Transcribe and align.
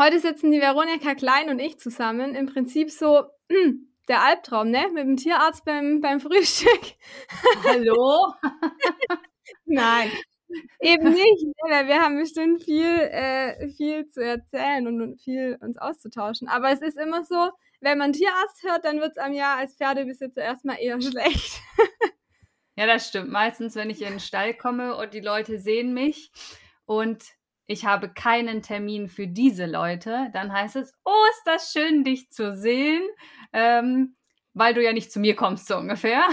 heute 0.00 0.18
sitzen 0.18 0.50
die 0.50 0.60
Veronika 0.60 1.14
Klein 1.14 1.50
und 1.50 1.58
ich 1.58 1.78
zusammen. 1.78 2.34
Im 2.34 2.46
Prinzip 2.46 2.90
so 2.90 3.24
hm, 3.50 3.86
der 4.08 4.22
Albtraum, 4.22 4.70
ne? 4.70 4.88
Mit 4.92 5.04
dem 5.04 5.16
Tierarzt 5.16 5.64
beim, 5.64 6.00
beim 6.00 6.20
Frühstück. 6.20 6.80
Hallo? 7.64 8.32
Nein, 9.66 10.10
eben 10.80 11.10
nicht, 11.10 11.44
ne? 11.44 11.70
weil 11.70 11.86
wir 11.86 12.00
haben 12.00 12.18
bestimmt 12.18 12.64
viel, 12.64 12.86
äh, 12.86 13.68
viel 13.68 14.08
zu 14.08 14.24
erzählen 14.24 14.86
und 14.86 15.20
viel 15.20 15.58
uns 15.60 15.76
auszutauschen. 15.76 16.48
Aber 16.48 16.70
es 16.70 16.80
ist 16.80 16.96
immer 16.96 17.24
so, 17.24 17.50
wenn 17.80 17.98
man 17.98 18.12
Tierarzt 18.12 18.62
hört, 18.62 18.84
dann 18.84 19.00
wird 19.00 19.12
es 19.12 19.18
einem 19.18 19.34
ja 19.34 19.56
als 19.56 19.76
Pferdebesitzer 19.76 20.42
erstmal 20.42 20.78
eher 20.80 21.00
schlecht. 21.00 21.60
ja, 22.76 22.86
das 22.86 23.08
stimmt. 23.08 23.30
Meistens, 23.30 23.76
wenn 23.76 23.90
ich 23.90 24.00
in 24.02 24.10
den 24.10 24.20
Stall 24.20 24.54
komme 24.54 24.96
und 24.96 25.12
die 25.12 25.20
Leute 25.20 25.58
sehen 25.58 25.92
mich 25.92 26.30
und 26.86 27.22
ich 27.70 27.84
habe 27.84 28.12
keinen 28.12 28.62
Termin 28.62 29.08
für 29.08 29.28
diese 29.28 29.64
Leute, 29.64 30.28
dann 30.32 30.52
heißt 30.52 30.74
es, 30.74 30.92
oh, 31.04 31.24
ist 31.30 31.42
das 31.44 31.72
schön, 31.72 32.02
dich 32.02 32.28
zu 32.30 32.56
sehen, 32.56 33.04
ähm, 33.52 34.16
weil 34.54 34.74
du 34.74 34.82
ja 34.82 34.92
nicht 34.92 35.12
zu 35.12 35.20
mir 35.20 35.36
kommst, 35.36 35.68
so 35.68 35.76
ungefähr. 35.76 36.24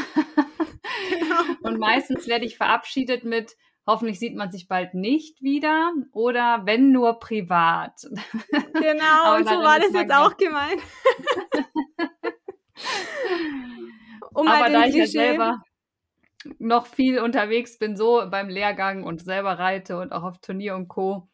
Genau. 1.09 1.41
Und 1.61 1.79
meistens 1.79 2.27
werde 2.27 2.45
ich 2.45 2.57
verabschiedet 2.57 3.23
mit, 3.23 3.55
hoffentlich 3.85 4.17
sieht 4.19 4.35
man 4.35 4.51
sich 4.51 4.67
bald 4.67 4.95
nicht 4.95 5.41
wieder 5.41 5.93
oder 6.11 6.63
wenn 6.65 6.91
nur 6.91 7.19
privat. 7.19 8.01
Genau, 8.73 9.35
und 9.35 9.47
so 9.47 9.55
war 9.55 9.79
das 9.79 9.93
jetzt 9.93 10.13
auch 10.13 10.35
gemeint. 10.37 10.81
um 14.33 14.47
Aber 14.47 14.69
da 14.69 14.85
ich 14.85 14.95
ja 14.95 15.05
selber 15.05 15.61
noch 16.59 16.87
viel 16.87 17.19
unterwegs 17.19 17.77
bin, 17.77 17.95
so 17.95 18.23
beim 18.29 18.49
Lehrgang 18.49 19.03
und 19.03 19.21
selber 19.21 19.59
reite 19.59 19.99
und 19.99 20.11
auch 20.11 20.23
auf 20.23 20.39
Turnier 20.39 20.75
und 20.75 20.87
Co., 20.87 21.29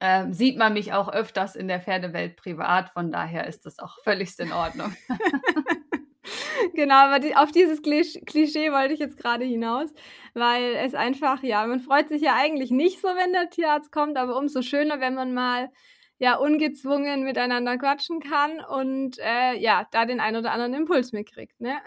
äh, 0.00 0.26
sieht 0.30 0.56
man 0.56 0.72
mich 0.72 0.92
auch 0.92 1.12
öfters 1.12 1.56
in 1.56 1.68
der 1.68 1.80
Pferdewelt 1.80 2.36
privat. 2.36 2.90
Von 2.90 3.10
daher 3.10 3.46
ist 3.46 3.66
das 3.66 3.78
auch 3.78 3.98
völlig 4.04 4.38
in 4.38 4.52
Ordnung. 4.52 4.94
genau, 6.74 6.94
aber 6.94 7.18
die, 7.18 7.36
auf 7.36 7.50
dieses 7.52 7.82
Klischee 7.82 8.72
wollte 8.72 8.94
ich 8.94 9.00
jetzt 9.00 9.16
gerade 9.16 9.44
hinaus, 9.44 9.92
weil 10.34 10.74
es 10.76 10.94
einfach, 10.94 11.42
ja, 11.42 11.66
man 11.66 11.80
freut 11.80 12.08
sich 12.08 12.22
ja 12.22 12.34
eigentlich 12.36 12.70
nicht 12.70 13.00
so, 13.00 13.08
wenn 13.08 13.32
der 13.32 13.50
Tierarzt 13.50 13.92
kommt, 13.92 14.16
aber 14.16 14.36
umso 14.36 14.62
schöner, 14.62 15.00
wenn 15.00 15.14
man 15.14 15.34
mal 15.34 15.70
ja 16.18 16.36
ungezwungen 16.36 17.24
miteinander 17.24 17.78
quatschen 17.78 18.20
kann 18.20 18.60
und 18.60 19.18
äh, 19.18 19.54
ja, 19.58 19.86
da 19.90 20.04
den 20.04 20.20
einen 20.20 20.36
oder 20.36 20.52
anderen 20.52 20.74
Impuls 20.74 21.12
mitkriegt, 21.12 21.60
ne? 21.60 21.78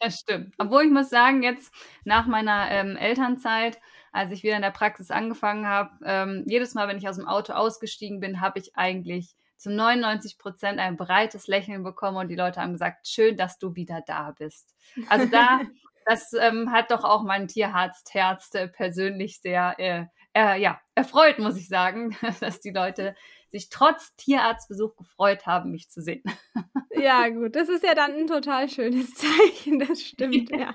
Das 0.00 0.20
stimmt. 0.20 0.54
Obwohl 0.58 0.84
ich 0.84 0.90
muss 0.92 1.10
sagen, 1.10 1.42
jetzt 1.42 1.74
nach 2.04 2.26
meiner 2.26 2.70
ähm, 2.70 2.96
Elternzeit, 2.96 3.80
als 4.18 4.32
ich 4.32 4.42
wieder 4.42 4.56
in 4.56 4.62
der 4.62 4.70
Praxis 4.70 5.10
angefangen 5.10 5.66
habe, 5.66 5.90
ähm, 6.04 6.44
jedes 6.46 6.74
Mal, 6.74 6.88
wenn 6.88 6.98
ich 6.98 7.08
aus 7.08 7.16
dem 7.16 7.28
Auto 7.28 7.52
ausgestiegen 7.52 8.20
bin, 8.20 8.40
habe 8.40 8.58
ich 8.58 8.76
eigentlich 8.76 9.36
zu 9.56 9.70
99 9.70 10.38
Prozent 10.38 10.78
ein 10.78 10.96
breites 10.96 11.46
Lächeln 11.46 11.84
bekommen 11.84 12.16
und 12.16 12.28
die 12.28 12.36
Leute 12.36 12.60
haben 12.60 12.72
gesagt, 12.72 13.06
schön, 13.06 13.36
dass 13.36 13.58
du 13.58 13.74
wieder 13.74 14.02
da 14.06 14.32
bist. 14.32 14.74
Also 15.08 15.26
da, 15.26 15.60
das 16.06 16.32
ähm, 16.32 16.72
hat 16.72 16.90
doch 16.90 17.04
auch 17.04 17.22
mein 17.22 17.48
Tierarzt-Herz 17.48 18.50
persönlich 18.72 19.40
sehr 19.40 19.74
äh, 19.78 20.06
äh, 20.34 20.60
ja, 20.60 20.80
erfreut, 20.94 21.38
muss 21.38 21.56
ich 21.56 21.68
sagen, 21.68 22.16
dass 22.40 22.60
die 22.60 22.70
Leute 22.70 23.14
sich 23.50 23.70
trotz 23.70 24.14
Tierarztbesuch 24.16 24.96
gefreut 24.96 25.46
haben, 25.46 25.70
mich 25.70 25.90
zu 25.90 26.02
sehen. 26.02 26.22
Ja, 27.00 27.28
gut, 27.28 27.54
das 27.54 27.68
ist 27.68 27.84
ja 27.84 27.94
dann 27.94 28.12
ein 28.12 28.26
total 28.26 28.68
schönes 28.68 29.14
Zeichen, 29.14 29.78
das 29.78 30.02
stimmt, 30.02 30.50
ja. 30.50 30.74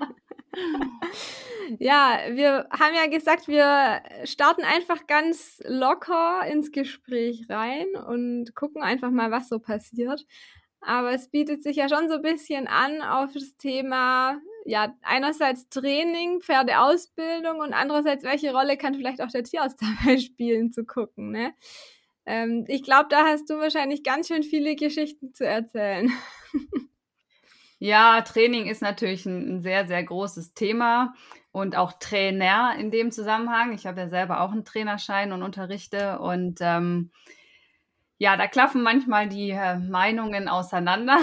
wir 1.78 2.66
haben 2.70 2.94
ja 2.94 3.06
gesagt, 3.06 3.48
wir 3.48 4.02
starten 4.24 4.62
einfach 4.62 5.06
ganz 5.06 5.62
locker 5.66 6.46
ins 6.46 6.72
Gespräch 6.72 7.46
rein 7.48 7.86
und 8.06 8.54
gucken 8.54 8.82
einfach 8.82 9.10
mal, 9.10 9.30
was 9.30 9.48
so 9.48 9.58
passiert. 9.58 10.24
Aber 10.80 11.12
es 11.12 11.28
bietet 11.30 11.62
sich 11.62 11.76
ja 11.76 11.88
schon 11.88 12.08
so 12.08 12.16
ein 12.16 12.22
bisschen 12.22 12.66
an 12.66 13.00
auf 13.00 13.32
das 13.32 13.56
Thema, 13.56 14.38
ja, 14.66 14.94
einerseits 15.02 15.68
Training, 15.70 16.40
Pferdeausbildung 16.42 17.60
und 17.60 17.72
andererseits, 17.72 18.22
welche 18.24 18.52
Rolle 18.52 18.76
kann 18.76 18.94
vielleicht 18.94 19.22
auch 19.22 19.30
der 19.30 19.44
Tierarzt 19.44 19.80
dabei 20.04 20.18
spielen, 20.18 20.72
zu 20.72 20.84
gucken, 20.84 21.30
ne? 21.30 21.54
Ähm, 22.26 22.64
ich 22.68 22.82
glaube, 22.82 23.06
da 23.10 23.24
hast 23.26 23.48
du 23.50 23.58
wahrscheinlich 23.58 24.02
ganz 24.02 24.28
schön 24.28 24.42
viele 24.42 24.76
Geschichten 24.76 25.34
zu 25.34 25.46
erzählen. 25.46 26.12
Ja, 27.80 28.22
Training 28.22 28.66
ist 28.66 28.80
natürlich 28.80 29.26
ein, 29.26 29.56
ein, 29.56 29.60
sehr, 29.60 29.86
sehr 29.86 30.02
großes 30.02 30.54
Thema 30.54 31.12
und 31.54 31.76
auch 31.76 31.92
Trainer 31.92 32.74
in 32.80 32.90
dem 32.90 33.12
Zusammenhang. 33.12 33.74
Ich 33.74 33.86
habe 33.86 34.00
ja 34.00 34.08
selber 34.08 34.40
auch 34.40 34.50
einen 34.50 34.64
Trainerschein 34.64 35.30
und 35.30 35.44
unterrichte 35.44 36.18
und 36.18 36.58
ähm, 36.60 37.12
ja, 38.18 38.36
da 38.36 38.48
klaffen 38.48 38.82
manchmal 38.82 39.28
die 39.28 39.50
äh, 39.50 39.78
Meinungen 39.78 40.48
auseinander. 40.48 41.16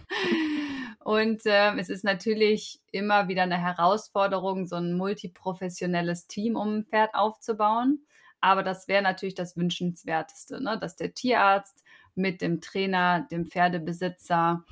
und 1.04 1.44
äh, 1.44 1.76
es 1.76 1.90
ist 1.90 2.04
natürlich 2.04 2.80
immer 2.90 3.28
wieder 3.28 3.42
eine 3.42 3.58
Herausforderung, 3.58 4.66
so 4.66 4.76
ein 4.76 4.94
multiprofessionelles 4.94 6.26
Team 6.26 6.56
um 6.56 6.76
ein 6.76 6.84
Pferd 6.86 7.14
aufzubauen. 7.14 8.06
Aber 8.40 8.62
das 8.62 8.88
wäre 8.88 9.02
natürlich 9.02 9.34
das 9.34 9.58
Wünschenswerteste, 9.58 10.62
ne? 10.62 10.78
dass 10.80 10.96
der 10.96 11.12
Tierarzt 11.12 11.84
mit 12.14 12.40
dem 12.40 12.62
Trainer, 12.62 13.26
dem 13.30 13.44
Pferdebesitzer, 13.44 14.64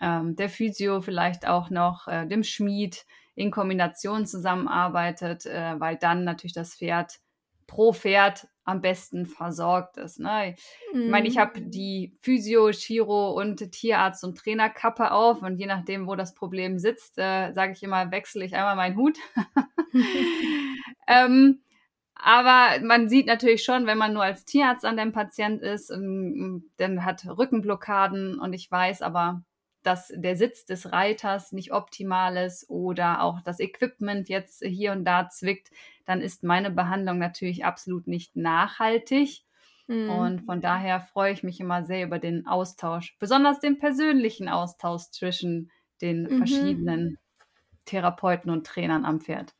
ähm, 0.00 0.34
der 0.34 0.48
Physio 0.48 1.00
vielleicht 1.00 1.46
auch 1.46 1.70
noch, 1.70 2.08
äh, 2.08 2.26
dem 2.26 2.42
Schmied 2.42 3.04
in 3.40 3.50
Kombination 3.50 4.26
zusammenarbeitet, 4.26 5.46
äh, 5.46 5.80
weil 5.80 5.96
dann 5.96 6.24
natürlich 6.24 6.52
das 6.52 6.74
Pferd 6.74 7.20
pro 7.66 7.94
Pferd 7.94 8.48
am 8.64 8.82
besten 8.82 9.24
versorgt 9.24 9.96
ist. 9.96 10.20
Ne? 10.20 10.56
Mhm. 10.92 11.00
Ich 11.00 11.08
meine, 11.08 11.28
ich 11.28 11.38
habe 11.38 11.58
mhm. 11.58 11.70
die 11.70 12.18
Physio, 12.20 12.70
Chiro 12.72 13.32
und 13.32 13.72
Tierarzt 13.72 14.24
und 14.24 14.36
Trainerkappe 14.36 15.10
auf 15.10 15.40
und 15.42 15.56
je 15.56 15.64
nachdem, 15.64 16.06
wo 16.06 16.16
das 16.16 16.34
Problem 16.34 16.78
sitzt, 16.78 17.16
äh, 17.16 17.52
sage 17.52 17.72
ich 17.72 17.82
immer, 17.82 18.10
wechsle 18.10 18.44
ich 18.44 18.54
einmal 18.54 18.76
meinen 18.76 18.96
Hut. 18.96 19.16
ähm, 21.08 21.62
aber 22.14 22.84
man 22.84 23.08
sieht 23.08 23.26
natürlich 23.26 23.64
schon, 23.64 23.86
wenn 23.86 23.96
man 23.96 24.12
nur 24.12 24.22
als 24.22 24.44
Tierarzt 24.44 24.84
an 24.84 24.98
dem 24.98 25.12
Patient 25.12 25.62
ist, 25.62 25.88
ähm, 25.88 26.70
dann 26.76 27.06
hat 27.06 27.24
Rückenblockaden 27.26 28.38
und 28.38 28.52
ich 28.52 28.70
weiß 28.70 29.00
aber, 29.00 29.42
dass 29.82 30.12
der 30.14 30.36
Sitz 30.36 30.66
des 30.66 30.92
Reiters 30.92 31.52
nicht 31.52 31.72
optimal 31.72 32.36
ist 32.36 32.68
oder 32.68 33.22
auch 33.22 33.40
das 33.40 33.60
Equipment 33.60 34.28
jetzt 34.28 34.62
hier 34.64 34.92
und 34.92 35.04
da 35.04 35.28
zwickt, 35.28 35.70
dann 36.04 36.20
ist 36.20 36.42
meine 36.42 36.70
Behandlung 36.70 37.18
natürlich 37.18 37.64
absolut 37.64 38.06
nicht 38.06 38.36
nachhaltig. 38.36 39.42
Mhm. 39.86 40.10
Und 40.10 40.40
von 40.42 40.60
daher 40.60 41.00
freue 41.00 41.32
ich 41.32 41.42
mich 41.42 41.60
immer 41.60 41.82
sehr 41.82 42.06
über 42.06 42.18
den 42.18 42.46
Austausch, 42.46 43.16
besonders 43.18 43.60
den 43.60 43.78
persönlichen 43.78 44.48
Austausch 44.48 45.10
zwischen 45.10 45.70
den 46.00 46.24
mhm. 46.24 46.38
verschiedenen 46.38 47.18
Therapeuten 47.86 48.50
und 48.50 48.66
Trainern 48.66 49.04
am 49.04 49.20
Pferd. 49.20 49.54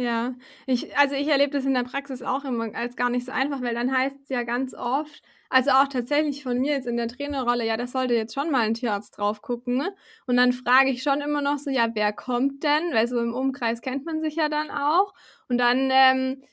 Ja, 0.00 0.36
ich, 0.66 0.96
also 0.96 1.16
ich 1.16 1.26
erlebe 1.26 1.50
das 1.50 1.64
in 1.64 1.74
der 1.74 1.82
Praxis 1.82 2.22
auch 2.22 2.44
immer 2.44 2.72
als 2.72 2.94
gar 2.94 3.10
nicht 3.10 3.26
so 3.26 3.32
einfach, 3.32 3.62
weil 3.62 3.74
dann 3.74 3.90
heißt 3.92 4.16
es 4.22 4.28
ja 4.28 4.44
ganz 4.44 4.72
oft, 4.72 5.24
also 5.50 5.72
auch 5.72 5.88
tatsächlich 5.88 6.44
von 6.44 6.56
mir 6.60 6.74
jetzt 6.74 6.86
in 6.86 6.96
der 6.96 7.08
Trainerrolle, 7.08 7.66
ja, 7.66 7.76
das 7.76 7.90
sollte 7.90 8.14
jetzt 8.14 8.32
schon 8.32 8.52
mal 8.52 8.60
ein 8.60 8.74
Tierarzt 8.74 9.18
drauf 9.18 9.42
gucken, 9.42 9.76
ne? 9.76 9.92
Und 10.28 10.36
dann 10.36 10.52
frage 10.52 10.90
ich 10.90 11.02
schon 11.02 11.20
immer 11.20 11.42
noch 11.42 11.58
so, 11.58 11.70
ja, 11.70 11.88
wer 11.94 12.12
kommt 12.12 12.62
denn? 12.62 12.92
Weil 12.92 13.08
so 13.08 13.18
im 13.18 13.34
Umkreis 13.34 13.80
kennt 13.80 14.06
man 14.06 14.20
sich 14.20 14.36
ja 14.36 14.48
dann 14.48 14.70
auch. 14.70 15.14
Und 15.48 15.58
dann 15.58 15.88
ähm, 15.90 16.44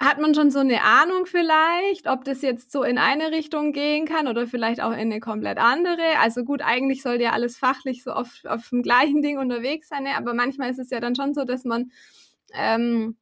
hat 0.00 0.18
man 0.20 0.34
schon 0.34 0.50
so 0.50 0.58
eine 0.58 0.82
Ahnung 0.82 1.26
vielleicht, 1.26 2.08
ob 2.08 2.24
das 2.24 2.42
jetzt 2.42 2.72
so 2.72 2.82
in 2.82 2.98
eine 2.98 3.30
Richtung 3.30 3.72
gehen 3.72 4.04
kann 4.04 4.26
oder 4.26 4.48
vielleicht 4.48 4.80
auch 4.82 4.92
in 4.92 4.98
eine 4.98 5.20
komplett 5.20 5.58
andere. 5.58 6.18
Also 6.20 6.42
gut, 6.42 6.60
eigentlich 6.62 7.02
sollte 7.02 7.22
ja 7.24 7.32
alles 7.32 7.56
fachlich 7.56 8.02
so 8.02 8.10
auf, 8.10 8.40
auf 8.46 8.70
dem 8.70 8.82
gleichen 8.82 9.22
Ding 9.22 9.38
unterwegs 9.38 9.88
sein, 9.90 10.02
ne? 10.04 10.16
aber 10.16 10.34
manchmal 10.34 10.70
ist 10.70 10.80
es 10.80 10.90
ja 10.90 10.98
dann 10.98 11.14
schon 11.14 11.34
so, 11.34 11.44
dass 11.44 11.64
man 11.64 11.92
ähm, 12.54 13.16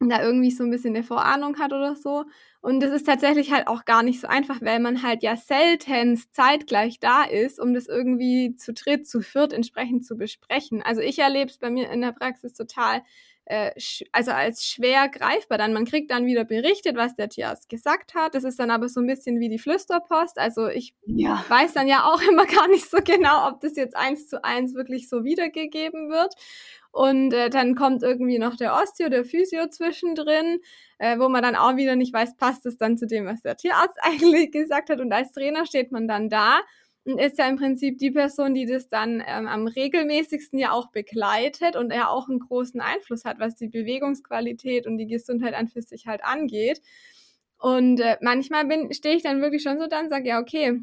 da 0.00 0.22
irgendwie 0.22 0.50
so 0.50 0.64
ein 0.64 0.70
bisschen 0.70 0.94
eine 0.94 1.04
Vorahnung 1.04 1.58
hat 1.58 1.72
oder 1.72 1.94
so. 1.96 2.24
Und 2.60 2.80
das 2.80 2.92
ist 2.92 3.04
tatsächlich 3.04 3.52
halt 3.52 3.68
auch 3.68 3.84
gar 3.84 4.02
nicht 4.02 4.20
so 4.20 4.26
einfach, 4.26 4.60
weil 4.62 4.80
man 4.80 5.02
halt 5.02 5.22
ja 5.22 5.36
selten 5.36 6.20
zeitgleich 6.32 6.98
da 6.98 7.24
ist, 7.24 7.60
um 7.60 7.74
das 7.74 7.86
irgendwie 7.86 8.56
zu 8.56 8.72
dritt, 8.72 9.06
zu 9.06 9.20
viert 9.20 9.52
entsprechend 9.52 10.06
zu 10.06 10.16
besprechen. 10.16 10.82
Also 10.82 11.00
ich 11.00 11.18
erlebe 11.18 11.50
es 11.50 11.58
bei 11.58 11.70
mir 11.70 11.90
in 11.90 12.00
der 12.00 12.12
Praxis 12.12 12.54
total, 12.54 13.02
äh, 13.44 13.70
also 14.12 14.30
als 14.30 14.64
schwer 14.64 15.08
greifbar. 15.08 15.58
Dann 15.58 15.74
man 15.74 15.84
kriegt 15.84 16.10
dann 16.10 16.26
wieder 16.26 16.44
berichtet, 16.44 16.96
was 16.96 17.14
der 17.14 17.28
Tierarzt 17.28 17.68
gesagt 17.68 18.14
hat. 18.14 18.34
Das 18.34 18.44
ist 18.44 18.58
dann 18.58 18.70
aber 18.70 18.88
so 18.88 19.00
ein 19.00 19.06
bisschen 19.06 19.40
wie 19.40 19.50
die 19.50 19.58
Flüsterpost. 19.58 20.38
Also 20.38 20.66
ich 20.68 20.94
ja. 21.04 21.44
weiß 21.48 21.74
dann 21.74 21.86
ja 21.86 22.04
auch 22.04 22.22
immer 22.28 22.46
gar 22.46 22.68
nicht 22.68 22.90
so 22.90 22.98
genau, 23.04 23.48
ob 23.48 23.60
das 23.60 23.76
jetzt 23.76 23.96
eins 23.96 24.26
zu 24.26 24.42
eins 24.42 24.74
wirklich 24.74 25.08
so 25.08 25.22
wiedergegeben 25.22 26.08
wird. 26.08 26.34
Und 26.94 27.32
äh, 27.32 27.50
dann 27.50 27.74
kommt 27.74 28.04
irgendwie 28.04 28.38
noch 28.38 28.54
der 28.54 28.72
Osteo, 28.72 29.08
der 29.08 29.24
Physio 29.24 29.66
zwischendrin, 29.66 30.60
äh, 30.98 31.18
wo 31.18 31.28
man 31.28 31.42
dann 31.42 31.56
auch 31.56 31.74
wieder 31.74 31.96
nicht 31.96 32.14
weiß, 32.14 32.36
passt 32.36 32.64
es 32.66 32.76
dann 32.76 32.96
zu 32.96 33.08
dem, 33.08 33.26
was 33.26 33.42
der 33.42 33.56
Tierarzt 33.56 33.98
eigentlich 34.02 34.52
gesagt 34.52 34.90
hat. 34.90 35.00
Und 35.00 35.12
als 35.12 35.32
Trainer 35.32 35.66
steht 35.66 35.90
man 35.90 36.06
dann 36.06 36.28
da 36.28 36.60
und 37.04 37.18
ist 37.18 37.36
ja 37.36 37.48
im 37.48 37.56
Prinzip 37.56 37.98
die 37.98 38.12
Person, 38.12 38.54
die 38.54 38.64
das 38.64 38.86
dann 38.88 39.20
ähm, 39.26 39.48
am 39.48 39.66
regelmäßigsten 39.66 40.56
ja 40.56 40.70
auch 40.70 40.92
begleitet 40.92 41.74
und 41.74 41.90
er 41.90 42.10
auch 42.10 42.28
einen 42.28 42.38
großen 42.38 42.80
Einfluss 42.80 43.24
hat, 43.24 43.40
was 43.40 43.56
die 43.56 43.66
Bewegungsqualität 43.66 44.86
und 44.86 44.96
die 44.96 45.08
Gesundheit 45.08 45.54
an 45.54 45.66
für 45.66 45.82
sich 45.82 46.06
halt 46.06 46.22
angeht. 46.22 46.80
Und 47.58 47.98
äh, 47.98 48.18
manchmal 48.20 48.68
stehe 48.92 49.16
ich 49.16 49.24
dann 49.24 49.42
wirklich 49.42 49.64
schon 49.64 49.80
so 49.80 49.88
da 49.88 49.98
und 49.98 50.10
sage, 50.10 50.28
ja, 50.28 50.40
okay, 50.40 50.80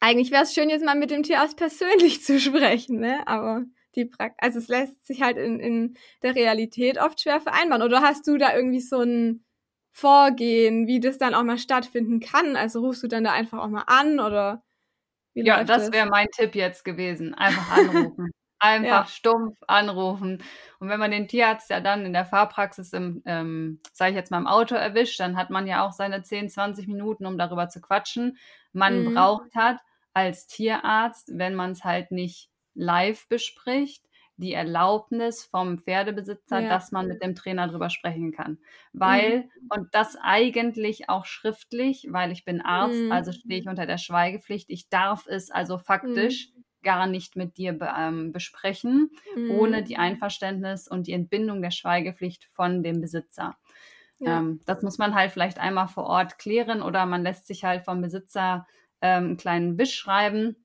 eigentlich 0.00 0.32
wäre 0.32 0.42
es 0.42 0.52
schön, 0.52 0.68
jetzt 0.68 0.84
mal 0.84 0.96
mit 0.96 1.12
dem 1.12 1.22
Tierarzt 1.22 1.56
persönlich 1.56 2.22
zu 2.24 2.40
sprechen, 2.40 2.98
ne? 2.98 3.26
Aber 3.28 3.66
die 3.96 4.06
Prakt 4.06 4.36
also 4.42 4.58
es 4.58 4.68
lässt 4.68 5.06
sich 5.06 5.22
halt 5.22 5.36
in, 5.36 5.60
in 5.60 5.96
der 6.22 6.34
Realität 6.34 6.98
oft 6.98 7.20
schwer 7.20 7.40
vereinbaren. 7.40 7.82
Oder 7.82 8.02
hast 8.02 8.26
du 8.26 8.38
da 8.38 8.54
irgendwie 8.54 8.80
so 8.80 9.00
ein 9.00 9.44
Vorgehen, 9.92 10.86
wie 10.86 11.00
das 11.00 11.18
dann 11.18 11.34
auch 11.34 11.44
mal 11.44 11.58
stattfinden 11.58 12.20
kann? 12.20 12.56
Also 12.56 12.80
rufst 12.80 13.02
du 13.02 13.08
dann 13.08 13.24
da 13.24 13.32
einfach 13.32 13.58
auch 13.58 13.68
mal 13.68 13.84
an 13.86 14.18
oder 14.20 14.62
wie 15.34 15.44
Ja, 15.44 15.64
das 15.64 15.92
wäre 15.92 16.08
mein 16.08 16.28
Tipp 16.32 16.54
jetzt 16.54 16.84
gewesen. 16.84 17.34
Einfach 17.34 17.76
anrufen. 17.76 18.30
Einfach 18.60 18.88
ja. 18.88 19.06
stumpf 19.06 19.58
anrufen. 19.66 20.42
Und 20.78 20.88
wenn 20.88 20.98
man 20.98 21.10
den 21.10 21.28
Tierarzt 21.28 21.68
ja 21.68 21.80
dann 21.80 22.06
in 22.06 22.14
der 22.14 22.24
Fahrpraxis 22.24 22.94
im, 22.94 23.20
ähm, 23.26 23.80
sage 23.92 24.12
ich 24.12 24.16
jetzt 24.16 24.30
mal, 24.30 24.38
im 24.38 24.46
Auto 24.46 24.74
erwischt, 24.74 25.20
dann 25.20 25.36
hat 25.36 25.50
man 25.50 25.66
ja 25.66 25.86
auch 25.86 25.92
seine 25.92 26.22
10, 26.22 26.48
20 26.48 26.86
Minuten, 26.86 27.26
um 27.26 27.36
darüber 27.36 27.68
zu 27.68 27.82
quatschen. 27.82 28.38
Man 28.72 29.04
mhm. 29.04 29.14
braucht 29.14 29.54
hat 29.54 29.80
als 30.14 30.46
Tierarzt, 30.46 31.32
wenn 31.34 31.54
man 31.54 31.72
es 31.72 31.84
halt 31.84 32.10
nicht 32.10 32.48
live 32.74 33.28
bespricht, 33.28 34.04
die 34.36 34.52
Erlaubnis 34.52 35.44
vom 35.44 35.78
Pferdebesitzer, 35.78 36.60
ja. 36.60 36.68
dass 36.68 36.90
man 36.90 37.06
mit 37.06 37.22
dem 37.22 37.34
Trainer 37.34 37.68
drüber 37.68 37.88
sprechen 37.90 38.32
kann. 38.32 38.58
Weil, 38.92 39.40
mhm. 39.40 39.68
und 39.70 39.94
das 39.94 40.16
eigentlich 40.20 41.08
auch 41.08 41.24
schriftlich, 41.24 42.08
weil 42.10 42.32
ich 42.32 42.44
bin 42.44 42.60
Arzt, 42.60 43.00
mhm. 43.00 43.12
also 43.12 43.32
stehe 43.32 43.60
ich 43.60 43.68
unter 43.68 43.86
der 43.86 43.98
Schweigepflicht. 43.98 44.70
Ich 44.70 44.88
darf 44.88 45.26
es 45.28 45.50
also 45.50 45.78
faktisch 45.78 46.50
mhm. 46.56 46.64
gar 46.82 47.06
nicht 47.06 47.36
mit 47.36 47.56
dir 47.58 47.74
be 47.74 47.88
ähm, 47.96 48.32
besprechen, 48.32 49.10
ohne 49.50 49.82
mhm. 49.82 49.84
die 49.84 49.98
Einverständnis 49.98 50.88
und 50.88 51.06
die 51.06 51.12
Entbindung 51.12 51.62
der 51.62 51.70
Schweigepflicht 51.70 52.44
von 52.50 52.82
dem 52.82 53.00
Besitzer. 53.00 53.56
Ja. 54.18 54.38
Ähm, 54.38 54.60
das 54.66 54.82
muss 54.82 54.98
man 54.98 55.14
halt 55.14 55.30
vielleicht 55.30 55.58
einmal 55.58 55.86
vor 55.86 56.04
Ort 56.04 56.38
klären 56.38 56.82
oder 56.82 57.06
man 57.06 57.22
lässt 57.22 57.46
sich 57.46 57.64
halt 57.64 57.84
vom 57.84 58.00
Besitzer 58.00 58.66
ähm, 59.00 59.24
einen 59.24 59.36
kleinen 59.36 59.78
Wisch 59.78 59.94
schreiben 59.94 60.56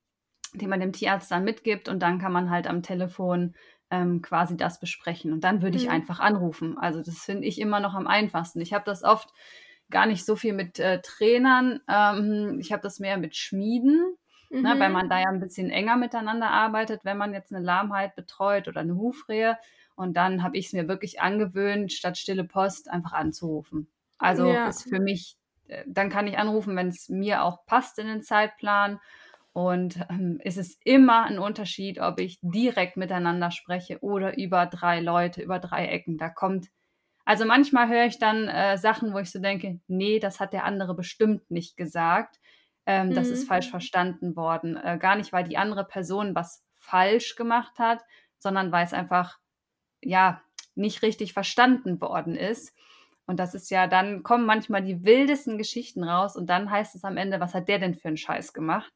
den 0.54 0.70
man 0.70 0.80
dem 0.80 0.94
Tierarzt 0.94 1.32
dann 1.32 1.44
mitgibt 1.44 1.90
und 1.90 2.00
dann 2.00 2.20
kann 2.20 2.32
man 2.32 2.50
halt 2.50 2.68
am 2.68 2.82
Telefon 2.82 3.56
ähm, 3.92 4.22
quasi 4.22 4.58
das 4.58 4.80
besprechen. 4.80 5.34
Und 5.34 5.44
dann 5.44 5.62
würde 5.62 5.78
ich 5.78 5.86
mhm. 5.86 5.92
einfach 5.92 6.20
anrufen. 6.20 6.78
Also 6.78 7.02
das 7.02 7.20
finde 7.20 7.48
ich 7.48 7.60
immer 7.60 7.80
noch 7.80 7.96
am 7.96 8.08
einfachsten. 8.08 8.62
Ich 8.62 8.74
habe 8.74 8.86
das 8.86 9.04
oft 9.04 9.30
gar 9.90 10.06
nicht 10.06 10.26
so 10.26 10.36
viel 10.36 10.54
mit 10.54 10.80
äh, 10.80 11.02
Trainern. 11.02 11.80
Ähm, 11.88 12.58
ich 12.60 12.72
habe 12.72 12.84
das 12.84 13.00
mehr 13.00 13.18
mit 13.18 13.36
Schmieden, 13.36 14.16
mhm. 14.50 14.62
ne, 14.62 14.76
weil 14.78 14.90
mhm. 14.90 14.94
man 14.94 15.10
da 15.10 15.20
ja 15.20 15.30
ein 15.30 15.40
bisschen 15.40 15.70
enger 15.70 15.98
miteinander 15.98 16.50
arbeitet, 16.50 17.02
wenn 17.04 17.18
man 17.18 17.34
jetzt 17.34 17.54
eine 17.54 17.64
Lahmheit 17.64 18.16
betreut 18.16 18.68
oder 18.68 18.82
eine 18.82 18.96
Hufrehe. 18.96 19.58
Und 19.96 20.16
dann 20.16 20.44
habe 20.44 20.58
ich 20.58 20.68
es 20.68 20.74
mir 20.74 20.88
wirklich 20.88 21.20
angewöhnt, 21.20 21.92
statt 21.92 22.18
stille 22.18 22.44
Post 22.44 22.90
einfach 22.90 23.14
anzurufen. 23.14 23.88
Also 24.18 24.48
ja. 24.48 24.68
ist 24.68 24.88
für 24.88 25.00
mich, 25.00 25.36
äh, 25.68 25.84
dann 25.88 26.10
kann 26.10 26.28
ich 26.28 26.38
anrufen, 26.38 26.76
wenn 26.76 26.90
es 26.90 27.10
mir 27.10 27.44
auch 27.44 27.66
passt 27.66 27.98
in 28.00 28.08
den 28.08 28.22
Zeitplan 28.22 29.00
und 29.54 30.00
ähm, 30.10 30.40
es 30.44 30.58
ist 30.58 30.80
immer 30.86 31.24
ein 31.24 31.40
Unterschied, 31.40 32.00
ob 32.00 32.20
ich 32.20 32.40
direkt 32.42 32.98
miteinander 32.98 33.52
spreche 33.52 34.00
oder 34.02 34.38
über 34.38 34.66
drei 34.68 35.00
Leute, 35.00 35.42
über 35.42 35.60
drei 35.60 35.88
Ecken. 35.88 36.18
Da 36.18 36.30
kommt, 36.30 36.68
also 37.26 37.46
manchmal 37.46 37.90
höre 37.90 38.06
ich 38.06 38.20
dann 38.20 38.48
äh, 38.48 38.78
Sachen, 38.78 39.14
wo 39.14 39.20
ich 39.20 39.32
so 39.32 39.40
denke, 39.40 39.80
nee, 39.88 40.20
das 40.20 40.40
hat 40.40 40.54
der 40.54 40.66
andere 40.66 40.96
bestimmt 40.96 41.50
nicht 41.50 41.78
gesagt. 41.78 42.40
Ähm, 42.86 43.10
mhm. 43.10 43.16
Das 43.16 43.28
ist 43.28 43.48
falsch 43.48 43.68
mhm. 43.68 43.72
verstanden 43.72 44.36
worden. 44.36 44.78
Äh, 44.78 44.98
gar 45.00 45.16
nicht, 45.16 45.34
weil 45.34 45.44
die 45.44 45.58
andere 45.58 45.86
Person 45.86 46.36
was 46.36 46.64
falsch 46.76 47.36
gemacht 47.36 47.80
hat, 47.80 48.02
sondern 48.38 48.72
weil 48.72 48.86
es 48.86 48.94
einfach, 48.94 49.40
ja, 50.02 50.42
nicht 50.76 51.02
richtig 51.02 51.34
verstanden 51.34 52.00
worden 52.00 52.36
ist. 52.36 52.74
Und 53.26 53.38
das 53.38 53.54
ist 53.54 53.70
ja, 53.70 53.86
dann 53.86 54.24
kommen 54.24 54.46
manchmal 54.46 54.84
die 54.84 55.04
wildesten 55.04 55.58
Geschichten 55.58 56.04
raus 56.04 56.36
und 56.36 56.50
dann 56.50 56.72
heißt 56.72 56.96
es 56.96 57.04
am 57.04 57.18
Ende, 57.18 57.40
was 57.40 57.54
hat 57.54 57.68
der 57.68 57.78
denn 57.78 57.94
für 57.94 58.08
einen 58.08 58.18
Scheiß 58.18 58.54
gemacht? 58.54 58.92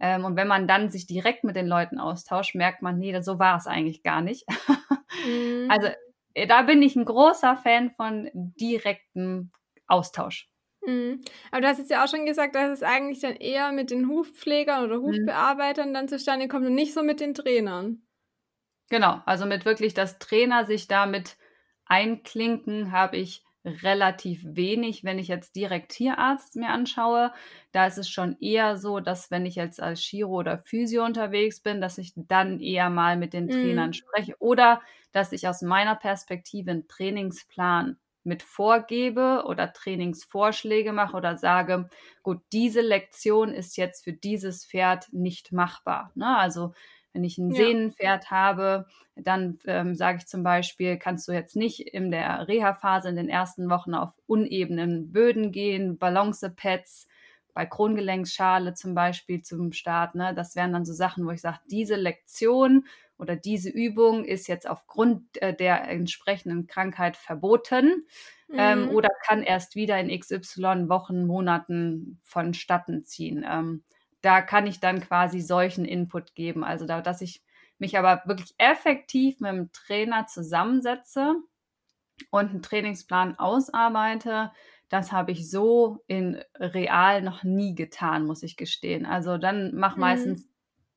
Ähm, 0.00 0.24
und 0.24 0.36
wenn 0.36 0.48
man 0.48 0.68
dann 0.68 0.90
sich 0.90 1.06
direkt 1.06 1.44
mit 1.44 1.56
den 1.56 1.66
Leuten 1.66 1.98
austauscht, 1.98 2.54
merkt 2.54 2.82
man, 2.82 2.98
nee, 2.98 3.18
so 3.20 3.38
war 3.38 3.56
es 3.56 3.66
eigentlich 3.66 4.02
gar 4.02 4.20
nicht. 4.20 4.46
mhm. 5.26 5.68
Also 5.70 5.88
äh, 6.34 6.46
da 6.46 6.62
bin 6.62 6.82
ich 6.82 6.96
ein 6.96 7.04
großer 7.04 7.56
Fan 7.56 7.90
von 7.90 8.30
direktem 8.32 9.50
Austausch. 9.86 10.48
Mhm. 10.86 11.22
Aber 11.50 11.60
du 11.62 11.68
hast 11.68 11.78
jetzt 11.78 11.90
ja 11.90 12.04
auch 12.04 12.08
schon 12.08 12.26
gesagt, 12.26 12.54
dass 12.54 12.70
es 12.70 12.82
eigentlich 12.82 13.20
dann 13.20 13.36
eher 13.36 13.72
mit 13.72 13.90
den 13.90 14.08
Hufpflegern 14.08 14.84
oder 14.84 14.98
mhm. 14.98 15.06
Hufbearbeitern 15.06 15.90
mhm. 15.90 15.94
dann 15.94 16.08
zustande 16.08 16.48
kommt 16.48 16.66
und 16.66 16.74
nicht 16.74 16.94
so 16.94 17.02
mit 17.02 17.20
den 17.20 17.34
Trainern. 17.34 18.02
Genau, 18.90 19.20
also 19.26 19.44
mit 19.44 19.64
wirklich, 19.64 19.92
dass 19.94 20.18
Trainer 20.18 20.64
sich 20.64 20.88
damit 20.88 21.36
einklinken, 21.84 22.92
habe 22.92 23.16
ich 23.16 23.44
relativ 23.68 24.42
wenig, 24.44 25.04
wenn 25.04 25.18
ich 25.18 25.28
jetzt 25.28 25.56
direkt 25.56 25.92
Tierarzt 25.92 26.56
mir 26.56 26.70
anschaue. 26.70 27.32
Da 27.72 27.86
ist 27.86 27.98
es 27.98 28.08
schon 28.08 28.36
eher 28.40 28.76
so, 28.76 29.00
dass 29.00 29.30
wenn 29.30 29.46
ich 29.46 29.54
jetzt 29.54 29.80
als 29.80 30.00
Chiro 30.00 30.32
oder 30.32 30.58
Physio 30.58 31.04
unterwegs 31.04 31.60
bin, 31.60 31.80
dass 31.80 31.98
ich 31.98 32.12
dann 32.16 32.60
eher 32.60 32.90
mal 32.90 33.16
mit 33.16 33.32
den 33.32 33.48
Trainern 33.48 33.90
mm. 33.90 33.94
spreche 33.94 34.34
oder 34.38 34.80
dass 35.12 35.32
ich 35.32 35.48
aus 35.48 35.62
meiner 35.62 35.94
Perspektive 35.94 36.70
einen 36.70 36.88
Trainingsplan 36.88 37.96
mit 38.24 38.42
vorgebe 38.42 39.44
oder 39.46 39.72
Trainingsvorschläge 39.72 40.92
mache 40.92 41.16
oder 41.16 41.36
sage, 41.36 41.88
gut, 42.22 42.40
diese 42.52 42.82
Lektion 42.82 43.52
ist 43.52 43.76
jetzt 43.76 44.04
für 44.04 44.12
dieses 44.12 44.66
Pferd 44.66 45.12
nicht 45.12 45.50
machbar. 45.52 46.12
Ne? 46.14 46.36
Also 46.36 46.74
wenn 47.12 47.24
ich 47.24 47.38
ein 47.38 47.50
ja. 47.50 47.56
Sehnenpferd 47.56 48.30
habe, 48.30 48.86
dann 49.16 49.58
ähm, 49.66 49.94
sage 49.94 50.18
ich 50.18 50.26
zum 50.26 50.42
Beispiel, 50.42 50.96
kannst 50.96 51.26
du 51.28 51.32
jetzt 51.32 51.56
nicht 51.56 51.80
in 51.80 52.10
der 52.10 52.46
Reha-Phase 52.46 53.08
in 53.08 53.16
den 53.16 53.28
ersten 53.28 53.68
Wochen 53.70 53.94
auf 53.94 54.12
unebenen 54.26 55.12
Böden 55.12 55.50
gehen, 55.52 55.98
Balancepads, 55.98 57.08
bei 57.58 57.66
Krongelenksschale 57.66 58.74
zum 58.74 58.94
Beispiel 58.94 59.42
zum 59.42 59.72
Start. 59.72 60.14
Ne? 60.14 60.32
Das 60.32 60.54
wären 60.54 60.72
dann 60.72 60.84
so 60.84 60.92
Sachen, 60.92 61.26
wo 61.26 61.32
ich 61.32 61.40
sage, 61.40 61.58
diese 61.68 61.96
Lektion 61.96 62.86
oder 63.18 63.34
diese 63.34 63.68
Übung 63.68 64.24
ist 64.24 64.46
jetzt 64.46 64.70
aufgrund 64.70 65.42
äh, 65.42 65.52
der 65.52 65.88
entsprechenden 65.88 66.68
Krankheit 66.68 67.16
verboten 67.16 68.06
ähm, 68.52 68.82
mhm. 68.82 68.88
ähm, 68.88 68.90
oder 68.90 69.08
kann 69.26 69.42
erst 69.42 69.74
wieder 69.74 69.98
in 69.98 70.16
XY 70.16 70.88
Wochen, 70.88 71.26
Monaten 71.26 72.20
vonstatten 72.22 73.04
ziehen. 73.04 73.44
Ähm, 73.48 73.82
da 74.20 74.42
kann 74.42 74.66
ich 74.66 74.80
dann 74.80 75.00
quasi 75.00 75.40
solchen 75.40 75.84
Input 75.84 76.34
geben. 76.34 76.64
Also 76.64 76.86
da, 76.86 77.00
dass 77.00 77.20
ich 77.20 77.42
mich 77.78 77.96
aber 77.98 78.22
wirklich 78.26 78.54
effektiv 78.58 79.40
mit 79.40 79.52
dem 79.52 79.72
Trainer 79.72 80.26
zusammensetze 80.26 81.36
und 82.30 82.50
einen 82.50 82.62
Trainingsplan 82.62 83.38
ausarbeite, 83.38 84.52
das 84.88 85.12
habe 85.12 85.32
ich 85.32 85.50
so 85.50 86.02
in 86.06 86.42
real 86.58 87.22
noch 87.22 87.44
nie 87.44 87.74
getan, 87.74 88.24
muss 88.24 88.42
ich 88.42 88.56
gestehen. 88.56 89.06
Also 89.06 89.38
dann 89.38 89.74
mache 89.74 89.96
mhm. 89.96 90.00
meistens 90.00 90.48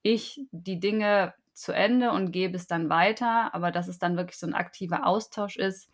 ich 0.01 0.41
die 0.51 0.79
Dinge 0.79 1.33
zu 1.53 1.73
Ende 1.73 2.11
und 2.11 2.31
gebe 2.31 2.55
es 2.55 2.67
dann 2.67 2.89
weiter, 2.89 3.53
aber 3.53 3.71
dass 3.71 3.87
es 3.87 3.99
dann 3.99 4.17
wirklich 4.17 4.39
so 4.39 4.47
ein 4.47 4.53
aktiver 4.53 5.05
Austausch 5.05 5.57
ist, 5.57 5.89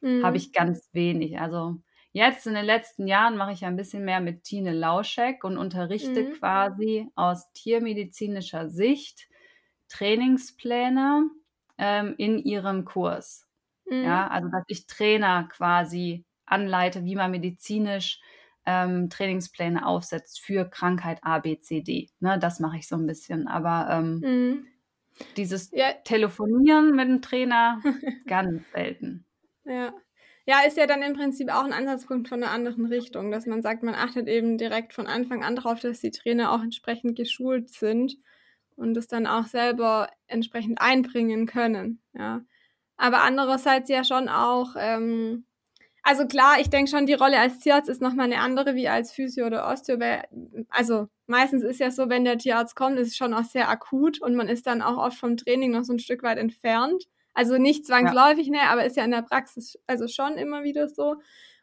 mhm. 0.00 0.24
habe 0.24 0.36
ich 0.36 0.52
ganz 0.52 0.88
wenig. 0.92 1.40
Also 1.40 1.78
Jetzt 2.18 2.48
in 2.48 2.54
den 2.54 2.64
letzten 2.64 3.06
Jahren 3.06 3.36
mache 3.36 3.52
ich 3.52 3.64
ein 3.64 3.76
bisschen 3.76 4.04
mehr 4.04 4.18
mit 4.18 4.42
Tine 4.42 4.72
Lauschek 4.72 5.44
und 5.44 5.56
unterrichte 5.56 6.24
mhm. 6.24 6.32
quasi 6.32 7.06
aus 7.14 7.52
tiermedizinischer 7.52 8.70
Sicht 8.70 9.28
Trainingspläne 9.88 11.30
ähm, 11.78 12.16
in 12.18 12.38
ihrem 12.38 12.84
Kurs. 12.84 13.46
Mhm. 13.88 14.02
Ja, 14.02 14.26
also 14.26 14.48
dass 14.48 14.64
ich 14.66 14.88
Trainer 14.88 15.44
quasi 15.44 16.24
anleite, 16.44 17.04
wie 17.04 17.14
man 17.14 17.30
medizinisch 17.30 18.20
ähm, 18.66 19.10
Trainingspläne 19.10 19.86
aufsetzt 19.86 20.40
für 20.40 20.68
Krankheit 20.68 21.20
A, 21.22 21.38
B, 21.38 21.60
C, 21.60 21.82
D. 21.82 22.10
Ne, 22.18 22.36
das 22.36 22.58
mache 22.58 22.78
ich 22.78 22.88
so 22.88 22.96
ein 22.96 23.06
bisschen. 23.06 23.46
Aber 23.46 23.86
ähm, 23.92 24.18
mhm. 24.18 24.66
dieses 25.36 25.70
ja. 25.70 25.92
Telefonieren 26.02 26.96
mit 26.96 27.08
dem 27.08 27.22
Trainer 27.22 27.80
ganz 28.26 28.68
selten. 28.72 29.24
Ja. 29.64 29.92
Ja, 30.48 30.60
ist 30.66 30.78
ja 30.78 30.86
dann 30.86 31.02
im 31.02 31.12
Prinzip 31.12 31.50
auch 31.50 31.62
ein 31.62 31.74
Ansatzpunkt 31.74 32.26
von 32.26 32.42
einer 32.42 32.50
anderen 32.50 32.86
Richtung, 32.86 33.30
dass 33.30 33.44
man 33.44 33.60
sagt, 33.60 33.82
man 33.82 33.94
achtet 33.94 34.28
eben 34.28 34.56
direkt 34.56 34.94
von 34.94 35.06
Anfang 35.06 35.44
an 35.44 35.56
darauf, 35.56 35.78
dass 35.78 36.00
die 36.00 36.10
Trainer 36.10 36.52
auch 36.52 36.62
entsprechend 36.62 37.16
geschult 37.16 37.68
sind 37.68 38.16
und 38.74 38.96
es 38.96 39.08
dann 39.08 39.26
auch 39.26 39.44
selber 39.44 40.08
entsprechend 40.26 40.80
einbringen 40.80 41.44
können. 41.44 42.00
Ja. 42.14 42.40
Aber 42.96 43.20
andererseits 43.24 43.90
ja 43.90 44.04
schon 44.04 44.30
auch, 44.30 44.74
ähm, 44.78 45.44
also 46.02 46.26
klar, 46.26 46.58
ich 46.58 46.70
denke 46.70 46.90
schon, 46.90 47.04
die 47.04 47.12
Rolle 47.12 47.38
als 47.38 47.58
Tierarzt 47.58 47.90
ist 47.90 48.00
nochmal 48.00 48.24
eine 48.24 48.40
andere 48.40 48.74
wie 48.74 48.88
als 48.88 49.12
Physio 49.12 49.48
oder 49.48 49.68
Osteo. 49.68 49.98
Also 50.70 51.08
meistens 51.26 51.62
ist 51.62 51.78
ja 51.78 51.90
so, 51.90 52.08
wenn 52.08 52.24
der 52.24 52.38
Tierarzt 52.38 52.74
kommt, 52.74 52.98
ist 52.98 53.08
es 53.08 53.16
schon 53.18 53.34
auch 53.34 53.44
sehr 53.44 53.68
akut 53.68 54.22
und 54.22 54.34
man 54.34 54.48
ist 54.48 54.66
dann 54.66 54.80
auch 54.80 54.96
oft 54.96 55.18
vom 55.18 55.36
Training 55.36 55.72
noch 55.72 55.84
so 55.84 55.92
ein 55.92 55.98
Stück 55.98 56.22
weit 56.22 56.38
entfernt. 56.38 57.04
Also 57.38 57.56
nicht 57.56 57.86
zwangsläufig, 57.86 58.48
ja. 58.48 58.52
ne, 58.52 58.60
aber 58.68 58.84
ist 58.84 58.96
ja 58.96 59.04
in 59.04 59.12
der 59.12 59.22
Praxis 59.22 59.78
also 59.86 60.08
schon 60.08 60.32
immer 60.38 60.64
wieder 60.64 60.88
so. 60.88 61.18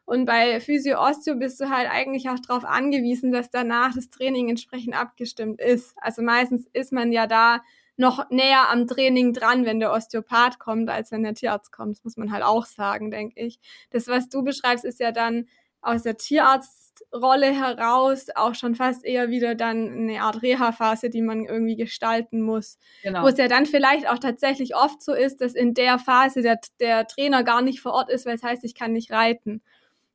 Und 0.06 0.24
bei 0.24 0.58
Physio 0.58 0.98
Osteo 0.98 1.34
bist 1.34 1.60
du 1.60 1.68
halt 1.68 1.90
eigentlich 1.90 2.30
auch 2.30 2.38
darauf 2.38 2.64
angewiesen, 2.64 3.30
dass 3.30 3.50
danach 3.50 3.94
das 3.94 4.08
Training 4.08 4.48
entsprechend 4.48 4.98
abgestimmt 4.98 5.60
ist. 5.60 5.94
Also 6.00 6.22
meistens 6.22 6.66
ist 6.72 6.94
man 6.94 7.12
ja 7.12 7.26
da 7.26 7.60
noch 7.98 8.30
näher 8.30 8.70
am 8.70 8.86
Training 8.86 9.34
dran, 9.34 9.66
wenn 9.66 9.78
der 9.78 9.92
Osteopath 9.92 10.58
kommt, 10.58 10.88
als 10.88 11.12
wenn 11.12 11.22
der 11.22 11.34
Tierarzt 11.34 11.72
kommt. 11.72 11.98
Das 11.98 12.04
muss 12.04 12.16
man 12.16 12.32
halt 12.32 12.42
auch 12.42 12.64
sagen, 12.64 13.10
denke 13.10 13.38
ich. 13.38 13.58
Das, 13.90 14.08
was 14.08 14.30
du 14.30 14.42
beschreibst, 14.42 14.86
ist 14.86 14.98
ja 14.98 15.12
dann 15.12 15.46
aus 15.82 16.02
der 16.02 16.16
Tierarztrolle 16.16 17.52
heraus 17.52 18.26
auch 18.34 18.54
schon 18.54 18.74
fast 18.74 19.04
eher 19.04 19.28
wieder 19.28 19.54
dann 19.54 19.92
eine 19.92 20.20
Art 20.22 20.42
Reha-Phase, 20.42 21.10
die 21.10 21.22
man 21.22 21.44
irgendwie 21.44 21.76
gestalten 21.76 22.42
muss. 22.42 22.78
Genau. 23.02 23.22
Wo 23.22 23.28
es 23.28 23.38
ja 23.38 23.48
dann 23.48 23.66
vielleicht 23.66 24.08
auch 24.08 24.18
tatsächlich 24.18 24.74
oft 24.74 25.02
so 25.02 25.14
ist, 25.14 25.40
dass 25.40 25.54
in 25.54 25.74
der 25.74 25.98
Phase 25.98 26.42
der, 26.42 26.58
der 26.80 27.06
Trainer 27.06 27.44
gar 27.44 27.62
nicht 27.62 27.80
vor 27.80 27.92
Ort 27.92 28.10
ist, 28.10 28.26
weil 28.26 28.34
es 28.34 28.42
heißt, 28.42 28.64
ich 28.64 28.74
kann 28.74 28.92
nicht 28.92 29.12
reiten. 29.12 29.62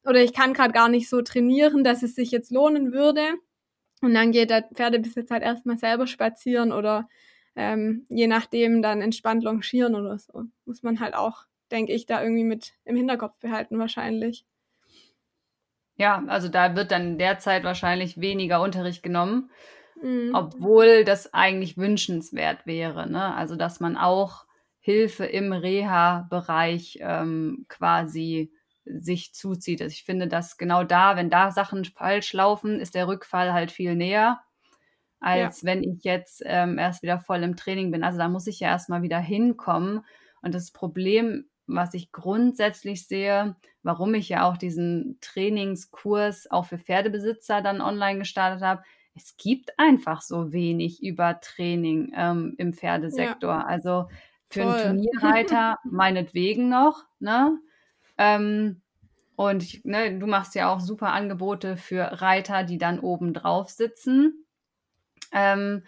Oder 0.04 0.24
ich 0.24 0.34
kann 0.34 0.54
gerade 0.54 0.74
gar 0.74 0.90
nicht 0.90 1.10
so 1.10 1.22
trainieren, 1.22 1.84
dass 1.84 2.04
es 2.04 2.16
sich 2.16 2.32
jetzt 2.32 2.52
lohnen 2.52 2.92
würde. 2.92 3.22
Und 4.02 4.16
dann 4.16 4.32
geht 4.32 4.50
der 4.50 4.68
Pferdebesitzer 4.74 5.36
halt 5.36 5.44
erstmal 5.44 5.78
selber 5.78 6.08
spazieren 6.08 6.72
oder 6.72 7.08
ähm, 7.56 8.06
je 8.10 8.28
nachdem 8.28 8.82
dann 8.82 9.02
entspannt 9.02 9.44
longieren 9.44 9.96
oder 9.96 10.18
so. 10.18 10.46
Muss 10.66 10.82
man 10.82 11.00
halt 11.00 11.14
auch, 11.14 11.46
denke 11.70 11.94
ich, 11.94 12.08
da 12.08 12.22
irgendwie 12.22 12.44
mit 12.44 12.74
im 12.84 12.96
Hinterkopf 12.96 13.38
behalten 13.40 13.78
wahrscheinlich. 13.78 14.46
Ja, 16.02 16.24
also 16.26 16.48
da 16.48 16.76
wird 16.76 16.90
dann 16.90 17.20
derzeit 17.20 17.64
wahrscheinlich 17.64 18.20
weniger 18.20 18.60
Unterricht 18.64 19.04
genommen, 19.04 19.52
mhm. 20.02 20.32
obwohl 20.34 21.04
das 21.04 21.32
eigentlich 21.32 21.78
wünschenswert 21.78 22.66
wäre. 22.66 23.08
Ne? 23.08 23.36
Also 23.36 23.56
dass 23.56 23.80
man 23.80 23.98
auch 23.98 24.48
Hilfe 24.80 25.26
im 25.26 25.54
Reha-Bereich 25.54 26.98
ähm, 27.02 27.68
quasi 27.70 28.52
sich 28.84 29.36
zuzieht. 29.36 29.80
Also 29.80 29.94
ich 29.94 30.04
finde, 30.04 30.28
dass 30.28 30.58
genau 30.58 30.84
da, 30.84 31.18
wenn 31.18 31.30
da 31.30 31.52
Sachen 31.52 31.86
falsch 31.86 32.34
laufen, 32.34 32.80
ist 32.80 32.96
der 32.96 33.08
Rückfall 33.08 33.54
halt 33.54 33.70
viel 33.70 33.96
näher, 33.96 34.42
als 35.20 35.62
ja. 35.62 35.68
wenn 35.68 35.84
ich 35.84 36.04
jetzt 36.04 36.42
ähm, 36.48 36.80
erst 36.80 37.04
wieder 37.04 37.20
voll 37.20 37.44
im 37.44 37.56
Training 37.56 37.92
bin. 37.92 38.04
Also 38.04 38.18
da 38.18 38.28
muss 38.28 38.48
ich 38.48 38.60
ja 38.60 38.70
erstmal 38.70 39.04
wieder 39.04 39.20
hinkommen. 39.20 40.04
Und 40.42 40.56
das 40.56 40.72
Problem, 40.72 41.46
was 41.68 41.94
ich 41.94 42.12
grundsätzlich 42.12 43.08
sehe, 43.08 43.56
warum 43.84 44.14
ich 44.14 44.30
ja 44.30 44.50
auch 44.50 44.58
diesen 44.58 45.18
Trainingskurs 45.22 46.50
auch 46.52 46.66
für 46.66 46.78
Pferdebesitzer 46.78 47.62
dann 47.62 47.82
online 47.82 48.20
gestartet 48.20 48.62
habe, 48.62 48.84
es 49.16 49.36
gibt 49.38 49.78
einfach 49.78 50.22
so 50.22 50.54
wenig 50.54 51.04
über 51.04 51.40
Training 51.42 52.14
ähm, 52.16 52.56
im 52.58 52.74
Pferdesektor. 52.74 53.52
Ja. 53.52 53.66
Also 53.66 54.08
für 54.50 54.64
Voll. 54.64 54.74
einen 54.74 55.04
Turnierreiter 55.04 55.78
meinetwegen 55.84 56.70
noch, 56.70 57.06
ne? 57.20 57.58
Ähm, 58.18 58.82
und 59.36 59.64
ich, 59.64 59.84
ne, 59.84 60.20
du 60.20 60.28
machst 60.28 60.54
ja 60.56 60.72
auch 60.72 60.80
super 60.80 61.14
Angebote 61.14 61.76
für 61.76 62.22
Reiter, 62.22 62.64
die 62.64 62.78
dann 62.78 63.00
oben 63.00 63.34
drauf 63.34 63.70
sitzen. 63.70 64.46
Ähm, 65.32 65.84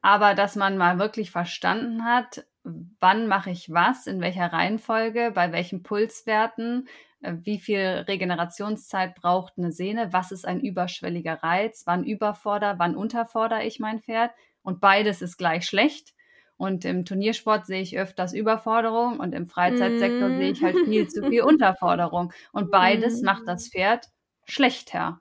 aber 0.00 0.34
dass 0.34 0.56
man 0.56 0.76
mal 0.76 0.98
wirklich 0.98 1.30
verstanden 1.30 2.04
hat, 2.04 2.44
wann 2.64 3.26
mache 3.26 3.50
ich 3.50 3.72
was, 3.72 4.06
in 4.06 4.20
welcher 4.20 4.52
Reihenfolge, 4.52 5.32
bei 5.34 5.52
welchen 5.52 5.82
Pulswerten, 5.82 6.88
äh, 7.20 7.34
wie 7.42 7.58
viel 7.58 8.04
Regenerationszeit 8.06 9.14
braucht 9.14 9.54
eine 9.56 9.72
Sehne, 9.72 10.12
was 10.12 10.32
ist 10.32 10.46
ein 10.46 10.60
überschwelliger 10.60 11.42
Reiz, 11.42 11.82
wann 11.86 12.04
überfordere, 12.04 12.78
wann 12.78 12.96
unterfordere 12.96 13.64
ich 13.64 13.80
mein 13.80 14.00
Pferd. 14.00 14.32
Und 14.62 14.80
beides 14.80 15.22
ist 15.22 15.38
gleich 15.38 15.64
schlecht. 15.64 16.14
Und 16.56 16.84
im 16.84 17.04
Turniersport 17.04 17.66
sehe 17.66 17.82
ich 17.82 17.98
öfters 17.98 18.32
Überforderung 18.32 19.18
und 19.18 19.34
im 19.34 19.48
Freizeitsektor 19.48 20.28
mm. 20.28 20.38
sehe 20.38 20.50
ich 20.52 20.62
halt 20.62 20.76
viel 20.84 21.08
zu 21.08 21.28
viel 21.28 21.42
Unterforderung. 21.42 22.32
Und 22.52 22.70
beides 22.70 23.20
mm. 23.20 23.24
macht 23.24 23.42
das 23.48 23.68
Pferd 23.68 24.06
schlechter. 24.44 25.20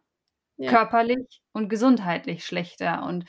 Ja. 0.57 0.69
Körperlich 0.69 1.41
und 1.51 1.69
gesundheitlich 1.69 2.45
schlechter. 2.45 3.03
Und 3.03 3.25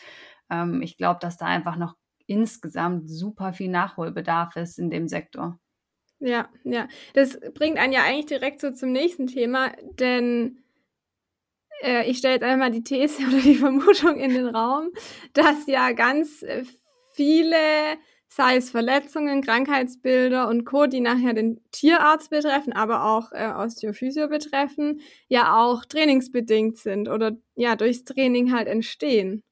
ähm, 0.50 0.82
ich 0.82 0.98
glaube, 0.98 1.20
dass 1.20 1.38
da 1.38 1.46
einfach 1.46 1.76
noch 1.76 1.94
insgesamt 2.32 3.10
super 3.10 3.52
viel 3.52 3.68
Nachholbedarf 3.68 4.56
ist 4.56 4.78
in 4.78 4.90
dem 4.90 5.08
Sektor. 5.08 5.58
Ja, 6.18 6.48
ja. 6.64 6.88
Das 7.14 7.38
bringt 7.54 7.78
einen 7.78 7.92
ja 7.92 8.04
eigentlich 8.04 8.26
direkt 8.26 8.60
so 8.60 8.70
zum 8.70 8.92
nächsten 8.92 9.26
Thema, 9.26 9.72
denn 9.98 10.62
äh, 11.82 12.08
ich 12.08 12.18
stelle 12.18 12.34
jetzt 12.34 12.44
einmal 12.44 12.70
die 12.70 12.84
These 12.84 13.22
oder 13.28 13.40
die 13.40 13.56
Vermutung 13.56 14.18
in 14.18 14.32
den 14.32 14.46
Raum, 14.46 14.90
dass 15.34 15.66
ja 15.66 15.92
ganz 15.92 16.42
äh, 16.42 16.64
viele, 17.14 17.56
sei 18.28 18.56
es 18.56 18.70
Verletzungen, 18.70 19.42
Krankheitsbilder 19.42 20.48
und 20.48 20.64
Co., 20.64 20.86
die 20.86 21.00
nachher 21.00 21.34
den 21.34 21.60
Tierarzt 21.72 22.30
betreffen, 22.30 22.72
aber 22.72 23.04
auch 23.04 23.32
äh, 23.32 23.52
Osteophysio 23.52 24.28
betreffen, 24.28 25.00
ja 25.28 25.56
auch 25.58 25.84
trainingsbedingt 25.84 26.78
sind 26.78 27.08
oder 27.08 27.32
ja 27.56 27.76
durchs 27.76 28.04
Training 28.04 28.52
halt 28.52 28.68
entstehen. 28.68 29.42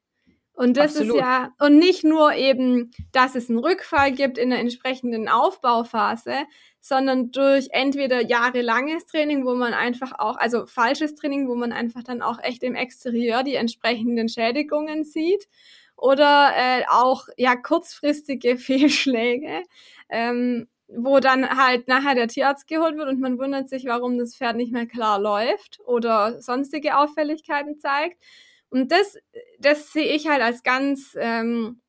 Und 0.61 0.77
das 0.77 0.95
Absolut. 0.95 1.17
ist 1.17 1.21
ja, 1.23 1.55
und 1.59 1.79
nicht 1.79 2.05
nur 2.05 2.35
eben, 2.35 2.91
dass 3.13 3.35
es 3.35 3.49
einen 3.49 3.61
Rückfall 3.61 4.13
gibt 4.13 4.37
in 4.37 4.51
der 4.51 4.59
entsprechenden 4.59 5.27
Aufbauphase, 5.27 6.35
sondern 6.81 7.31
durch 7.31 7.69
entweder 7.71 8.21
jahrelanges 8.21 9.07
Training, 9.07 9.47
wo 9.47 9.55
man 9.55 9.73
einfach 9.73 10.19
auch, 10.19 10.37
also 10.37 10.67
falsches 10.67 11.15
Training, 11.15 11.49
wo 11.49 11.55
man 11.55 11.73
einfach 11.73 12.03
dann 12.03 12.21
auch 12.21 12.39
echt 12.43 12.63
im 12.63 12.75
Exterieur 12.75 13.43
die 13.43 13.55
entsprechenden 13.55 14.29
Schädigungen 14.29 15.05
sieht 15.05 15.49
oder 15.97 16.53
äh, 16.55 16.83
auch 16.91 17.29
ja 17.39 17.57
kurzfristige 17.57 18.57
Fehlschläge, 18.59 19.63
ähm, 20.11 20.69
wo 20.89 21.21
dann 21.21 21.57
halt 21.57 21.89
nachher 21.89 22.15
der 22.15 22.29
Tierarzt 22.29 22.69
geholt 22.69 22.99
wird 22.99 23.09
und 23.09 23.19
man 23.19 23.39
wundert 23.39 23.71
sich, 23.71 23.87
warum 23.87 24.19
das 24.19 24.37
Pferd 24.37 24.57
nicht 24.57 24.73
mehr 24.73 24.87
klar 24.87 25.19
läuft 25.19 25.81
oder 25.87 26.43
sonstige 26.43 26.99
Auffälligkeiten 26.99 27.79
zeigt. 27.79 28.19
Und 28.71 28.93
das, 28.93 29.19
das 29.59 29.93
sehe 29.93 30.15
ich 30.15 30.29
halt 30.29 30.43
als 30.43 30.63
ganz 30.63 31.17
ähm, 31.19 31.81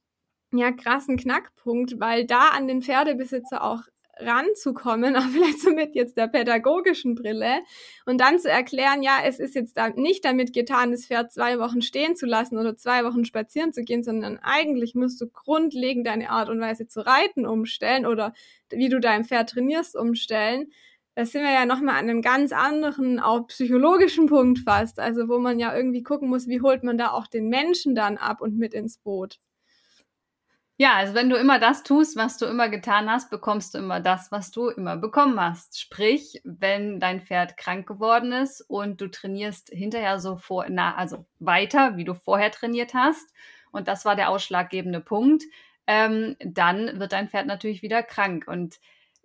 ja, 0.52 0.72
krassen 0.72 1.18
Knackpunkt, 1.18 2.00
weil 2.00 2.26
da 2.26 2.50
an 2.50 2.68
den 2.68 2.82
Pferdebesitzer 2.82 3.64
auch 3.64 3.84
ranzukommen, 4.22 5.16
auch 5.18 5.28
vielleicht 5.28 5.62
so 5.62 5.72
mit 5.72 5.96
jetzt 5.96 6.18
der 6.18 6.28
pädagogischen 6.28 7.16
Brille 7.16 7.60
und 8.06 8.20
dann 8.20 8.40
zu 8.40 8.50
erklären, 8.50 9.04
ja, 9.04 9.20
es 9.26 9.40
ist 9.40 9.56
jetzt 9.56 9.78
da 9.78 9.90
nicht 9.90 10.26
damit 10.26 10.54
getan, 10.54 10.92
das 10.92 11.06
Pferd 11.06 11.32
zwei 11.32 11.60
Wochen 11.60 11.82
stehen 11.82 12.16
zu 12.16 12.26
lassen 12.26 12.58
oder 12.58 12.76
zwei 12.76 13.04
Wochen 13.04 13.26
spazieren 13.26 13.74
zu 13.74 13.84
gehen, 13.84 14.04
sondern 14.04 14.38
eigentlich 14.40 14.96
musst 14.96 15.20
du 15.22 15.28
grundlegend 15.28 16.08
deine 16.08 16.30
Art 16.30 16.50
und 16.50 16.60
Weise 16.60 16.88
zu 16.88 17.06
reiten 17.06 17.46
umstellen 17.46 18.06
oder 18.06 18.34
wie 18.70 18.90
du 18.90 19.00
dein 19.00 19.26
Pferd 19.26 19.50
trainierst 19.50 19.96
umstellen. 19.96 20.72
Da 21.16 21.26
sind 21.26 21.44
wir 21.44 21.52
ja 21.52 21.66
nochmal 21.66 21.96
an 21.96 22.10
einem 22.10 22.22
ganz 22.22 22.54
anderen, 22.54 23.20
auch 23.20 23.48
psychologischen 23.48 24.28
Punkt 24.28 24.60
fast, 24.60 25.00
also 25.00 25.28
wo 25.28 25.40
man 25.40 25.60
ja 25.60 25.76
irgendwie 25.76 26.04
gucken 26.04 26.30
muss, 26.30 26.48
wie 26.48 26.62
holt 26.62 26.84
man 26.84 26.98
da 26.98 27.12
auch 27.12 27.28
den 27.28 27.50
Menschen 27.50 27.96
dann 27.96 28.18
ab 28.18 28.42
und 28.42 28.58
mit 28.58 28.74
ins 28.74 28.98
Boot. 28.98 29.38
Ja, 30.78 30.96
also 30.96 31.14
wenn 31.14 31.30
du 31.30 31.36
immer 31.36 31.60
das 31.60 31.84
tust, 31.84 32.16
was 32.16 32.38
du 32.38 32.46
immer 32.46 32.68
getan 32.68 33.08
hast, 33.08 33.30
bekommst 33.30 33.76
du 33.76 33.78
immer 33.78 34.00
das, 34.00 34.32
was 34.32 34.50
du 34.50 34.70
immer 34.70 34.98
bekommen 34.98 35.40
hast. 35.40 35.80
Sprich, 35.80 36.42
wenn 36.44 37.00
dein 37.00 37.22
Pferd 37.22 37.56
krank 37.56 37.88
geworden 37.88 38.32
ist 38.32 38.62
und 38.68 39.00
du 39.00 39.08
trainierst 39.08 39.70
hinterher 39.70 40.20
so 40.20 40.38
vor, 40.38 40.66
na, 40.70 40.96
also 40.96 41.26
weiter, 41.38 41.98
wie 41.98 42.04
du 42.04 42.16
vorher 42.16 42.50
trainiert 42.52 42.96
hast, 42.96 43.32
und 43.72 43.88
das 43.88 44.06
war 44.06 44.16
der 44.16 44.30
ausschlaggebende 44.30 45.02
Punkt, 45.02 45.44
ähm, 45.86 46.36
dann 46.40 47.00
wird 47.00 47.12
dein 47.12 47.30
Pferd 47.30 47.46
natürlich 47.46 47.84
wieder 47.84 48.02
krank. 48.02 48.48
Und 48.48 48.80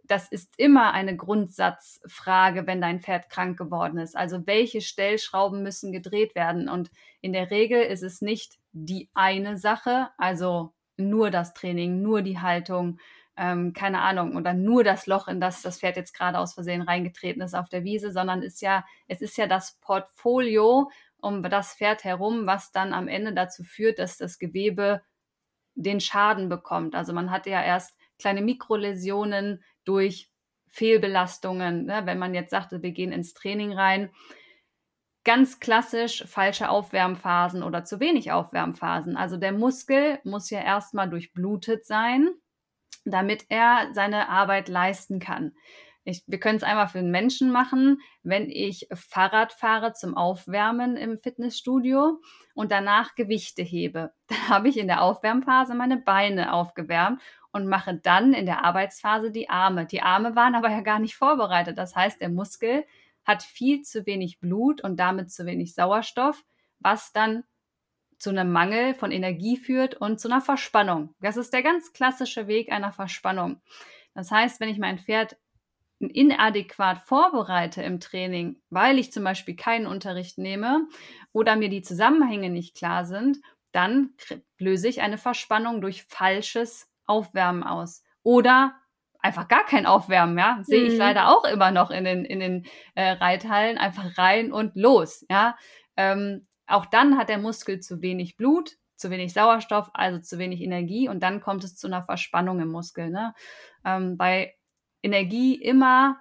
das 0.08 0.28
ist 0.28 0.54
immer 0.58 0.92
eine 0.92 1.16
Grundsatzfrage, 1.16 2.66
wenn 2.66 2.80
dein 2.80 3.00
Pferd 3.00 3.30
krank 3.30 3.58
geworden 3.58 3.98
ist. 3.98 4.16
Also 4.16 4.46
welche 4.46 4.80
Stellschrauben 4.80 5.62
müssen 5.62 5.92
gedreht 5.92 6.34
werden? 6.34 6.68
Und 6.68 6.90
in 7.20 7.32
der 7.32 7.50
Regel 7.50 7.82
ist 7.82 8.02
es 8.02 8.20
nicht 8.20 8.58
die 8.72 9.08
eine 9.14 9.58
Sache, 9.58 10.08
also 10.18 10.72
nur 10.96 11.30
das 11.30 11.54
Training, 11.54 12.02
nur 12.02 12.22
die 12.22 12.38
Haltung, 12.38 12.98
ähm, 13.36 13.72
keine 13.72 14.00
Ahnung, 14.00 14.36
oder 14.36 14.54
nur 14.54 14.84
das 14.84 15.06
Loch, 15.06 15.28
in 15.28 15.40
das 15.40 15.62
das 15.62 15.80
Pferd 15.80 15.96
jetzt 15.96 16.14
gerade 16.14 16.38
aus 16.38 16.54
Versehen 16.54 16.82
reingetreten 16.82 17.42
ist 17.42 17.54
auf 17.54 17.68
der 17.68 17.84
Wiese, 17.84 18.12
sondern 18.12 18.42
ist 18.42 18.62
ja, 18.62 18.84
es 19.08 19.20
ist 19.20 19.36
ja 19.36 19.46
das 19.46 19.78
Portfolio 19.80 20.90
um 21.18 21.42
das 21.42 21.74
Pferd 21.74 22.04
herum, 22.04 22.46
was 22.46 22.72
dann 22.72 22.92
am 22.92 23.08
Ende 23.08 23.34
dazu 23.34 23.62
führt, 23.64 23.98
dass 23.98 24.16
das 24.16 24.38
Gewebe 24.38 25.02
den 25.74 26.00
Schaden 26.00 26.48
bekommt. 26.48 26.94
Also 26.94 27.12
man 27.12 27.30
hat 27.30 27.46
ja 27.46 27.62
erst 27.62 27.95
kleine 28.18 28.42
Mikroläsionen 28.42 29.62
durch 29.84 30.30
Fehlbelastungen, 30.68 31.86
ne? 31.86 32.02
wenn 32.04 32.18
man 32.18 32.34
jetzt 32.34 32.50
sagte, 32.50 32.82
wir 32.82 32.92
gehen 32.92 33.12
ins 33.12 33.34
Training 33.34 33.72
rein, 33.72 34.10
ganz 35.24 35.58
klassisch 35.58 36.24
falsche 36.26 36.68
Aufwärmphasen 36.68 37.62
oder 37.62 37.84
zu 37.84 37.98
wenig 37.98 38.30
Aufwärmphasen. 38.30 39.16
Also 39.16 39.36
der 39.36 39.52
Muskel 39.52 40.20
muss 40.22 40.50
ja 40.50 40.60
erstmal 40.60 41.10
durchblutet 41.10 41.84
sein, 41.84 42.30
damit 43.04 43.46
er 43.48 43.88
seine 43.92 44.28
Arbeit 44.28 44.68
leisten 44.68 45.18
kann. 45.18 45.52
Ich, 46.08 46.22
wir 46.28 46.38
können 46.38 46.56
es 46.56 46.62
einmal 46.62 46.86
für 46.86 46.98
den 46.98 47.10
Menschen 47.10 47.50
machen, 47.50 48.00
wenn 48.22 48.48
ich 48.48 48.86
Fahrrad 48.94 49.52
fahre 49.52 49.92
zum 49.92 50.16
Aufwärmen 50.16 50.96
im 50.96 51.18
Fitnessstudio 51.18 52.20
und 52.54 52.70
danach 52.70 53.16
Gewichte 53.16 53.62
hebe. 53.62 54.12
Dann 54.28 54.48
habe 54.48 54.68
ich 54.68 54.78
in 54.78 54.86
der 54.86 55.02
Aufwärmphase 55.02 55.74
meine 55.74 55.96
Beine 55.96 56.52
aufgewärmt 56.52 57.20
und 57.50 57.66
mache 57.66 57.94
dann 57.94 58.34
in 58.34 58.46
der 58.46 58.64
Arbeitsphase 58.64 59.32
die 59.32 59.48
Arme. 59.48 59.86
Die 59.86 60.02
Arme 60.02 60.36
waren 60.36 60.54
aber 60.54 60.70
ja 60.70 60.80
gar 60.80 61.00
nicht 61.00 61.16
vorbereitet. 61.16 61.76
Das 61.76 61.96
heißt, 61.96 62.20
der 62.20 62.28
Muskel 62.28 62.84
hat 63.24 63.42
viel 63.42 63.82
zu 63.82 64.06
wenig 64.06 64.38
Blut 64.38 64.84
und 64.84 65.00
damit 65.00 65.32
zu 65.32 65.44
wenig 65.44 65.74
Sauerstoff, 65.74 66.44
was 66.78 67.12
dann 67.12 67.42
zu 68.18 68.30
einem 68.30 68.52
Mangel 68.52 68.94
von 68.94 69.10
Energie 69.10 69.56
führt 69.56 69.94
und 69.96 70.20
zu 70.20 70.28
einer 70.28 70.40
Verspannung. 70.40 71.14
Das 71.20 71.36
ist 71.36 71.52
der 71.52 71.64
ganz 71.64 71.92
klassische 71.92 72.46
Weg 72.46 72.70
einer 72.70 72.92
Verspannung. 72.92 73.60
Das 74.14 74.30
heißt, 74.30 74.60
wenn 74.60 74.68
ich 74.68 74.78
mein 74.78 74.98
Pferd 74.98 75.36
inadäquat 75.98 76.98
vorbereite 76.98 77.82
im 77.82 78.00
Training, 78.00 78.60
weil 78.70 78.98
ich 78.98 79.12
zum 79.12 79.24
Beispiel 79.24 79.56
keinen 79.56 79.86
Unterricht 79.86 80.38
nehme 80.38 80.86
oder 81.32 81.56
mir 81.56 81.68
die 81.68 81.82
Zusammenhänge 81.82 82.50
nicht 82.50 82.76
klar 82.76 83.04
sind, 83.04 83.38
dann 83.72 84.10
löse 84.58 84.88
ich 84.88 85.00
eine 85.00 85.18
Verspannung 85.18 85.80
durch 85.80 86.04
falsches 86.04 86.90
Aufwärmen 87.06 87.62
aus. 87.62 88.02
Oder 88.22 88.74
einfach 89.20 89.48
gar 89.48 89.64
kein 89.64 89.86
Aufwärmen, 89.86 90.38
ja. 90.38 90.60
Sehe 90.62 90.84
ich 90.84 90.94
mhm. 90.94 90.98
leider 90.98 91.28
auch 91.28 91.44
immer 91.44 91.70
noch 91.70 91.90
in 91.90 92.04
den, 92.04 92.24
in 92.24 92.40
den 92.40 92.66
äh, 92.94 93.12
Reithallen. 93.12 93.78
Einfach 93.78 94.16
rein 94.18 94.52
und 94.52 94.76
los, 94.76 95.24
ja. 95.30 95.56
Ähm, 95.96 96.46
auch 96.66 96.86
dann 96.86 97.16
hat 97.16 97.28
der 97.28 97.38
Muskel 97.38 97.80
zu 97.80 98.02
wenig 98.02 98.36
Blut, 98.36 98.76
zu 98.96 99.10
wenig 99.10 99.32
Sauerstoff, 99.32 99.90
also 99.94 100.18
zu 100.20 100.38
wenig 100.38 100.60
Energie 100.60 101.08
und 101.08 101.22
dann 101.22 101.40
kommt 101.40 101.64
es 101.64 101.76
zu 101.76 101.86
einer 101.86 102.02
Verspannung 102.02 102.60
im 102.60 102.68
Muskel. 102.68 103.10
Ne? 103.10 103.34
Ähm, 103.84 104.16
bei 104.16 104.54
Energie 105.06 105.54
immer, 105.54 106.18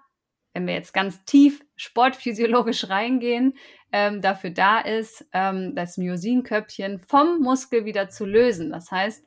wenn 0.53 0.67
wir 0.67 0.73
jetzt 0.73 0.93
ganz 0.93 1.25
tief 1.25 1.65
sportphysiologisch 1.75 2.89
reingehen, 2.89 3.55
ähm, 3.91 4.21
dafür 4.21 4.51
da 4.51 4.79
ist, 4.79 5.25
ähm, 5.33 5.75
das 5.75 5.97
Myosinköpfchen 5.97 6.99
vom 6.99 7.41
Muskel 7.41 7.85
wieder 7.85 8.09
zu 8.09 8.25
lösen. 8.25 8.71
Das 8.71 8.91
heißt, 8.91 9.25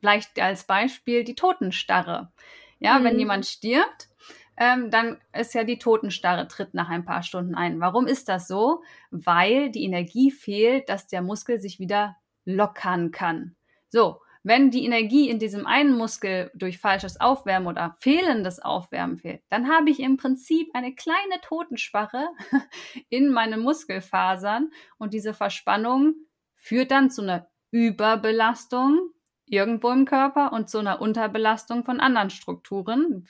vielleicht 0.00 0.40
als 0.40 0.64
Beispiel 0.64 1.24
die 1.24 1.34
Totenstarre. 1.34 2.32
Ja, 2.78 2.98
mhm. 2.98 3.04
wenn 3.04 3.18
jemand 3.18 3.46
stirbt, 3.46 4.08
ähm, 4.56 4.90
dann 4.90 5.18
ist 5.32 5.54
ja 5.54 5.64
die 5.64 5.78
Totenstarre, 5.78 6.48
tritt 6.48 6.74
nach 6.74 6.88
ein 6.88 7.04
paar 7.04 7.22
Stunden 7.22 7.54
ein. 7.54 7.80
Warum 7.80 8.06
ist 8.06 8.28
das 8.28 8.48
so? 8.48 8.82
Weil 9.10 9.70
die 9.70 9.84
Energie 9.84 10.30
fehlt, 10.30 10.88
dass 10.88 11.06
der 11.06 11.22
Muskel 11.22 11.60
sich 11.60 11.78
wieder 11.78 12.16
lockern 12.44 13.10
kann. 13.10 13.54
So, 13.88 14.20
wenn 14.46 14.70
die 14.70 14.84
Energie 14.84 15.28
in 15.28 15.40
diesem 15.40 15.66
einen 15.66 15.96
Muskel 15.96 16.52
durch 16.54 16.78
falsches 16.78 17.20
Aufwärmen 17.20 17.66
oder 17.66 17.96
fehlendes 17.98 18.60
Aufwärmen 18.60 19.18
fehlt, 19.18 19.42
dann 19.48 19.68
habe 19.68 19.90
ich 19.90 19.98
im 19.98 20.18
Prinzip 20.18 20.68
eine 20.72 20.94
kleine 20.94 21.40
Totensparre 21.42 22.28
in 23.08 23.28
meinen 23.30 23.58
Muskelfasern 23.58 24.70
und 24.98 25.14
diese 25.14 25.34
Verspannung 25.34 26.14
führt 26.54 26.92
dann 26.92 27.10
zu 27.10 27.22
einer 27.22 27.48
Überbelastung 27.72 29.10
irgendwo 29.46 29.90
im 29.90 30.04
Körper 30.04 30.52
und 30.52 30.70
zu 30.70 30.78
einer 30.78 31.00
Unterbelastung 31.00 31.84
von 31.84 31.98
anderen 31.98 32.30
Strukturen, 32.30 33.26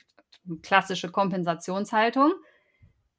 klassische 0.61 1.09
Kompensationshaltung, 1.09 2.31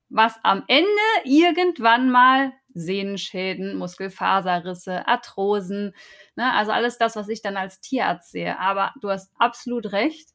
was 0.08 0.38
am 0.44 0.62
Ende 0.68 0.88
irgendwann 1.24 2.12
mal 2.12 2.52
Sehnenschäden, 2.78 3.76
Muskelfaserrisse, 3.76 5.06
Arthrosen, 5.06 5.94
ne, 6.36 6.52
also 6.52 6.72
alles 6.72 6.98
das, 6.98 7.16
was 7.16 7.28
ich 7.28 7.42
dann 7.42 7.56
als 7.56 7.80
Tierarzt 7.80 8.30
sehe. 8.32 8.58
Aber 8.58 8.92
du 9.00 9.10
hast 9.10 9.32
absolut 9.38 9.92
recht. 9.92 10.30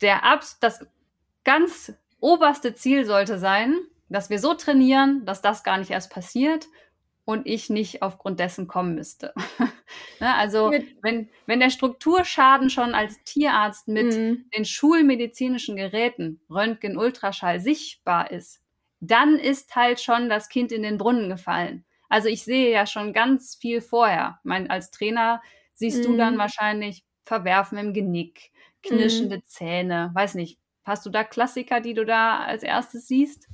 Der 0.00 0.24
Abs 0.24 0.58
das 0.60 0.86
ganz 1.44 1.92
oberste 2.20 2.74
Ziel 2.74 3.04
sollte 3.04 3.38
sein, 3.38 3.78
dass 4.08 4.30
wir 4.30 4.38
so 4.38 4.54
trainieren, 4.54 5.24
dass 5.24 5.42
das 5.42 5.64
gar 5.64 5.78
nicht 5.78 5.90
erst 5.90 6.12
passiert 6.12 6.66
und 7.24 7.46
ich 7.46 7.70
nicht 7.70 8.02
aufgrund 8.02 8.40
dessen 8.40 8.66
kommen 8.66 8.94
müsste. 8.94 9.32
ne, 10.20 10.34
also 10.34 10.72
wenn, 11.02 11.28
wenn 11.46 11.60
der 11.60 11.70
Strukturschaden 11.70 12.70
schon 12.70 12.94
als 12.94 13.22
Tierarzt 13.24 13.88
mit 13.88 14.12
mhm. 14.14 14.44
den 14.56 14.64
schulmedizinischen 14.64 15.76
Geräten, 15.76 16.40
Röntgen, 16.50 16.96
Ultraschall 16.96 17.60
sichtbar 17.60 18.30
ist, 18.30 18.61
dann 19.02 19.36
ist 19.36 19.74
halt 19.74 20.00
schon 20.00 20.28
das 20.28 20.48
Kind 20.48 20.70
in 20.70 20.84
den 20.84 20.96
Brunnen 20.96 21.28
gefallen. 21.28 21.84
Also 22.08 22.28
ich 22.28 22.44
sehe 22.44 22.70
ja 22.70 22.86
schon 22.86 23.12
ganz 23.12 23.56
viel 23.56 23.80
vorher. 23.80 24.38
Ich 24.40 24.44
meine, 24.44 24.70
als 24.70 24.92
Trainer 24.92 25.42
siehst 25.72 25.98
mhm. 25.98 26.12
du 26.12 26.16
dann 26.16 26.34
mhm. 26.34 26.38
wahrscheinlich 26.38 27.04
Verwerfen 27.24 27.78
im 27.78 27.94
Genick, 27.94 28.52
knirschende 28.82 29.38
mhm. 29.38 29.46
Zähne, 29.46 30.10
weiß 30.14 30.34
nicht. 30.36 30.58
Hast 30.84 31.04
du 31.04 31.10
da 31.10 31.24
Klassiker, 31.24 31.80
die 31.80 31.94
du 31.94 32.04
da 32.04 32.40
als 32.40 32.62
erstes 32.62 33.08
siehst? 33.08 33.48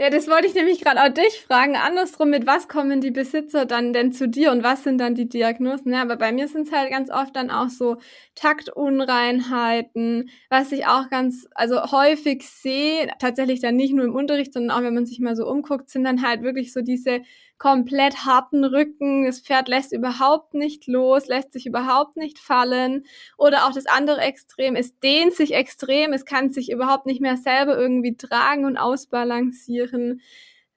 Ja, 0.00 0.10
das 0.10 0.28
wollte 0.28 0.46
ich 0.46 0.54
nämlich 0.54 0.80
gerade 0.80 1.02
auch 1.02 1.08
dich 1.12 1.40
fragen. 1.42 1.74
Andersrum, 1.74 2.30
mit 2.30 2.46
was 2.46 2.68
kommen 2.68 3.00
die 3.00 3.10
Besitzer 3.10 3.66
dann 3.66 3.92
denn 3.92 4.12
zu 4.12 4.28
dir 4.28 4.52
und 4.52 4.62
was 4.62 4.84
sind 4.84 4.98
dann 4.98 5.16
die 5.16 5.28
Diagnosen? 5.28 5.92
Ja, 5.92 6.02
aber 6.02 6.14
bei 6.14 6.30
mir 6.30 6.46
sind 6.46 6.68
es 6.68 6.72
halt 6.72 6.90
ganz 6.90 7.10
oft 7.10 7.34
dann 7.34 7.50
auch 7.50 7.68
so 7.68 7.96
Taktunreinheiten, 8.36 10.30
was 10.50 10.70
ich 10.70 10.86
auch 10.86 11.10
ganz, 11.10 11.48
also 11.52 11.82
häufig 11.90 12.48
sehe, 12.48 13.08
tatsächlich 13.18 13.58
dann 13.60 13.74
nicht 13.74 13.92
nur 13.92 14.04
im 14.04 14.14
Unterricht, 14.14 14.52
sondern 14.52 14.78
auch 14.78 14.84
wenn 14.84 14.94
man 14.94 15.04
sich 15.04 15.18
mal 15.18 15.34
so 15.34 15.48
umguckt, 15.50 15.90
sind 15.90 16.04
dann 16.04 16.22
halt 16.22 16.42
wirklich 16.42 16.72
so 16.72 16.80
diese 16.80 17.22
komplett 17.58 18.24
harten 18.24 18.64
Rücken, 18.64 19.24
das 19.24 19.40
Pferd 19.40 19.68
lässt 19.68 19.92
überhaupt 19.92 20.54
nicht 20.54 20.86
los, 20.86 21.26
lässt 21.26 21.52
sich 21.52 21.66
überhaupt 21.66 22.16
nicht 22.16 22.38
fallen. 22.38 23.04
Oder 23.36 23.66
auch 23.66 23.72
das 23.72 23.86
andere 23.86 24.20
Extrem, 24.20 24.76
es 24.76 24.98
dehnt 25.00 25.34
sich 25.34 25.54
extrem, 25.54 26.12
es 26.12 26.24
kann 26.24 26.50
sich 26.50 26.70
überhaupt 26.70 27.06
nicht 27.06 27.20
mehr 27.20 27.36
selber 27.36 27.76
irgendwie 27.76 28.16
tragen 28.16 28.64
und 28.64 28.76
ausbalancieren. 28.76 30.20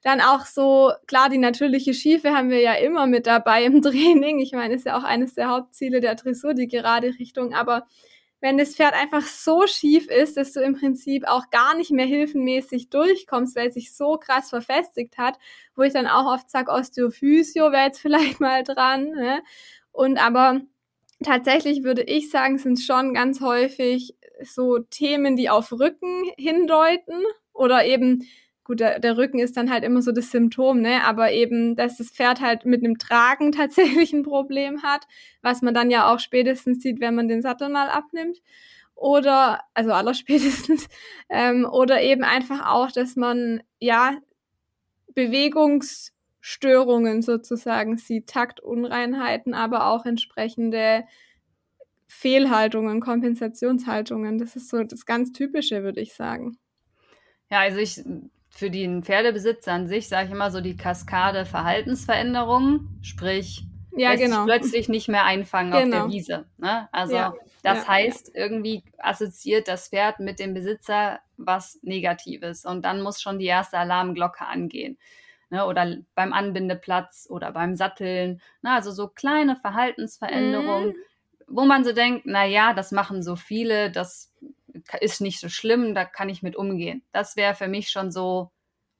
Dann 0.02 0.20
auch 0.20 0.46
so, 0.46 0.92
klar, 1.06 1.28
die 1.28 1.38
natürliche 1.38 1.94
Schiefe 1.94 2.34
haben 2.34 2.50
wir 2.50 2.60
ja 2.60 2.74
immer 2.74 3.06
mit 3.06 3.26
dabei 3.28 3.64
im 3.64 3.80
Training. 3.82 4.40
Ich 4.40 4.52
meine, 4.52 4.74
ist 4.74 4.86
ja 4.86 4.98
auch 4.98 5.04
eines 5.04 5.34
der 5.34 5.48
Hauptziele 5.48 6.00
der 6.00 6.16
Dressur, 6.16 6.54
die 6.54 6.66
gerade 6.66 7.08
Richtung. 7.20 7.54
Aber 7.54 7.86
wenn 8.42 8.58
das 8.58 8.74
Pferd 8.74 8.92
einfach 8.94 9.22
so 9.22 9.68
schief 9.68 10.08
ist, 10.08 10.36
dass 10.36 10.52
du 10.52 10.60
im 10.60 10.74
Prinzip 10.74 11.28
auch 11.28 11.48
gar 11.50 11.76
nicht 11.76 11.92
mehr 11.92 12.06
hilfenmäßig 12.06 12.90
durchkommst, 12.90 13.54
weil 13.54 13.68
es 13.68 13.74
sich 13.74 13.94
so 13.94 14.16
krass 14.18 14.50
verfestigt 14.50 15.16
hat, 15.16 15.38
wo 15.76 15.82
ich 15.82 15.92
dann 15.92 16.08
auch 16.08 16.26
oft 16.26 16.50
sage, 16.50 16.72
Osteophysio 16.72 17.70
wäre 17.70 17.84
jetzt 17.84 18.00
vielleicht 18.02 18.40
mal 18.40 18.64
dran. 18.64 19.10
Ne? 19.10 19.42
Und 19.92 20.18
aber 20.18 20.60
tatsächlich 21.22 21.84
würde 21.84 22.02
ich 22.02 22.30
sagen, 22.30 22.58
sind 22.58 22.80
schon 22.80 23.14
ganz 23.14 23.40
häufig 23.40 24.16
so 24.42 24.80
Themen, 24.80 25.36
die 25.36 25.48
auf 25.48 25.70
Rücken 25.70 26.24
hindeuten 26.36 27.22
oder 27.52 27.84
eben 27.84 28.26
gut, 28.72 28.80
der, 28.80 28.98
der 29.00 29.18
Rücken 29.18 29.38
ist 29.38 29.58
dann 29.58 29.70
halt 29.70 29.84
immer 29.84 30.00
so 30.00 30.12
das 30.12 30.30
Symptom, 30.30 30.80
ne? 30.80 31.04
Aber 31.04 31.30
eben, 31.30 31.76
dass 31.76 31.98
das 31.98 32.10
Pferd 32.10 32.40
halt 32.40 32.64
mit 32.64 32.82
einem 32.82 32.96
Tragen 32.96 33.52
tatsächlich 33.56 34.14
ein 34.14 34.22
Problem 34.22 34.82
hat, 34.82 35.06
was 35.42 35.60
man 35.60 35.74
dann 35.74 35.90
ja 35.90 36.10
auch 36.10 36.18
spätestens 36.18 36.82
sieht, 36.82 36.98
wenn 36.98 37.14
man 37.14 37.28
den 37.28 37.42
Sattel 37.42 37.68
mal 37.68 37.90
abnimmt. 37.90 38.38
Oder, 38.94 39.60
also 39.74 39.92
allerspätestens, 39.92 40.88
ähm, 41.28 41.68
oder 41.70 42.00
eben 42.00 42.24
einfach 42.24 42.66
auch, 42.66 42.90
dass 42.90 43.14
man 43.14 43.62
ja 43.78 44.16
Bewegungsstörungen 45.14 47.20
sozusagen 47.20 47.98
sieht, 47.98 48.28
Taktunreinheiten, 48.28 49.52
aber 49.52 49.88
auch 49.88 50.06
entsprechende 50.06 51.04
Fehlhaltungen, 52.06 53.00
Kompensationshaltungen. 53.00 54.38
Das 54.38 54.56
ist 54.56 54.70
so 54.70 54.82
das 54.82 55.04
ganz 55.04 55.32
Typische, 55.32 55.82
würde 55.82 56.00
ich 56.00 56.14
sagen. 56.14 56.56
Ja, 57.50 57.60
also 57.60 57.76
ich 57.76 58.02
für 58.52 58.70
den 58.70 59.02
Pferdebesitzer 59.02 59.72
an 59.72 59.88
sich, 59.88 60.08
sage 60.08 60.26
ich 60.26 60.32
immer 60.32 60.50
so, 60.50 60.60
die 60.60 60.76
Kaskade 60.76 61.46
Verhaltensveränderungen, 61.46 62.98
sprich, 63.02 63.64
ja, 63.96 64.14
genau. 64.14 64.44
plötzlich 64.44 64.88
nicht 64.88 65.08
mehr 65.08 65.24
einfangen 65.24 65.72
genau. 65.72 65.82
auf 65.82 65.90
der 65.90 66.00
genau. 66.00 66.12
Wiese. 66.12 66.44
Ne? 66.58 66.88
Also 66.92 67.14
ja, 67.14 67.34
das 67.62 67.78
ja, 67.78 67.88
heißt, 67.88 68.32
irgendwie 68.34 68.84
assoziiert 68.98 69.68
das 69.68 69.88
Pferd 69.88 70.20
mit 70.20 70.38
dem 70.38 70.54
Besitzer 70.54 71.20
was 71.36 71.78
Negatives 71.82 72.64
und 72.64 72.84
dann 72.84 73.02
muss 73.02 73.20
schon 73.20 73.38
die 73.38 73.46
erste 73.46 73.78
Alarmglocke 73.78 74.46
angehen. 74.46 74.98
Ne? 75.50 75.66
Oder 75.66 75.96
beim 76.14 76.32
Anbindeplatz 76.32 77.26
oder 77.28 77.52
beim 77.52 77.74
Satteln. 77.74 78.40
Ne? 78.62 78.70
Also 78.70 78.92
so 78.92 79.08
kleine 79.08 79.56
Verhaltensveränderungen, 79.56 80.88
mhm. 80.88 80.94
wo 81.48 81.64
man 81.64 81.84
so 81.84 81.92
denkt, 81.92 82.22
na 82.26 82.44
ja, 82.44 82.74
das 82.74 82.92
machen 82.92 83.22
so 83.22 83.36
viele, 83.36 83.90
das 83.90 84.32
ist 85.00 85.20
nicht 85.20 85.40
so 85.40 85.48
schlimm, 85.48 85.94
da 85.94 86.04
kann 86.04 86.28
ich 86.28 86.42
mit 86.42 86.56
umgehen. 86.56 87.04
Das 87.12 87.36
wäre 87.36 87.54
für 87.54 87.68
mich 87.68 87.90
schon 87.90 88.10
so, 88.10 88.50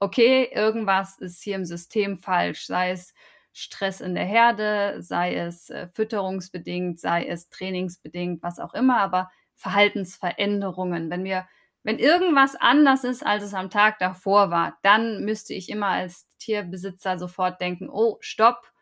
okay, 0.01 0.51
irgendwas 0.53 1.19
ist 1.19 1.43
hier 1.43 1.57
im 1.57 1.65
System 1.65 2.19
falsch, 2.19 2.67
sei 2.67 2.91
es 2.91 3.15
Stress 3.53 4.01
in 4.01 4.15
der 4.15 4.25
Herde, 4.25 4.97
sei 5.03 5.35
es 5.35 5.71
äh, 5.71 5.87
fütterungsbedingt, 5.89 6.99
sei 6.99 7.27
es 7.27 7.51
trainingsbedingt, 7.51 8.43
was 8.43 8.59
auch 8.59 8.75
immer, 8.75 8.99
aber 9.01 9.31
Verhaltensveränderungen. 9.55 11.11
Wenn 11.11 11.25
wir, 11.25 11.47
wenn 11.83 11.99
irgendwas 11.99 12.57
anders 12.57 13.05
ist, 13.05 13.25
als 13.25 13.45
es 13.45 13.55
am 13.55 13.71
Tag 13.71 13.99
davor 13.99 14.51
war, 14.51 14.79
dann 14.83 15.25
müsste 15.25 15.55
ich 15.55 15.69
immer 15.69 15.89
als 15.89 16.27
Tierbesitzer 16.39 17.19
sofort 17.19 17.61
denken, 17.61 17.89
oh, 17.91 18.17
stopp, 18.21 18.73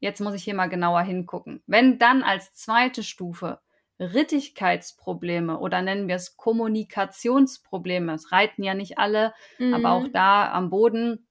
jetzt 0.00 0.20
muss 0.20 0.34
ich 0.34 0.44
hier 0.44 0.54
mal 0.54 0.68
genauer 0.68 1.02
hingucken. 1.02 1.62
Wenn 1.66 1.98
dann 1.98 2.22
als 2.22 2.54
zweite 2.54 3.02
Stufe 3.02 3.60
Rittigkeitsprobleme 3.98 5.58
oder 5.58 5.82
nennen 5.82 6.08
wir 6.08 6.16
es 6.16 6.36
Kommunikationsprobleme. 6.36 8.12
Es 8.14 8.32
reiten 8.32 8.62
ja 8.62 8.74
nicht 8.74 8.98
alle, 8.98 9.32
mhm. 9.58 9.74
aber 9.74 9.92
auch 9.92 10.08
mhm. 10.08 10.12
da 10.12 10.52
am 10.52 10.70
Boden, 10.70 11.26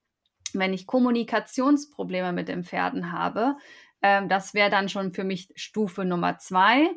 wenn 0.54 0.74
ich 0.74 0.88
Kommunikationsprobleme 0.88 2.32
mit 2.32 2.48
den 2.48 2.64
Pferden 2.64 3.12
habe, 3.12 3.56
äh, 4.02 4.26
das 4.28 4.54
wäre 4.54 4.70
dann 4.70 4.90
schon 4.90 5.14
für 5.14 5.24
mich 5.24 5.50
Stufe 5.56 6.06
Nummer 6.06 6.38
zwei. 6.38 6.90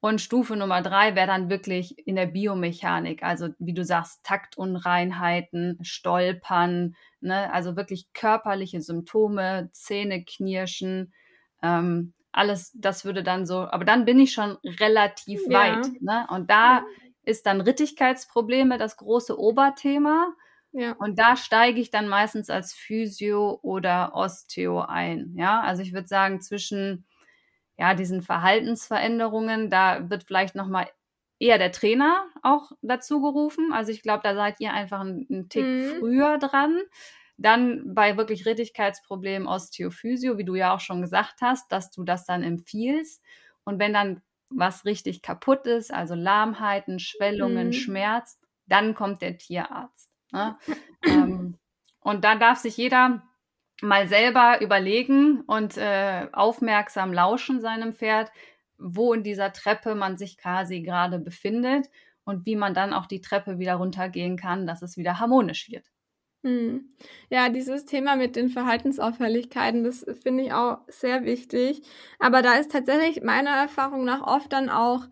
Und 0.00 0.20
Stufe 0.20 0.56
Nummer 0.56 0.82
drei 0.82 1.14
wäre 1.14 1.28
dann 1.28 1.48
wirklich 1.48 1.96
in 2.08 2.16
der 2.16 2.26
Biomechanik, 2.26 3.22
also 3.22 3.50
wie 3.60 3.72
du 3.72 3.84
sagst, 3.84 4.24
Taktunreinheiten, 4.24 5.78
Stolpern, 5.82 6.96
ne? 7.20 7.52
also 7.52 7.76
wirklich 7.76 8.12
körperliche 8.12 8.80
Symptome, 8.80 9.70
Zähne 9.72 10.24
knirschen, 10.24 11.12
ähm, 11.62 12.14
alles, 12.32 12.72
das 12.74 13.04
würde 13.04 13.22
dann 13.22 13.46
so, 13.46 13.58
aber 13.58 13.84
dann 13.84 14.04
bin 14.04 14.18
ich 14.18 14.32
schon 14.32 14.56
relativ 14.64 15.42
ja. 15.48 15.58
weit. 15.58 16.02
Ne? 16.02 16.26
Und 16.30 16.50
da 16.50 16.84
ist 17.24 17.46
dann 17.46 17.60
Rittigkeitsprobleme 17.60 18.78
das 18.78 18.96
große 18.96 19.38
Oberthema. 19.38 20.34
Ja. 20.72 20.92
Und 20.92 21.18
da 21.18 21.36
steige 21.36 21.80
ich 21.80 21.90
dann 21.90 22.08
meistens 22.08 22.48
als 22.48 22.72
Physio 22.72 23.60
oder 23.62 24.12
Osteo 24.14 24.80
ein. 24.80 25.34
Ja, 25.36 25.60
also 25.60 25.82
ich 25.82 25.92
würde 25.92 26.08
sagen, 26.08 26.40
zwischen 26.40 27.04
ja, 27.78 27.94
diesen 27.94 28.22
Verhaltensveränderungen, 28.22 29.70
da 29.70 30.08
wird 30.08 30.24
vielleicht 30.24 30.54
nochmal 30.54 30.88
eher 31.38 31.58
der 31.58 31.72
Trainer 31.72 32.24
auch 32.42 32.72
dazu 32.80 33.20
gerufen. 33.20 33.72
Also 33.72 33.90
ich 33.92 34.02
glaube, 34.02 34.22
da 34.22 34.34
seid 34.34 34.60
ihr 34.60 34.72
einfach 34.72 35.00
einen, 35.00 35.48
Tick 35.48 35.64
mhm. 35.64 35.96
früher 35.98 36.38
dran. 36.38 36.80
Dann 37.42 37.94
bei 37.94 38.16
wirklich 38.16 38.46
Rittigkeitsproblemen 38.46 39.48
Osteophysio, 39.48 40.38
wie 40.38 40.44
du 40.44 40.54
ja 40.54 40.74
auch 40.74 40.80
schon 40.80 41.00
gesagt 41.00 41.40
hast, 41.40 41.70
dass 41.72 41.90
du 41.90 42.04
das 42.04 42.24
dann 42.24 42.42
empfiehlst. 42.42 43.22
Und 43.64 43.78
wenn 43.78 43.92
dann 43.92 44.22
was 44.48 44.84
richtig 44.84 45.22
kaputt 45.22 45.66
ist, 45.66 45.92
also 45.92 46.14
Lahmheiten, 46.14 46.98
Schwellungen, 46.98 47.68
mhm. 47.68 47.72
Schmerz, 47.72 48.38
dann 48.66 48.94
kommt 48.94 49.22
der 49.22 49.38
Tierarzt. 49.38 50.10
Ne? 50.30 50.56
ähm, 51.04 51.58
und 52.00 52.24
dann 52.24 52.40
darf 52.40 52.58
sich 52.58 52.76
jeder 52.76 53.22
mal 53.80 54.08
selber 54.08 54.60
überlegen 54.60 55.40
und 55.42 55.76
äh, 55.76 56.28
aufmerksam 56.32 57.12
lauschen 57.12 57.60
seinem 57.60 57.94
Pferd, 57.94 58.30
wo 58.78 59.12
in 59.12 59.22
dieser 59.22 59.52
Treppe 59.52 59.94
man 59.94 60.16
sich 60.16 60.38
quasi 60.38 60.82
gerade 60.82 61.18
befindet 61.18 61.88
und 62.24 62.46
wie 62.46 62.56
man 62.56 62.74
dann 62.74 62.92
auch 62.92 63.06
die 63.06 63.20
Treppe 63.20 63.58
wieder 63.58 63.74
runtergehen 63.74 64.36
kann, 64.36 64.66
dass 64.66 64.82
es 64.82 64.96
wieder 64.96 65.18
harmonisch 65.18 65.70
wird. 65.70 65.86
Hm. 66.44 66.88
Ja, 67.30 67.48
dieses 67.48 67.84
Thema 67.84 68.16
mit 68.16 68.34
den 68.34 68.48
Verhaltensauffälligkeiten, 68.48 69.84
das 69.84 70.04
finde 70.22 70.44
ich 70.44 70.52
auch 70.52 70.78
sehr 70.88 71.24
wichtig. 71.24 71.82
Aber 72.18 72.42
da 72.42 72.54
ist 72.54 72.72
tatsächlich 72.72 73.22
meiner 73.22 73.50
Erfahrung 73.50 74.04
nach 74.04 74.22
oft 74.26 74.52
dann 74.52 74.68
auch 74.68 75.06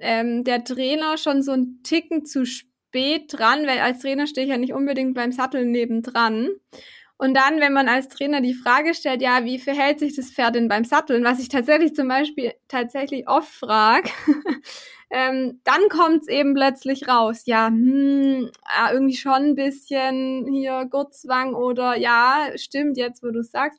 ähm, 0.00 0.44
der 0.44 0.64
Trainer 0.64 1.18
schon 1.18 1.42
so 1.42 1.52
ein 1.52 1.80
Ticken 1.84 2.24
zu 2.26 2.46
spät 2.46 3.26
dran, 3.28 3.66
weil 3.66 3.80
als 3.80 4.00
Trainer 4.00 4.26
stehe 4.26 4.46
ich 4.46 4.52
ja 4.52 4.58
nicht 4.58 4.72
unbedingt 4.74 5.14
beim 5.14 5.32
Sattel 5.32 5.66
nebendran. 5.66 6.50
Und 7.18 7.34
dann, 7.36 7.60
wenn 7.60 7.72
man 7.72 7.88
als 7.88 8.08
Trainer 8.08 8.40
die 8.40 8.54
Frage 8.54 8.94
stellt, 8.94 9.22
ja, 9.22 9.44
wie 9.44 9.58
verhält 9.58 10.00
sich 10.00 10.16
das 10.16 10.30
Pferd 10.32 10.56
denn 10.56 10.68
beim 10.68 10.84
Satteln, 10.84 11.22
was 11.24 11.38
ich 11.40 11.48
tatsächlich 11.48 11.94
zum 11.94 12.08
Beispiel 12.08 12.52
tatsächlich 12.68 13.28
oft 13.28 13.48
frage, 13.52 14.10
ähm, 15.12 15.60
dann 15.64 15.90
kommt 15.90 16.22
es 16.22 16.28
eben 16.28 16.54
plötzlich 16.54 17.06
raus. 17.06 17.42
Ja, 17.44 17.68
hm, 17.68 18.50
ja, 18.66 18.92
irgendwie 18.92 19.16
schon 19.16 19.32
ein 19.34 19.54
bisschen 19.54 20.46
hier 20.50 20.86
Gurtzwang 20.90 21.54
oder 21.54 21.96
ja, 21.98 22.48
stimmt 22.56 22.96
jetzt, 22.96 23.22
wo 23.22 23.30
du 23.30 23.42
sagst. 23.42 23.78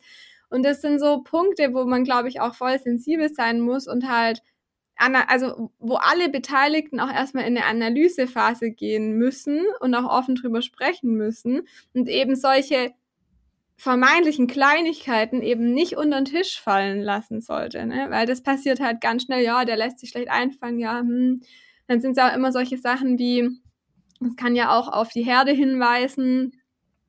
Und 0.50 0.64
das 0.64 0.82
sind 0.82 1.00
so 1.00 1.24
Punkte, 1.24 1.74
wo 1.74 1.86
man, 1.86 2.04
glaube 2.04 2.30
ich, 2.30 2.40
auch 2.40 2.54
voll 2.54 2.78
sensibel 2.80 3.34
sein 3.34 3.60
muss 3.62 3.88
und 3.88 4.08
halt, 4.08 4.44
also 4.96 5.72
wo 5.80 5.96
alle 5.96 6.30
Beteiligten 6.30 7.00
auch 7.00 7.12
erstmal 7.12 7.46
in 7.46 7.58
eine 7.58 7.66
Analysephase 7.66 8.70
gehen 8.70 9.18
müssen 9.18 9.62
und 9.80 9.96
auch 9.96 10.06
offen 10.06 10.36
drüber 10.36 10.62
sprechen 10.62 11.16
müssen 11.16 11.68
und 11.94 12.08
eben 12.10 12.36
solche 12.36 12.94
vermeintlichen 13.84 14.48
Kleinigkeiten 14.48 15.42
eben 15.42 15.74
nicht 15.74 15.98
unter 15.98 16.22
den 16.22 16.26
Tisch 16.26 16.60
fallen 16.60 17.02
lassen 17.02 17.42
sollte, 17.42 17.86
ne? 17.86 18.08
Weil 18.10 18.26
das 18.26 18.42
passiert 18.42 18.80
halt 18.80 19.02
ganz 19.02 19.24
schnell, 19.24 19.44
ja, 19.44 19.66
der 19.66 19.78
lässt 19.78 20.00
sich 20.00 20.10
schlecht 20.10 20.30
einfangen, 20.30 20.80
ja, 20.80 21.00
hm. 21.00 21.42
Dann 21.88 22.00
sind 22.00 22.18
es 22.18 22.24
auch 22.24 22.34
immer 22.34 22.54
solche 22.54 22.78
Sachen 22.78 23.20
wie, 23.20 23.50
es 24.26 24.36
kann 24.38 24.56
ja 24.56 24.78
auch 24.78 24.88
auf 24.88 25.10
die 25.10 25.24
Herde 25.24 25.52
hinweisen, 25.52 26.54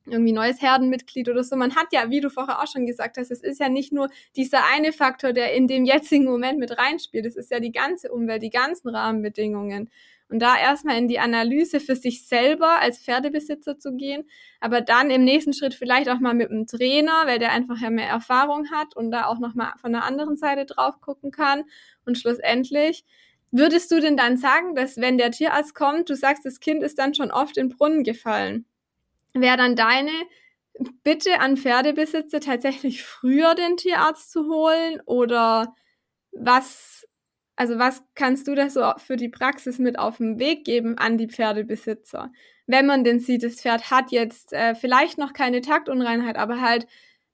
irgendwie 0.05 0.33
neues 0.33 0.61
Herdenmitglied 0.61 1.29
oder 1.29 1.43
so. 1.43 1.55
Man 1.55 1.75
hat 1.75 1.87
ja, 1.91 2.09
wie 2.09 2.19
du 2.21 2.29
vorher 2.29 2.61
auch 2.61 2.67
schon 2.67 2.85
gesagt 2.85 3.17
hast, 3.17 3.31
es 3.31 3.41
ist 3.41 3.59
ja 3.59 3.69
nicht 3.69 3.93
nur 3.93 4.09
dieser 4.35 4.65
eine 4.73 4.91
Faktor, 4.91 5.33
der 5.33 5.53
in 5.53 5.67
dem 5.67 5.85
jetzigen 5.85 6.25
Moment 6.25 6.59
mit 6.59 6.77
reinspielt. 6.77 7.25
Es 7.25 7.35
ist 7.35 7.51
ja 7.51 7.59
die 7.59 7.71
ganze 7.71 8.11
Umwelt, 8.11 8.43
die 8.43 8.49
ganzen 8.49 8.89
Rahmenbedingungen. 8.89 9.89
Und 10.29 10.39
da 10.39 10.57
erstmal 10.57 10.97
in 10.97 11.07
die 11.07 11.19
Analyse 11.19 11.79
für 11.79 11.95
sich 11.95 12.27
selber 12.27 12.79
als 12.79 12.99
Pferdebesitzer 12.99 13.77
zu 13.77 13.95
gehen, 13.95 14.27
aber 14.59 14.81
dann 14.81 15.11
im 15.11 15.23
nächsten 15.23 15.53
Schritt 15.53 15.75
vielleicht 15.75 16.09
auch 16.09 16.19
mal 16.19 16.33
mit 16.33 16.49
einem 16.49 16.65
Trainer, 16.65 17.23
weil 17.25 17.37
der 17.37 17.51
einfach 17.51 17.79
ja 17.79 17.91
mehr 17.91 18.09
Erfahrung 18.09 18.71
hat 18.71 18.95
und 18.95 19.11
da 19.11 19.27
auch 19.27 19.37
nochmal 19.37 19.73
von 19.79 19.91
der 19.91 20.03
anderen 20.03 20.35
Seite 20.35 20.65
drauf 20.65 20.99
gucken 20.99 21.31
kann. 21.31 21.63
Und 22.05 22.17
schlussendlich, 22.17 23.05
würdest 23.51 23.91
du 23.91 24.01
denn 24.01 24.17
dann 24.17 24.37
sagen, 24.37 24.73
dass 24.73 24.97
wenn 24.97 25.19
der 25.19 25.31
Tierarzt 25.31 25.75
kommt, 25.75 26.09
du 26.09 26.15
sagst, 26.15 26.43
das 26.43 26.59
Kind 26.59 26.81
ist 26.81 26.97
dann 26.97 27.13
schon 27.13 27.31
oft 27.31 27.57
in 27.57 27.69
Brunnen 27.69 28.03
gefallen, 28.03 28.65
wäre 29.33 29.57
dann 29.57 29.75
deine 29.75 30.11
Bitte 31.03 31.39
an 31.39 31.55
Pferdebesitzer 31.55 32.41
tatsächlich 32.41 33.03
früher 33.03 33.55
den 33.55 33.77
Tierarzt 33.77 34.31
zu 34.31 34.45
holen 34.47 34.99
oder 35.05 35.73
was 36.33 37.07
also 37.55 37.79
was 37.79 38.03
kannst 38.15 38.47
du 38.47 38.55
da 38.55 38.69
so 38.69 38.93
für 38.97 39.15
die 39.15 39.29
Praxis 39.29 39.79
mit 39.79 39.97
auf 39.97 40.17
den 40.17 40.39
Weg 40.39 40.65
geben 40.65 40.97
an 40.97 41.17
die 41.17 41.27
Pferdebesitzer? 41.27 42.31
Wenn 42.67 42.85
man 42.85 43.03
denn 43.03 43.19
sieht, 43.19 43.43
das 43.43 43.61
Pferd 43.61 43.91
hat 43.91 44.11
jetzt 44.11 44.53
äh, 44.53 44.75
vielleicht 44.75 45.17
noch 45.17 45.33
keine 45.33 45.61
Taktunreinheit, 45.61 46.37
aber 46.37 46.61
halt 46.61 46.87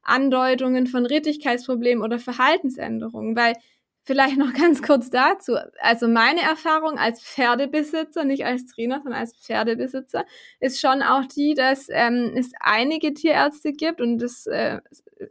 Andeutungen 0.03 0.88
von 0.88 1.05
Rittigkeitsproblemen 1.05 2.03
oder 2.03 2.19
Verhaltensänderungen, 2.19 3.36
weil 3.36 3.55
Vielleicht 4.03 4.37
noch 4.37 4.53
ganz 4.53 4.81
kurz 4.81 5.11
dazu. 5.11 5.57
Also 5.79 6.07
meine 6.07 6.41
Erfahrung 6.41 6.97
als 6.97 7.21
Pferdebesitzer, 7.21 8.23
nicht 8.23 8.45
als 8.45 8.65
Trainer, 8.65 9.01
sondern 9.03 9.21
als 9.21 9.35
Pferdebesitzer, 9.35 10.25
ist 10.59 10.81
schon 10.81 11.03
auch 11.03 11.25
die, 11.25 11.53
dass 11.53 11.87
ähm, 11.89 12.33
es 12.35 12.51
einige 12.59 13.13
Tierärzte 13.13 13.73
gibt 13.73 14.01
und 14.01 14.17
das 14.17 14.47
äh, 14.47 14.79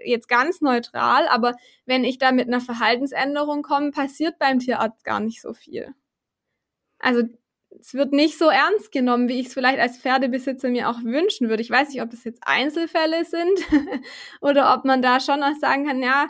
jetzt 0.04 0.28
ganz 0.28 0.61
neutral, 0.61 1.26
aber 1.28 1.56
wenn 1.85 2.04
ich 2.04 2.18
da 2.18 2.30
mit 2.30 2.46
einer 2.46 2.61
Verhaltensänderung 2.61 3.62
komme, 3.62 3.90
passiert 3.90 4.38
beim 4.38 4.61
Tierarzt 4.61 5.04
gar 5.04 5.18
nicht 5.18 5.42
so 5.42 5.52
viel. 5.52 5.92
Also 7.00 7.22
es 7.80 7.94
wird 7.94 8.12
nicht 8.12 8.38
so 8.38 8.48
ernst 8.48 8.92
genommen, 8.92 9.28
wie 9.28 9.40
ich 9.40 9.48
es 9.48 9.54
vielleicht 9.54 9.80
als 9.80 9.98
Pferdebesitzer 9.98 10.68
mir 10.68 10.88
auch 10.88 11.02
wünschen 11.02 11.48
würde. 11.48 11.62
Ich 11.62 11.70
weiß 11.70 11.88
nicht, 11.90 12.02
ob 12.02 12.11
das 12.11 12.24
jetzt 12.24 12.42
Einzelfälle 12.44 13.24
sind 13.24 13.59
oder 14.40 14.74
ob 14.74 14.85
man 14.85 15.02
da 15.02 15.18
schon 15.18 15.42
auch 15.42 15.56
sagen 15.61 15.87
kann, 15.87 16.02
ja, 16.02 16.26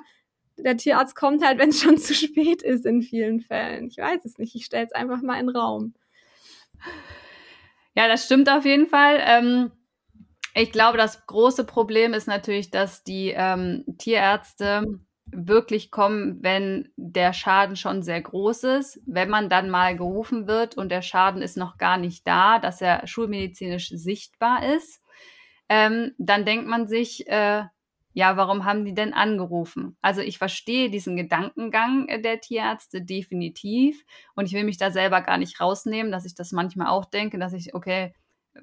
der 0.62 0.76
Tierarzt 0.76 1.14
kommt 1.14 1.44
halt, 1.44 1.58
wenn 1.60 1.70
es 1.70 1.82
schon 1.82 1.98
zu 1.98 2.14
spät 2.14 2.62
ist 2.62 2.86
in 2.86 3.02
vielen 3.02 3.40
Fällen. 3.40 3.86
Ich 3.88 3.98
weiß 3.98 4.24
es 4.24 4.38
nicht. 4.38 4.54
Ich 4.54 4.64
stelle 4.64 4.86
es 4.86 4.92
einfach 4.92 5.22
mal 5.22 5.38
in 5.38 5.46
den 5.46 5.56
Raum. 5.56 5.94
Ja, 7.94 8.08
das 8.08 8.24
stimmt 8.24 8.48
auf 8.48 8.64
jeden 8.64 8.86
Fall. 8.86 9.20
Ähm, 9.20 9.72
ich 10.54 10.72
glaube, 10.72 10.98
das 10.98 11.26
große 11.26 11.64
Problem 11.64 12.14
ist 12.14 12.26
natürlich, 12.26 12.70
dass 12.70 13.04
die 13.04 13.32
ähm, 13.36 13.84
Tierärzte 13.98 15.00
wirklich 15.32 15.90
kommen, 15.90 16.42
wenn 16.42 16.88
der 16.96 17.32
Schaden 17.32 17.76
schon 17.76 18.02
sehr 18.02 18.20
groß 18.20 18.64
ist. 18.64 19.00
Wenn 19.06 19.30
man 19.30 19.48
dann 19.48 19.70
mal 19.70 19.96
gerufen 19.96 20.46
wird 20.46 20.76
und 20.76 20.90
der 20.90 21.02
Schaden 21.02 21.42
ist 21.42 21.56
noch 21.56 21.78
gar 21.78 21.98
nicht 21.98 22.26
da, 22.26 22.58
dass 22.58 22.80
er 22.80 23.06
schulmedizinisch 23.06 23.90
sichtbar 23.90 24.74
ist, 24.74 25.02
ähm, 25.68 26.12
dann 26.18 26.44
denkt 26.44 26.66
man 26.66 26.88
sich, 26.88 27.28
äh, 27.28 27.64
ja, 28.12 28.36
warum 28.36 28.64
haben 28.64 28.84
die 28.84 28.94
denn 28.94 29.14
angerufen? 29.14 29.96
Also 30.02 30.20
ich 30.20 30.38
verstehe 30.38 30.90
diesen 30.90 31.16
Gedankengang 31.16 32.08
äh, 32.08 32.20
der 32.20 32.40
Tierärzte 32.40 33.02
definitiv 33.02 34.04
und 34.34 34.46
ich 34.46 34.52
will 34.52 34.64
mich 34.64 34.78
da 34.78 34.90
selber 34.90 35.20
gar 35.20 35.38
nicht 35.38 35.60
rausnehmen, 35.60 36.12
dass 36.12 36.24
ich 36.24 36.34
das 36.34 36.52
manchmal 36.52 36.88
auch 36.88 37.04
denke, 37.04 37.38
dass 37.38 37.52
ich, 37.52 37.74
okay, 37.74 38.14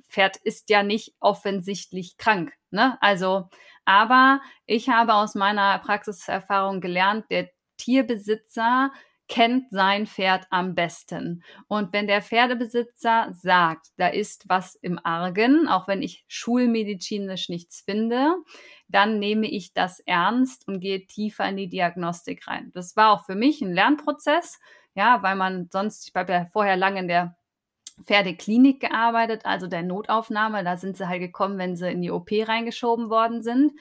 Pferd 0.10 0.38
ist 0.38 0.70
ja 0.70 0.84
nicht 0.84 1.14
offensichtlich 1.20 2.18
krank, 2.18 2.54
ne? 2.72 2.98
Also, 3.02 3.50
aber 3.86 4.42
ich 4.66 4.90
habe 4.90 5.14
aus 5.14 5.34
meiner 5.34 5.80
Praxiserfahrung 5.80 6.82
gelernt, 6.82 7.26
der 7.32 7.50
Tierbesitzer 7.78 8.92
kennt 9.28 9.70
sein 9.72 10.08
Pferd 10.08 10.48
am 10.50 10.74
besten. 10.76 11.44
Und 11.68 11.94
wenn 11.94 12.08
der 12.08 12.22
Pferdebesitzer 12.22 13.30
sagt, 13.34 13.88
da 13.98 14.08
ist 14.08 14.46
was 14.48 14.76
im 14.76 15.00
Argen, 15.04 15.68
auch 15.68 15.88
wenn 15.88 16.02
ich 16.02 16.24
schulmedizinisch 16.28 17.50
nichts 17.50 17.82
finde, 17.82 18.36
dann 18.88 19.20
nehme 19.20 19.48
ich 19.48 19.74
das 19.74 20.00
ernst 20.02 20.68
und 20.68 20.80
gehe 20.80 21.06
tiefer 21.06 21.48
in 21.50 21.58
die 21.58 21.70
Diagnostik 21.70 22.48
rein. 22.48 22.72
Das 22.74 22.96
war 22.96 23.12
auch 23.12 23.26
für 23.26 23.36
mich 23.36 23.62
ein 23.62 23.74
Lernprozess, 23.74 24.60
ja, 24.96 25.22
weil 25.24 25.36
man 25.36 25.68
sonst, 25.72 26.08
ich 26.08 26.16
habe 26.16 26.32
ja 26.32 26.46
vorher 26.46 26.78
lange 26.78 27.00
in 27.02 27.08
der 27.08 27.36
Pferdeklinik 28.04 28.80
gearbeitet, 28.80 29.46
also 29.46 29.68
der 29.68 29.84
Notaufnahme. 29.84 30.64
Da 30.64 30.78
sind 30.78 30.98
sie 30.98 31.08
halt 31.08 31.20
gekommen, 31.22 31.58
wenn 31.58 31.76
sie 31.76 31.92
in 31.92 32.02
die 32.02 32.12
OP 32.12 32.30
reingeschoben 32.32 33.10
worden 33.10 33.42
sind 33.42 33.74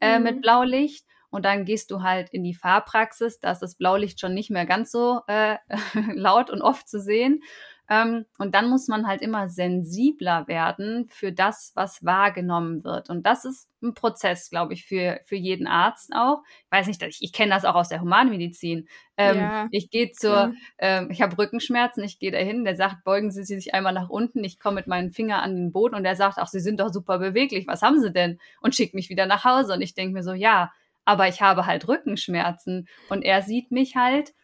äh, 0.00 0.18
mhm. 0.18 0.24
mit 0.24 0.42
Blaulicht. 0.42 1.06
Und 1.34 1.44
dann 1.44 1.64
gehst 1.64 1.90
du 1.90 2.02
halt 2.02 2.30
in 2.30 2.44
die 2.44 2.54
Fahrpraxis, 2.54 3.40
da 3.40 3.50
ist 3.50 3.60
das 3.60 3.74
Blaulicht 3.74 4.20
schon 4.20 4.34
nicht 4.34 4.50
mehr 4.50 4.66
ganz 4.66 4.92
so 4.92 5.20
äh, 5.26 5.56
laut 6.14 6.50
und 6.50 6.62
oft 6.62 6.88
zu 6.88 7.00
sehen. 7.00 7.42
Ähm, 7.90 8.24
und 8.38 8.54
dann 8.54 8.70
muss 8.70 8.88
man 8.88 9.06
halt 9.06 9.20
immer 9.20 9.48
sensibler 9.48 10.48
werden 10.48 11.06
für 11.10 11.32
das, 11.32 11.72
was 11.74 12.02
wahrgenommen 12.02 12.82
wird. 12.82 13.10
Und 13.10 13.26
das 13.26 13.44
ist 13.44 13.68
ein 13.82 13.92
Prozess, 13.92 14.48
glaube 14.48 14.72
ich, 14.72 14.86
für, 14.86 15.20
für 15.24 15.36
jeden 15.36 15.66
Arzt 15.66 16.12
auch. 16.14 16.42
Ich 16.64 16.70
weiß 16.70 16.86
nicht, 16.86 17.02
ich, 17.02 17.18
ich 17.20 17.32
kenne 17.32 17.52
das 17.52 17.66
auch 17.66 17.74
aus 17.74 17.90
der 17.90 18.00
Humanmedizin. 18.00 18.88
Ähm, 19.18 19.36
ja. 19.36 19.68
Ich 19.70 19.90
gehe 19.90 20.12
zur, 20.12 20.32
ja. 20.32 20.52
ähm, 20.78 21.10
ich 21.10 21.20
habe 21.20 21.36
Rückenschmerzen, 21.36 22.02
ich 22.04 22.18
gehe 22.18 22.30
dahin, 22.30 22.64
der 22.64 22.76
sagt, 22.76 23.04
beugen 23.04 23.30
Sie 23.30 23.44
sich 23.44 23.74
einmal 23.74 23.92
nach 23.92 24.08
unten, 24.08 24.42
ich 24.44 24.58
komme 24.58 24.76
mit 24.76 24.86
meinen 24.86 25.10
Finger 25.10 25.42
an 25.42 25.54
den 25.54 25.72
Boden 25.72 25.94
und 25.94 26.04
der 26.04 26.16
sagt, 26.16 26.38
ach, 26.38 26.48
Sie 26.48 26.60
sind 26.60 26.80
doch 26.80 26.92
super 26.92 27.18
beweglich, 27.18 27.66
was 27.66 27.82
haben 27.82 28.00
Sie 28.00 28.12
denn? 28.12 28.38
Und 28.62 28.74
schickt 28.74 28.94
mich 28.94 29.10
wieder 29.10 29.26
nach 29.26 29.44
Hause. 29.44 29.74
Und 29.74 29.82
ich 29.82 29.94
denke 29.94 30.14
mir 30.14 30.22
so, 30.22 30.32
ja, 30.32 30.72
aber 31.04 31.28
ich 31.28 31.42
habe 31.42 31.66
halt 31.66 31.86
Rückenschmerzen. 31.88 32.88
Und 33.08 33.22
er 33.22 33.42
sieht 33.42 33.70
mich 33.70 33.96
halt 33.96 34.34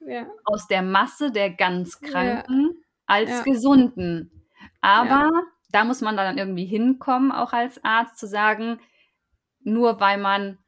ja. 0.00 0.26
aus 0.44 0.66
der 0.66 0.82
Masse 0.82 1.30
der 1.30 1.50
ganz 1.50 2.00
Kranken 2.00 2.82
als 3.06 3.30
ja. 3.30 3.42
gesunden. 3.42 4.46
Aber 4.80 5.30
ja. 5.32 5.42
da 5.70 5.84
muss 5.84 6.00
man 6.00 6.16
dann 6.16 6.38
irgendwie 6.38 6.66
hinkommen, 6.66 7.32
auch 7.32 7.52
als 7.52 7.82
Arzt, 7.84 8.18
zu 8.18 8.26
sagen, 8.26 8.80
nur 9.62 10.00
weil 10.00 10.18
man 10.18 10.58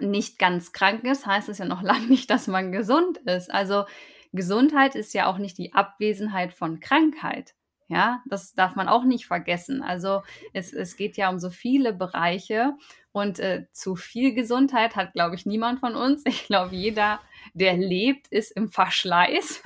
nicht 0.00 0.38
ganz 0.38 0.72
krank 0.72 1.04
ist, 1.04 1.26
heißt 1.26 1.48
es 1.48 1.58
ja 1.58 1.64
noch 1.64 1.82
lange 1.82 2.06
nicht, 2.06 2.30
dass 2.30 2.46
man 2.46 2.72
gesund 2.72 3.18
ist. 3.18 3.50
Also 3.50 3.84
Gesundheit 4.32 4.94
ist 4.94 5.14
ja 5.14 5.26
auch 5.26 5.38
nicht 5.38 5.58
die 5.58 5.72
Abwesenheit 5.72 6.52
von 6.52 6.80
Krankheit. 6.80 7.54
Ja, 7.88 8.22
das 8.26 8.52
darf 8.52 8.76
man 8.76 8.86
auch 8.86 9.04
nicht 9.04 9.26
vergessen. 9.26 9.82
Also 9.82 10.22
es, 10.52 10.74
es 10.74 10.96
geht 10.96 11.16
ja 11.16 11.30
um 11.30 11.38
so 11.38 11.48
viele 11.48 11.94
Bereiche 11.94 12.74
und 13.12 13.38
äh, 13.38 13.66
zu 13.72 13.96
viel 13.96 14.34
Gesundheit 14.34 14.94
hat, 14.94 15.14
glaube 15.14 15.36
ich, 15.36 15.46
niemand 15.46 15.80
von 15.80 15.96
uns. 15.96 16.22
Ich 16.26 16.44
glaube, 16.46 16.74
jeder, 16.74 17.18
der 17.54 17.78
lebt, 17.78 18.28
ist 18.28 18.50
im 18.50 18.68
Verschleiß 18.68 19.62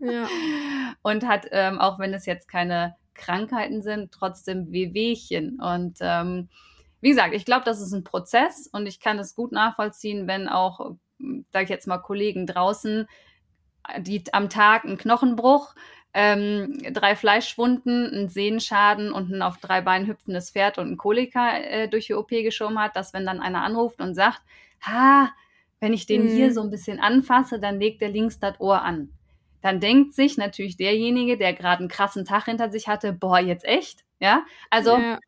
ja. 0.00 0.28
und 1.02 1.26
hat, 1.26 1.48
ähm, 1.50 1.80
auch 1.80 1.98
wenn 1.98 2.14
es 2.14 2.24
jetzt 2.24 2.48
keine 2.48 2.94
Krankheiten 3.14 3.82
sind, 3.82 4.12
trotzdem 4.12 4.70
Wehwehchen. 4.70 5.60
Und 5.60 5.98
ähm, 6.00 6.48
wie 7.00 7.10
gesagt, 7.10 7.34
ich 7.34 7.44
glaube, 7.44 7.64
das 7.64 7.80
ist 7.80 7.92
ein 7.92 8.04
Prozess 8.04 8.68
und 8.72 8.86
ich 8.86 9.00
kann 9.00 9.16
das 9.16 9.34
gut 9.34 9.50
nachvollziehen, 9.52 10.26
wenn 10.26 10.48
auch, 10.48 10.94
sage 11.52 11.64
ich 11.64 11.70
jetzt 11.70 11.86
mal, 11.86 11.98
Kollegen 11.98 12.46
draußen, 12.46 13.08
die 13.98 14.24
am 14.32 14.48
Tag 14.48 14.84
einen 14.84 14.98
Knochenbruch, 14.98 15.74
ähm, 16.18 16.78
drei 16.94 17.14
Fleischwunden, 17.14 18.10
einen 18.10 18.28
Sehenschaden 18.30 19.12
und 19.12 19.30
ein 19.30 19.42
auf 19.42 19.58
drei 19.58 19.82
Beinen 19.82 20.08
hüpfendes 20.08 20.50
Pferd 20.50 20.78
und 20.78 20.92
ein 20.92 20.96
Kolika 20.96 21.58
äh, 21.58 21.88
durch 21.88 22.06
die 22.06 22.14
OP 22.14 22.30
geschoben 22.30 22.78
hat, 22.78 22.96
dass 22.96 23.12
wenn 23.12 23.26
dann 23.26 23.38
einer 23.38 23.62
anruft 23.62 24.00
und 24.00 24.14
sagt, 24.14 24.40
ha, 24.80 25.28
wenn 25.78 25.92
ich 25.92 26.06
den 26.06 26.24
mhm. 26.24 26.28
hier 26.28 26.54
so 26.54 26.62
ein 26.62 26.70
bisschen 26.70 27.00
anfasse, 27.00 27.60
dann 27.60 27.78
legt 27.78 28.00
der 28.00 28.08
links 28.08 28.40
das 28.40 28.58
Ohr 28.60 28.80
an. 28.80 29.10
Dann 29.60 29.78
denkt 29.78 30.14
sich 30.14 30.38
natürlich 30.38 30.78
derjenige, 30.78 31.36
der 31.36 31.52
gerade 31.52 31.80
einen 31.80 31.90
krassen 31.90 32.24
Tag 32.24 32.46
hinter 32.46 32.70
sich 32.70 32.88
hatte, 32.88 33.12
boah, 33.12 33.38
jetzt 33.38 33.66
echt? 33.66 34.02
Ja, 34.18 34.46
also 34.70 34.96
ja. 34.96 35.18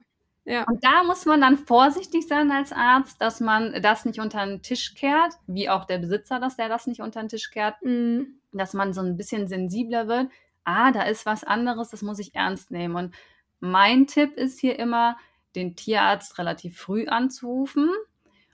Ja. 0.46 0.64
Und 0.64 0.82
da 0.82 1.04
muss 1.04 1.26
man 1.26 1.42
dann 1.42 1.58
vorsichtig 1.58 2.26
sein 2.26 2.50
als 2.50 2.72
Arzt, 2.72 3.20
dass 3.20 3.40
man 3.40 3.82
das 3.82 4.06
nicht 4.06 4.18
unter 4.18 4.46
den 4.46 4.62
Tisch 4.62 4.94
kehrt, 4.94 5.34
wie 5.46 5.68
auch 5.68 5.84
der 5.84 5.98
Besitzer, 5.98 6.40
dass 6.40 6.56
der 6.56 6.70
das 6.70 6.86
nicht 6.86 7.02
unter 7.02 7.20
den 7.20 7.28
Tisch 7.28 7.50
kehrt, 7.50 7.74
mhm. 7.82 8.38
dass 8.52 8.72
man 8.72 8.94
so 8.94 9.02
ein 9.02 9.18
bisschen 9.18 9.48
sensibler 9.48 10.08
wird. 10.08 10.30
Ah, 10.70 10.92
da 10.92 11.04
ist 11.04 11.24
was 11.24 11.44
anderes, 11.44 11.88
das 11.88 12.02
muss 12.02 12.18
ich 12.18 12.34
ernst 12.34 12.70
nehmen. 12.70 12.94
Und 12.94 13.14
mein 13.58 14.06
Tipp 14.06 14.36
ist 14.36 14.60
hier 14.60 14.78
immer, 14.78 15.16
den 15.56 15.76
Tierarzt 15.76 16.36
relativ 16.36 16.76
früh 16.78 17.06
anzurufen 17.06 17.90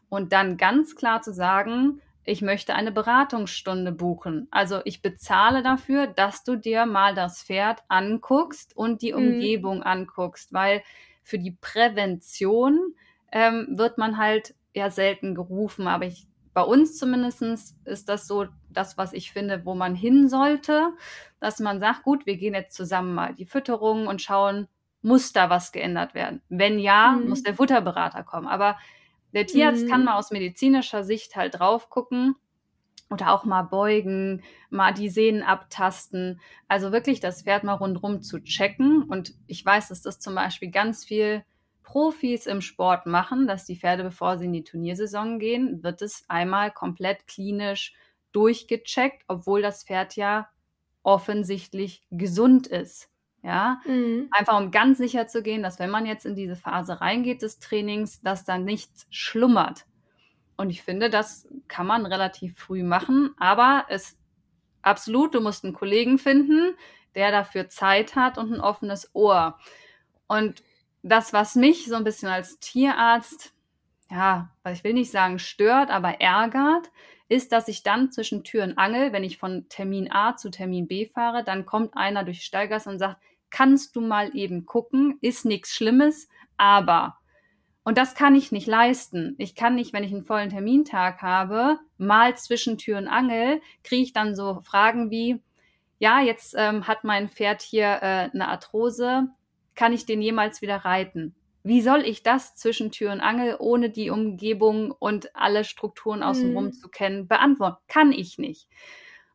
und 0.08 0.32
dann 0.32 0.56
ganz 0.56 0.94
klar 0.94 1.22
zu 1.22 1.32
sagen, 1.34 2.00
ich 2.22 2.40
möchte 2.40 2.76
eine 2.76 2.92
Beratungsstunde 2.92 3.90
buchen. 3.90 4.46
Also 4.52 4.80
ich 4.84 5.02
bezahle 5.02 5.64
dafür, 5.64 6.06
dass 6.06 6.44
du 6.44 6.54
dir 6.54 6.86
mal 6.86 7.16
das 7.16 7.42
Pferd 7.42 7.82
anguckst 7.88 8.76
und 8.76 9.02
die 9.02 9.12
mhm. 9.12 9.18
Umgebung 9.18 9.82
anguckst, 9.82 10.52
weil 10.52 10.84
für 11.24 11.40
die 11.40 11.50
Prävention 11.60 12.94
ähm, 13.32 13.66
wird 13.72 13.98
man 13.98 14.18
halt 14.18 14.54
eher 14.72 14.92
selten 14.92 15.34
gerufen. 15.34 15.88
Aber 15.88 16.06
ich, 16.06 16.28
bei 16.52 16.62
uns 16.62 16.96
zumindest 16.96 17.74
ist 17.84 18.08
das 18.08 18.28
so 18.28 18.46
das, 18.76 18.98
was 18.98 19.12
ich 19.12 19.32
finde, 19.32 19.64
wo 19.64 19.74
man 19.74 19.94
hin 19.94 20.28
sollte, 20.28 20.90
dass 21.40 21.60
man 21.60 21.80
sagt, 21.80 22.02
gut, 22.02 22.26
wir 22.26 22.36
gehen 22.36 22.54
jetzt 22.54 22.76
zusammen 22.76 23.14
mal 23.14 23.34
die 23.34 23.46
Fütterung 23.46 24.06
und 24.06 24.22
schauen, 24.22 24.68
muss 25.02 25.32
da 25.32 25.50
was 25.50 25.72
geändert 25.72 26.14
werden? 26.14 26.40
Wenn 26.48 26.78
ja, 26.78 27.12
mhm. 27.12 27.28
muss 27.28 27.42
der 27.42 27.54
Futterberater 27.54 28.24
kommen. 28.24 28.46
Aber 28.46 28.78
der 29.32 29.46
Tierarzt 29.46 29.84
mhm. 29.84 29.90
kann 29.90 30.04
mal 30.04 30.16
aus 30.16 30.30
medizinischer 30.30 31.04
Sicht 31.04 31.36
halt 31.36 31.58
drauf 31.58 31.90
gucken 31.90 32.36
oder 33.10 33.32
auch 33.32 33.44
mal 33.44 33.62
beugen, 33.62 34.42
mal 34.70 34.94
die 34.94 35.10
Sehnen 35.10 35.42
abtasten. 35.42 36.40
Also 36.68 36.92
wirklich 36.92 37.20
das 37.20 37.42
Pferd 37.42 37.64
mal 37.64 37.74
rundherum 37.74 38.22
zu 38.22 38.42
checken. 38.42 39.02
Und 39.02 39.34
ich 39.46 39.64
weiß, 39.64 39.88
dass 39.88 40.02
das 40.02 40.20
zum 40.20 40.34
Beispiel 40.34 40.70
ganz 40.70 41.04
viel 41.04 41.44
Profis 41.82 42.46
im 42.46 42.62
Sport 42.62 43.06
machen, 43.06 43.46
dass 43.46 43.66
die 43.66 43.76
Pferde, 43.76 44.04
bevor 44.04 44.38
sie 44.38 44.46
in 44.46 44.52
die 44.52 44.64
Turniersaison 44.64 45.38
gehen, 45.38 45.82
wird 45.82 46.00
es 46.00 46.24
einmal 46.28 46.70
komplett 46.70 47.26
klinisch 47.26 47.92
durchgecheckt, 48.34 49.24
obwohl 49.28 49.62
das 49.62 49.84
Pferd 49.84 50.16
ja 50.16 50.48
offensichtlich 51.02 52.02
gesund 52.10 52.66
ist. 52.66 53.10
Ja, 53.42 53.82
mhm. 53.84 54.28
einfach 54.30 54.58
um 54.58 54.70
ganz 54.70 54.96
sicher 54.96 55.26
zu 55.26 55.42
gehen, 55.42 55.62
dass 55.62 55.78
wenn 55.78 55.90
man 55.90 56.06
jetzt 56.06 56.24
in 56.24 56.34
diese 56.34 56.56
Phase 56.56 57.02
reingeht 57.02 57.42
des 57.42 57.58
Trainings, 57.58 58.22
dass 58.22 58.44
da 58.44 58.56
nichts 58.56 59.06
schlummert. 59.10 59.84
Und 60.56 60.70
ich 60.70 60.82
finde, 60.82 61.10
das 61.10 61.46
kann 61.68 61.86
man 61.86 62.06
relativ 62.06 62.56
früh 62.56 62.82
machen, 62.82 63.34
aber 63.38 63.84
es 63.90 64.16
absolut, 64.80 65.34
du 65.34 65.42
musst 65.42 65.62
einen 65.64 65.74
Kollegen 65.74 66.18
finden, 66.18 66.74
der 67.14 67.30
dafür 67.30 67.68
Zeit 67.68 68.16
hat 68.16 68.38
und 68.38 68.50
ein 68.50 68.60
offenes 68.60 69.10
Ohr. 69.14 69.58
Und 70.26 70.62
das, 71.02 71.34
was 71.34 71.54
mich 71.54 71.86
so 71.86 71.96
ein 71.96 72.04
bisschen 72.04 72.28
als 72.28 72.60
Tierarzt, 72.60 73.52
ja, 74.10 74.50
ich 74.72 74.84
will 74.84 74.94
nicht 74.94 75.10
sagen 75.10 75.38
stört, 75.38 75.90
aber 75.90 76.20
ärgert, 76.20 76.90
ist, 77.28 77.52
dass 77.52 77.68
ich 77.68 77.82
dann 77.82 78.12
zwischen 78.12 78.44
Tür 78.44 78.64
und 78.64 78.78
Angel, 78.78 79.12
wenn 79.12 79.24
ich 79.24 79.38
von 79.38 79.68
Termin 79.68 80.10
A 80.12 80.36
zu 80.36 80.50
Termin 80.50 80.86
B 80.86 81.06
fahre, 81.06 81.44
dann 81.44 81.66
kommt 81.66 81.96
einer 81.96 82.24
durch 82.24 82.42
Steigas 82.42 82.86
und 82.86 82.98
sagt, 82.98 83.20
kannst 83.50 83.96
du 83.96 84.00
mal 84.00 84.34
eben 84.36 84.66
gucken, 84.66 85.18
ist 85.20 85.44
nichts 85.44 85.74
Schlimmes, 85.74 86.28
aber 86.56 87.18
und 87.84 87.98
das 87.98 88.14
kann 88.14 88.34
ich 88.34 88.50
nicht 88.50 88.66
leisten. 88.66 89.34
Ich 89.38 89.54
kann 89.54 89.74
nicht, 89.74 89.92
wenn 89.92 90.04
ich 90.04 90.12
einen 90.12 90.24
vollen 90.24 90.48
Termintag 90.48 91.20
habe, 91.20 91.78
mal 91.98 92.34
zwischen 92.36 92.78
Tür 92.78 92.96
und 92.96 93.08
Angel, 93.08 93.60
kriege 93.84 94.02
ich 94.02 94.14
dann 94.14 94.34
so 94.34 94.60
Fragen 94.62 95.10
wie, 95.10 95.42
ja, 95.98 96.20
jetzt 96.20 96.54
ähm, 96.56 96.88
hat 96.88 97.04
mein 97.04 97.28
Pferd 97.28 97.60
hier 97.60 97.86
äh, 97.86 98.30
eine 98.32 98.48
Arthrose, 98.48 99.28
kann 99.74 99.92
ich 99.92 100.06
den 100.06 100.22
jemals 100.22 100.62
wieder 100.62 100.78
reiten? 100.78 101.34
Wie 101.64 101.80
soll 101.80 102.02
ich 102.02 102.22
das 102.22 102.54
zwischen 102.54 102.92
Tür 102.92 103.10
und 103.10 103.20
Angel, 103.20 103.56
ohne 103.58 103.88
die 103.88 104.10
Umgebung 104.10 104.90
und 104.90 105.34
alle 105.34 105.64
Strukturen 105.64 106.22
außenrum 106.22 106.66
mhm. 106.66 106.72
zu 106.72 106.88
kennen, 106.88 107.26
beantworten? 107.26 107.82
Kann 107.88 108.12
ich 108.12 108.36
nicht. 108.36 108.68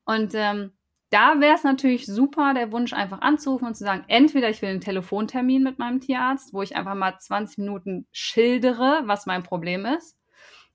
Und 0.06 0.34
ähm, 0.36 0.72
da 1.10 1.40
wäre 1.40 1.56
es 1.56 1.64
natürlich 1.64 2.06
super, 2.06 2.54
der 2.54 2.72
Wunsch 2.72 2.94
einfach 2.94 3.22
anzurufen 3.22 3.68
und 3.68 3.76
zu 3.76 3.84
sagen, 3.84 4.06
entweder 4.08 4.50
ich 4.50 4.62
will 4.62 4.70
einen 4.70 4.82
Telefontermin 4.82 5.64
mit 5.64 5.80
meinem 5.80 6.02
Tierarzt, 6.02 6.54
wo 6.54 6.62
ich 6.62 6.76
einfach 6.76 6.94
mal 6.94 7.18
20 7.18 7.58
Minuten 7.58 8.06
schildere, 8.12 9.02
was 9.06 9.26
mein 9.26 9.42
Problem 9.42 9.86
ist, 9.86 10.16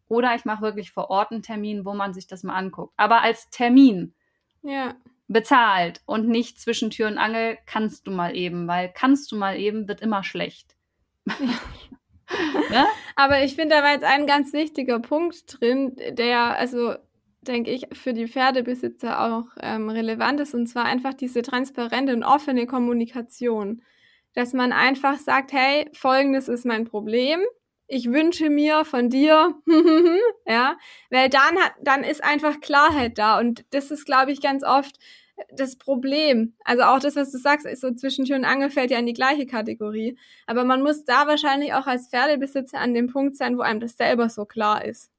oder 0.08 0.34
ich 0.34 0.44
mache 0.44 0.62
wirklich 0.62 0.90
vor 0.90 1.08
Ort 1.08 1.30
einen 1.30 1.42
Termin, 1.42 1.84
wo 1.84 1.94
man 1.94 2.12
sich 2.12 2.26
das 2.26 2.42
mal 2.42 2.56
anguckt. 2.56 2.92
Aber 2.96 3.22
als 3.22 3.48
Termin 3.50 4.14
ja. 4.62 4.94
bezahlt 5.28 6.02
und 6.04 6.28
nicht 6.28 6.60
zwischen 6.60 6.90
Tür 6.90 7.06
und 7.06 7.18
Angel 7.18 7.56
kannst 7.64 8.08
du 8.08 8.10
mal 8.10 8.36
eben, 8.36 8.66
weil 8.66 8.92
kannst 8.92 9.30
du 9.30 9.36
mal 9.36 9.56
eben 9.56 9.86
wird 9.86 10.00
immer 10.00 10.24
schlecht. 10.24 10.73
Ja. 11.26 12.86
Aber 13.16 13.44
ich 13.44 13.54
finde, 13.54 13.76
da 13.76 13.82
war 13.82 13.92
jetzt 13.92 14.04
ein 14.04 14.26
ganz 14.26 14.52
wichtiger 14.52 14.98
Punkt 14.98 15.60
drin, 15.60 15.96
der, 16.12 16.58
also 16.58 16.94
denke 17.42 17.70
ich, 17.70 17.86
für 17.92 18.12
die 18.12 18.26
Pferdebesitzer 18.26 19.20
auch 19.20 19.44
ähm, 19.60 19.88
relevant 19.90 20.40
ist, 20.40 20.54
und 20.54 20.66
zwar 20.66 20.84
einfach 20.86 21.14
diese 21.14 21.42
transparente 21.42 22.12
und 22.12 22.24
offene 22.24 22.66
Kommunikation. 22.66 23.82
Dass 24.34 24.52
man 24.52 24.72
einfach 24.72 25.18
sagt, 25.18 25.52
hey, 25.52 25.88
folgendes 25.92 26.48
ist 26.48 26.66
mein 26.66 26.84
Problem. 26.84 27.40
Ich 27.86 28.10
wünsche 28.10 28.50
mir 28.50 28.84
von 28.84 29.10
dir, 29.10 29.54
ja, 30.46 30.76
weil 31.10 31.28
dann 31.28 31.56
hat, 31.58 31.74
dann 31.82 32.02
ist 32.02 32.24
einfach 32.24 32.60
Klarheit 32.60 33.18
da. 33.18 33.38
Und 33.38 33.64
das 33.70 33.90
ist, 33.90 34.06
glaube 34.06 34.32
ich, 34.32 34.40
ganz 34.40 34.64
oft 34.64 34.98
das 35.52 35.76
Problem. 35.76 36.54
Also 36.64 36.82
auch 36.84 36.98
das, 36.98 37.16
was 37.16 37.32
du 37.32 37.38
sagst, 37.38 37.66
ist 37.66 37.80
so 37.80 37.92
zwischen 37.92 38.24
Tür 38.24 38.36
und 38.36 38.44
Angel 38.44 38.70
fällt 38.70 38.90
ja 38.90 38.98
in 38.98 39.06
die 39.06 39.12
gleiche 39.12 39.46
Kategorie. 39.46 40.18
Aber 40.46 40.64
man 40.64 40.82
muss 40.82 41.04
da 41.04 41.26
wahrscheinlich 41.26 41.74
auch 41.74 41.86
als 41.86 42.08
Pferdebesitzer 42.08 42.78
an 42.78 42.94
dem 42.94 43.08
Punkt 43.08 43.36
sein, 43.36 43.58
wo 43.58 43.62
einem 43.62 43.80
das 43.80 43.96
selber 43.96 44.28
so 44.28 44.44
klar 44.44 44.84
ist 44.84 45.10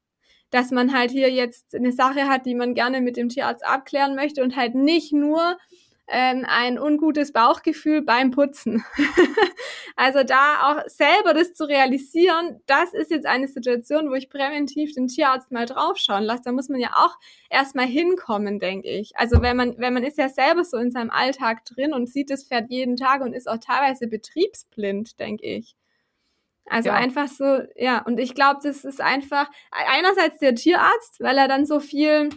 dass 0.50 0.70
man 0.70 0.92
halt 0.92 1.10
hier 1.10 1.30
jetzt 1.30 1.74
eine 1.74 1.92
Sache 1.92 2.28
hat, 2.28 2.46
die 2.46 2.54
man 2.54 2.74
gerne 2.74 3.00
mit 3.00 3.16
dem 3.16 3.28
Tierarzt 3.28 3.66
abklären 3.66 4.14
möchte 4.14 4.42
und 4.42 4.56
halt 4.56 4.74
nicht 4.74 5.12
nur 5.12 5.58
ähm, 6.08 6.44
ein 6.46 6.78
ungutes 6.78 7.32
Bauchgefühl 7.32 8.02
beim 8.02 8.30
Putzen. 8.30 8.84
also 9.96 10.22
da 10.22 10.70
auch 10.70 10.88
selber 10.88 11.34
das 11.34 11.52
zu 11.54 11.64
realisieren, 11.68 12.60
das 12.66 12.94
ist 12.94 13.10
jetzt 13.10 13.26
eine 13.26 13.48
Situation, 13.48 14.10
wo 14.10 14.14
ich 14.14 14.30
präventiv 14.30 14.94
den 14.94 15.08
Tierarzt 15.08 15.50
mal 15.50 15.66
draufschauen 15.66 16.22
lasse. 16.22 16.44
Da 16.44 16.52
muss 16.52 16.68
man 16.68 16.80
ja 16.80 16.90
auch 16.94 17.16
erstmal 17.50 17.86
hinkommen, 17.86 18.60
denke 18.60 18.88
ich. 18.88 19.16
Also 19.16 19.42
wenn 19.42 19.56
man, 19.56 19.78
wenn 19.78 19.94
man 19.94 20.04
ist 20.04 20.18
ja 20.18 20.28
selber 20.28 20.64
so 20.64 20.76
in 20.76 20.92
seinem 20.92 21.10
Alltag 21.10 21.64
drin 21.64 21.92
und 21.92 22.08
sieht 22.08 22.30
das 22.30 22.44
Pferd 22.44 22.70
jeden 22.70 22.96
Tag 22.96 23.22
und 23.22 23.32
ist 23.32 23.48
auch 23.48 23.58
teilweise 23.58 24.06
betriebsblind, 24.06 25.18
denke 25.18 25.44
ich. 25.44 25.76
Also 26.68 26.88
ja. 26.88 26.96
einfach 26.96 27.28
so, 27.28 27.62
ja, 27.76 28.02
und 28.02 28.18
ich 28.18 28.34
glaube, 28.34 28.60
das 28.62 28.84
ist 28.84 29.00
einfach 29.00 29.48
einerseits 29.70 30.38
der 30.38 30.54
Tierarzt, 30.54 31.20
weil 31.20 31.38
er 31.38 31.46
dann 31.46 31.64
so 31.64 31.78
viel 31.78 32.30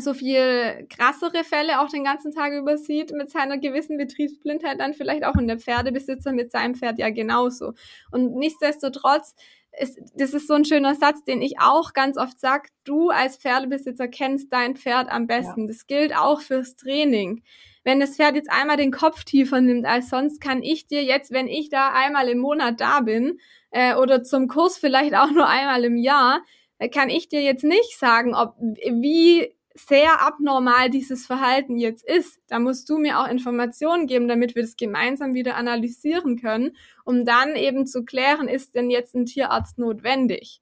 so 0.00 0.14
viel 0.14 0.86
krassere 0.88 1.44
Fälle 1.44 1.80
auch 1.80 1.88
den 1.88 2.04
ganzen 2.04 2.32
Tag 2.32 2.52
übersieht 2.52 3.12
mit 3.12 3.30
seiner 3.30 3.58
gewissen 3.58 3.98
Betriebsblindheit, 3.98 4.80
dann 4.80 4.94
vielleicht 4.94 5.24
auch 5.24 5.36
in 5.36 5.46
der 5.46 5.58
Pferdebesitzer 5.58 6.32
mit 6.32 6.50
seinem 6.50 6.74
Pferd 6.74 6.98
ja 6.98 7.10
genauso. 7.10 7.72
Und 8.10 8.34
nichtsdestotrotz 8.34 9.34
ist, 9.78 9.98
das 10.14 10.34
ist 10.34 10.48
so 10.48 10.54
ein 10.54 10.64
schöner 10.64 10.94
Satz, 10.94 11.22
den 11.24 11.42
ich 11.42 11.60
auch 11.60 11.92
ganz 11.92 12.16
oft 12.16 12.40
sage, 12.40 12.68
du 12.84 13.10
als 13.10 13.36
Pferdebesitzer 13.36 14.08
kennst 14.08 14.52
dein 14.52 14.76
Pferd 14.76 15.10
am 15.10 15.26
besten. 15.26 15.62
Ja. 15.62 15.66
Das 15.68 15.86
gilt 15.86 16.16
auch 16.16 16.40
fürs 16.40 16.76
Training 16.76 17.42
wenn 17.86 18.00
das 18.00 18.16
Pferd 18.16 18.34
jetzt 18.34 18.50
einmal 18.50 18.76
den 18.76 18.90
Kopf 18.90 19.22
tiefer 19.22 19.60
nimmt 19.60 19.86
als 19.86 20.10
sonst, 20.10 20.40
kann 20.40 20.60
ich 20.60 20.88
dir 20.88 21.04
jetzt, 21.04 21.30
wenn 21.30 21.46
ich 21.46 21.68
da 21.68 21.92
einmal 21.92 22.28
im 22.28 22.38
Monat 22.38 22.80
da 22.80 22.98
bin 22.98 23.38
äh, 23.70 23.94
oder 23.94 24.24
zum 24.24 24.48
Kurs 24.48 24.76
vielleicht 24.76 25.14
auch 25.14 25.30
nur 25.30 25.46
einmal 25.46 25.84
im 25.84 25.96
Jahr, 25.96 26.42
äh, 26.78 26.88
kann 26.88 27.10
ich 27.10 27.28
dir 27.28 27.42
jetzt 27.42 27.62
nicht 27.62 27.96
sagen, 27.96 28.34
ob 28.34 28.56
wie 28.58 29.54
sehr 29.76 30.20
abnormal 30.22 30.90
dieses 30.90 31.26
Verhalten 31.26 31.76
jetzt 31.76 32.04
ist. 32.04 32.40
Da 32.48 32.58
musst 32.58 32.88
du 32.88 32.98
mir 32.98 33.20
auch 33.20 33.28
Informationen 33.28 34.06
geben, 34.06 34.28
damit 34.28 34.54
wir 34.54 34.62
das 34.62 34.76
gemeinsam 34.76 35.34
wieder 35.34 35.56
analysieren 35.56 36.40
können, 36.40 36.76
um 37.04 37.24
dann 37.24 37.56
eben 37.56 37.86
zu 37.86 38.04
klären, 38.04 38.48
ist 38.48 38.74
denn 38.74 38.90
jetzt 38.90 39.14
ein 39.14 39.26
Tierarzt 39.26 39.78
notwendig? 39.78 40.60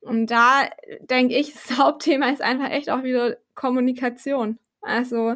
Und 0.00 0.30
da 0.30 0.68
denke 1.00 1.36
ich, 1.36 1.52
das 1.68 1.78
Hauptthema 1.78 2.28
ist 2.30 2.42
einfach 2.42 2.70
echt 2.70 2.90
auch 2.90 3.02
wieder 3.02 3.36
Kommunikation. 3.54 4.58
Also 4.80 5.34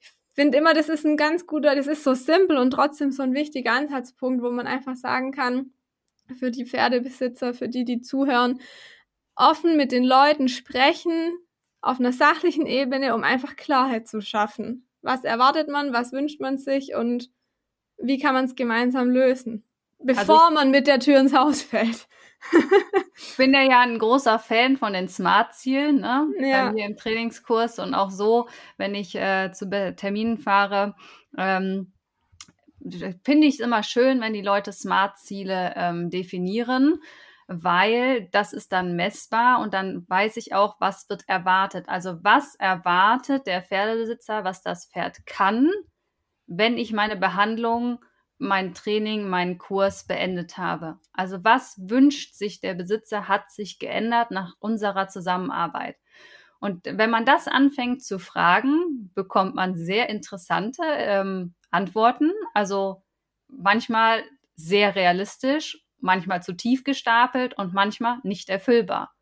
ich 0.00 0.10
finde 0.34 0.58
immer, 0.58 0.74
das 0.74 0.88
ist 0.88 1.06
ein 1.06 1.16
ganz 1.16 1.46
guter, 1.46 1.74
das 1.74 1.86
ist 1.86 2.04
so 2.04 2.14
simpel 2.14 2.58
und 2.58 2.70
trotzdem 2.70 3.10
so 3.10 3.22
ein 3.22 3.34
wichtiger 3.34 3.72
Ansatzpunkt, 3.72 4.42
wo 4.42 4.50
man 4.50 4.66
einfach 4.66 4.96
sagen 4.96 5.32
kann, 5.32 5.72
für 6.38 6.50
die 6.50 6.66
Pferdebesitzer, 6.66 7.54
für 7.54 7.68
die, 7.68 7.84
die 7.84 8.00
zuhören, 8.00 8.60
offen 9.36 9.76
mit 9.76 9.92
den 9.92 10.04
Leuten 10.04 10.48
sprechen, 10.48 11.38
auf 11.80 12.00
einer 12.00 12.12
sachlichen 12.12 12.66
Ebene, 12.66 13.14
um 13.14 13.22
einfach 13.22 13.56
Klarheit 13.56 14.08
zu 14.08 14.20
schaffen. 14.20 14.86
Was 15.02 15.24
erwartet 15.24 15.68
man, 15.68 15.92
was 15.92 16.12
wünscht 16.12 16.40
man 16.40 16.58
sich 16.58 16.94
und 16.94 17.30
wie 17.98 18.18
kann 18.18 18.34
man 18.34 18.44
es 18.44 18.56
gemeinsam 18.56 19.08
lösen, 19.10 19.64
bevor 19.98 20.42
also 20.44 20.54
man 20.54 20.70
mit 20.70 20.86
der 20.86 21.00
Tür 21.00 21.20
ins 21.20 21.34
Haus 21.34 21.62
fällt. 21.62 22.08
ich 23.16 23.36
bin 23.36 23.54
ja, 23.54 23.62
ja 23.62 23.80
ein 23.80 23.98
großer 23.98 24.38
Fan 24.38 24.76
von 24.76 24.92
den 24.92 25.08
Smart-Zielen, 25.08 26.00
ne? 26.00 26.28
Ja. 26.38 26.72
Hier 26.74 26.86
im 26.86 26.96
Trainingskurs 26.96 27.78
und 27.78 27.94
auch 27.94 28.10
so, 28.10 28.48
wenn 28.76 28.94
ich 28.94 29.14
äh, 29.14 29.52
zu 29.52 29.68
Terminen 29.96 30.38
fahre. 30.38 30.94
Ähm, 31.36 31.92
finde 33.24 33.46
ich 33.46 33.54
es 33.54 33.60
immer 33.60 33.82
schön, 33.82 34.20
wenn 34.20 34.32
die 34.32 34.42
Leute 34.42 34.72
Smart-Ziele 34.72 35.74
ähm, 35.76 36.10
definieren 36.10 37.00
weil 37.48 38.28
das 38.32 38.52
ist 38.52 38.72
dann 38.72 38.96
messbar 38.96 39.60
und 39.60 39.72
dann 39.72 40.04
weiß 40.08 40.36
ich 40.36 40.54
auch, 40.54 40.76
was 40.80 41.08
wird 41.08 41.28
erwartet. 41.28 41.88
Also 41.88 42.22
was 42.22 42.56
erwartet 42.56 43.46
der 43.46 43.62
Pferdebesitzer, 43.62 44.44
was 44.44 44.62
das 44.62 44.86
Pferd 44.86 45.26
kann, 45.26 45.70
wenn 46.46 46.76
ich 46.76 46.92
meine 46.92 47.16
Behandlung, 47.16 48.00
mein 48.38 48.74
Training, 48.74 49.28
meinen 49.28 49.58
Kurs 49.58 50.06
beendet 50.06 50.58
habe. 50.58 50.98
Also 51.12 51.42
was 51.44 51.76
wünscht 51.78 52.34
sich 52.34 52.60
der 52.60 52.74
Besitzer, 52.74 53.28
hat 53.28 53.50
sich 53.50 53.78
geändert 53.78 54.30
nach 54.30 54.54
unserer 54.58 55.08
Zusammenarbeit. 55.08 55.96
Und 56.58 56.86
wenn 56.86 57.10
man 57.10 57.24
das 57.24 57.48
anfängt 57.48 58.02
zu 58.02 58.18
fragen, 58.18 59.10
bekommt 59.14 59.54
man 59.54 59.76
sehr 59.76 60.08
interessante 60.08 60.82
ähm, 60.84 61.54
Antworten. 61.70 62.32
Also 62.54 63.02
manchmal 63.48 64.24
sehr 64.56 64.96
realistisch 64.96 65.85
manchmal 66.00 66.42
zu 66.42 66.54
tief 66.54 66.84
gestapelt 66.84 67.56
und 67.58 67.74
manchmal 67.74 68.18
nicht 68.22 68.48
erfüllbar. 68.48 69.12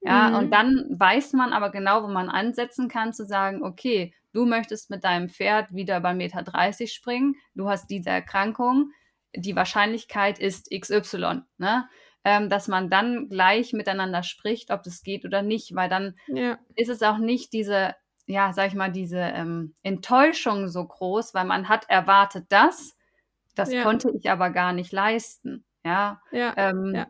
Ja, 0.00 0.30
mhm. 0.30 0.36
und 0.36 0.50
dann 0.50 0.86
weiß 0.90 1.32
man 1.34 1.52
aber 1.52 1.70
genau, 1.70 2.02
wo 2.02 2.08
man 2.08 2.28
ansetzen 2.28 2.88
kann, 2.88 3.12
zu 3.12 3.24
sagen, 3.24 3.62
okay, 3.62 4.12
du 4.32 4.46
möchtest 4.46 4.90
mit 4.90 5.04
deinem 5.04 5.28
Pferd 5.28 5.72
wieder 5.72 6.00
bei 6.00 6.12
Meter 6.12 6.42
30 6.42 6.92
springen, 6.92 7.36
du 7.54 7.68
hast 7.68 7.88
diese 7.88 8.10
Erkrankung, 8.10 8.90
die 9.34 9.56
Wahrscheinlichkeit 9.56 10.38
ist 10.38 10.70
XY, 10.70 11.42
ne? 11.58 11.88
Ähm, 12.24 12.48
dass 12.48 12.68
man 12.68 12.88
dann 12.88 13.28
gleich 13.28 13.72
miteinander 13.72 14.22
spricht, 14.22 14.70
ob 14.70 14.84
das 14.84 15.02
geht 15.02 15.24
oder 15.24 15.42
nicht, 15.42 15.74
weil 15.74 15.88
dann 15.88 16.14
ja. 16.28 16.56
ist 16.76 16.88
es 16.88 17.02
auch 17.02 17.18
nicht 17.18 17.52
diese, 17.52 17.96
ja, 18.26 18.52
sag 18.52 18.68
ich 18.68 18.74
mal, 18.74 18.92
diese 18.92 19.18
ähm, 19.18 19.74
Enttäuschung 19.82 20.68
so 20.68 20.84
groß, 20.84 21.34
weil 21.34 21.46
man 21.46 21.68
hat 21.68 21.90
erwartet 21.90 22.46
das, 22.50 22.96
das 23.56 23.72
ja. 23.72 23.82
konnte 23.82 24.12
ich 24.16 24.30
aber 24.30 24.50
gar 24.50 24.72
nicht 24.72 24.92
leisten. 24.92 25.64
Ja. 25.84 26.22
Ja, 26.30 26.54
ähm, 26.56 26.92
ja. 26.94 27.06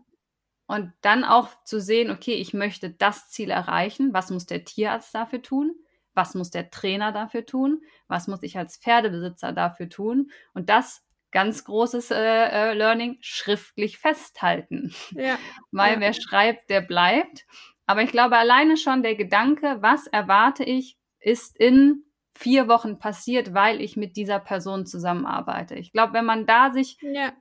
Und 0.66 0.92
dann 1.02 1.24
auch 1.24 1.50
zu 1.64 1.80
sehen, 1.80 2.10
okay, 2.10 2.34
ich 2.34 2.54
möchte 2.54 2.90
das 2.90 3.28
Ziel 3.28 3.50
erreichen. 3.50 4.12
Was 4.12 4.30
muss 4.30 4.46
der 4.46 4.64
Tierarzt 4.64 5.14
dafür 5.14 5.42
tun? 5.42 5.74
Was 6.14 6.34
muss 6.34 6.50
der 6.50 6.70
Trainer 6.70 7.12
dafür 7.12 7.44
tun? 7.44 7.82
Was 8.08 8.26
muss 8.28 8.42
ich 8.42 8.56
als 8.56 8.78
Pferdebesitzer 8.78 9.52
dafür 9.52 9.88
tun? 9.88 10.30
Und 10.54 10.70
das 10.70 11.04
ganz 11.30 11.64
großes 11.64 12.10
äh, 12.10 12.16
äh, 12.16 12.74
Learning 12.74 13.18
schriftlich 13.20 13.98
festhalten. 13.98 14.94
Ja. 15.10 15.38
Weil 15.72 15.94
ja. 15.94 16.00
wer 16.00 16.12
schreibt, 16.14 16.70
der 16.70 16.82
bleibt. 16.82 17.46
Aber 17.86 18.02
ich 18.02 18.10
glaube, 18.10 18.36
alleine 18.36 18.76
schon 18.76 19.02
der 19.02 19.16
Gedanke, 19.16 19.78
was 19.80 20.06
erwarte 20.06 20.64
ich, 20.64 20.96
ist 21.18 21.56
in 21.58 22.04
vier 22.34 22.68
Wochen 22.68 22.98
passiert, 22.98 23.52
weil 23.52 23.80
ich 23.80 23.96
mit 23.96 24.16
dieser 24.16 24.38
Person 24.38 24.86
zusammenarbeite. 24.86 25.74
Ich 25.74 25.92
glaube, 25.92 26.14
wenn 26.14 26.24
man 26.24 26.46
da 26.46 26.70
sich 26.70 26.96
ja. 27.02 27.32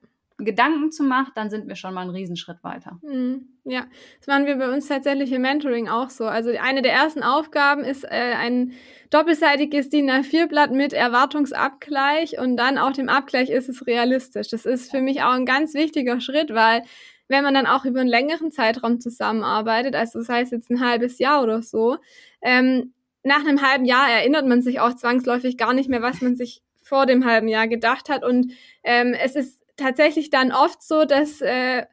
Gedanken 0.43 0.91
zu 0.91 1.04
macht, 1.04 1.38
dann 1.38 1.49
sind 1.49 1.67
wir 1.67 1.75
schon 1.75 1.93
mal 1.93 2.01
einen 2.01 2.12
Riesenschritt 2.12 2.63
weiter. 2.63 2.99
Mhm. 3.01 3.47
Ja, 3.63 3.86
das 4.19 4.27
machen 4.27 4.45
wir 4.45 4.56
bei 4.56 4.73
uns 4.73 4.88
tatsächlich 4.88 5.32
im 5.32 5.43
Mentoring 5.43 5.88
auch 5.88 6.10
so. 6.10 6.25
Also 6.25 6.49
eine 6.60 6.82
der 6.82 6.93
ersten 6.93 7.23
Aufgaben 7.23 7.84
ist 7.84 8.04
äh, 8.04 8.34
ein 8.38 8.73
doppelseitiges 9.10 9.89
DIN 9.89 10.10
A4-Blatt 10.10 10.71
mit 10.71 10.93
Erwartungsabgleich 10.93 12.39
und 12.39 12.58
dann 12.58 12.77
auch 12.77 12.91
dem 12.91 13.10
Abgleich 13.10 13.49
ist 13.49 13.69
es 13.69 13.86
realistisch. 13.86 14.49
Das 14.49 14.65
ist 14.65 14.89
für 14.89 15.01
mich 15.01 15.21
auch 15.23 15.34
ein 15.34 15.45
ganz 15.45 15.73
wichtiger 15.73 16.21
Schritt, 16.21 16.54
weil 16.54 16.84
wenn 17.27 17.43
man 17.43 17.54
dann 17.54 17.67
auch 17.67 17.86
über 17.86 18.01
einen 18.01 18.10
längeren 18.10 18.51
Zeitraum 18.51 18.99
zusammenarbeitet, 18.99 19.95
also 19.95 20.19
das 20.19 20.30
heißt 20.30 20.51
jetzt 20.51 20.69
ein 20.69 20.82
halbes 20.82 21.19
Jahr 21.19 21.43
oder 21.43 21.62
so, 21.62 21.97
ähm, 22.41 22.93
nach 23.23 23.45
einem 23.45 23.62
halben 23.62 23.86
Jahr 23.86 24.10
erinnert 24.10 24.47
man 24.47 24.62
sich 24.62 24.80
auch 24.80 24.95
zwangsläufig 24.95 25.58
gar 25.58 25.73
nicht 25.73 25.89
mehr, 25.89 26.01
was 26.01 26.21
man 26.21 26.36
sich 26.36 26.62
vor 26.82 27.06
dem 27.06 27.25
halben 27.25 27.47
Jahr 27.47 27.67
gedacht 27.67 28.10
hat. 28.10 28.23
Und 28.23 28.54
ähm, 28.84 29.13
es 29.13 29.36
ist 29.36 29.61
tatsächlich 29.81 30.29
dann 30.29 30.51
oft 30.51 30.81
so, 30.81 31.05
dass 31.05 31.41
äh, 31.41 31.85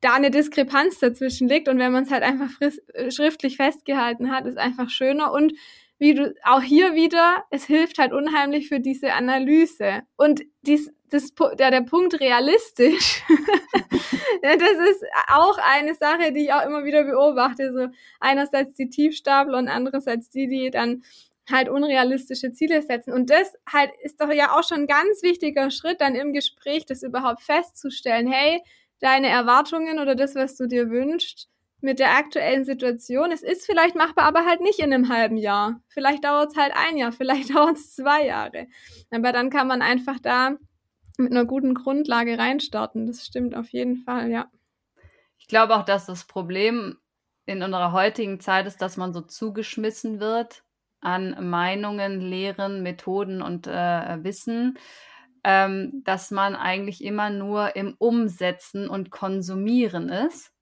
da 0.00 0.14
eine 0.14 0.30
Diskrepanz 0.30 0.98
dazwischen 0.98 1.48
liegt 1.48 1.68
und 1.68 1.78
wenn 1.78 1.92
man 1.92 2.04
es 2.04 2.10
halt 2.10 2.22
einfach 2.22 2.50
äh, 2.60 3.10
schriftlich 3.10 3.56
festgehalten 3.56 4.30
hat, 4.30 4.46
ist 4.46 4.58
einfach 4.58 4.90
schöner 4.90 5.32
und 5.32 5.52
wie 5.98 6.14
du 6.14 6.34
auch 6.44 6.60
hier 6.60 6.94
wieder, 6.94 7.44
es 7.50 7.64
hilft 7.64 7.98
halt 7.98 8.12
unheimlich 8.12 8.68
für 8.68 8.80
diese 8.80 9.14
Analyse 9.14 10.02
und 10.16 10.42
dies, 10.62 10.92
das, 11.08 11.32
der, 11.58 11.70
der 11.70 11.80
Punkt 11.82 12.20
realistisch, 12.20 13.22
das 14.42 14.90
ist 14.90 15.04
auch 15.28 15.58
eine 15.58 15.94
Sache, 15.94 16.32
die 16.32 16.44
ich 16.44 16.52
auch 16.52 16.66
immer 16.66 16.84
wieder 16.84 17.04
beobachte. 17.04 17.72
So 17.72 17.88
einerseits 18.20 18.74
die 18.74 18.90
Tiefstapler 18.90 19.56
und 19.56 19.68
andererseits 19.68 20.28
die, 20.28 20.48
die 20.48 20.70
dann 20.70 21.02
halt 21.50 21.68
unrealistische 21.68 22.52
Ziele 22.52 22.82
setzen. 22.82 23.12
Und 23.12 23.30
das 23.30 23.54
halt 23.70 23.90
ist 24.02 24.20
doch 24.20 24.32
ja 24.32 24.56
auch 24.56 24.64
schon 24.64 24.80
ein 24.80 24.86
ganz 24.86 25.22
wichtiger 25.22 25.70
Schritt, 25.70 26.00
dann 26.00 26.14
im 26.14 26.32
Gespräch 26.32 26.86
das 26.86 27.02
überhaupt 27.02 27.42
festzustellen. 27.42 28.26
Hey, 28.26 28.62
deine 29.00 29.28
Erwartungen 29.28 29.98
oder 29.98 30.14
das, 30.14 30.34
was 30.34 30.56
du 30.56 30.66
dir 30.66 30.90
wünschst, 30.90 31.48
mit 31.80 31.98
der 31.98 32.16
aktuellen 32.16 32.64
Situation, 32.64 33.30
es 33.30 33.42
ist 33.42 33.66
vielleicht 33.66 33.94
machbar, 33.94 34.24
aber 34.24 34.46
halt 34.46 34.60
nicht 34.60 34.78
in 34.78 34.92
einem 34.92 35.08
halben 35.08 35.36
Jahr. 35.36 35.80
Vielleicht 35.88 36.24
dauert 36.24 36.50
es 36.50 36.56
halt 36.56 36.72
ein 36.74 36.96
Jahr, 36.96 37.12
vielleicht 37.12 37.54
dauert 37.54 37.76
es 37.76 37.94
zwei 37.94 38.26
Jahre. 38.26 38.66
Aber 39.10 39.32
dann 39.32 39.50
kann 39.50 39.68
man 39.68 39.82
einfach 39.82 40.18
da 40.20 40.56
mit 41.18 41.30
einer 41.30 41.44
guten 41.44 41.74
Grundlage 41.74 42.38
reinstarten. 42.38 43.06
Das 43.06 43.24
stimmt 43.24 43.54
auf 43.54 43.68
jeden 43.68 43.96
Fall, 43.98 44.30
ja. 44.30 44.50
Ich 45.38 45.46
glaube 45.46 45.76
auch, 45.76 45.84
dass 45.84 46.06
das 46.06 46.24
Problem 46.24 46.98
in 47.46 47.62
unserer 47.62 47.92
heutigen 47.92 48.40
Zeit 48.40 48.66
ist, 48.66 48.82
dass 48.82 48.96
man 48.96 49.12
so 49.12 49.20
zugeschmissen 49.20 50.18
wird 50.18 50.64
an 51.00 51.48
Meinungen, 51.48 52.20
Lehren, 52.20 52.82
Methoden 52.82 53.42
und 53.42 53.66
äh, 53.66 54.24
Wissen, 54.24 54.78
ähm, 55.44 56.02
dass 56.04 56.30
man 56.30 56.56
eigentlich 56.56 57.04
immer 57.04 57.30
nur 57.30 57.76
im 57.76 57.94
Umsetzen 57.98 58.88
und 58.88 59.10
Konsumieren 59.10 60.08
ist. 60.08 60.52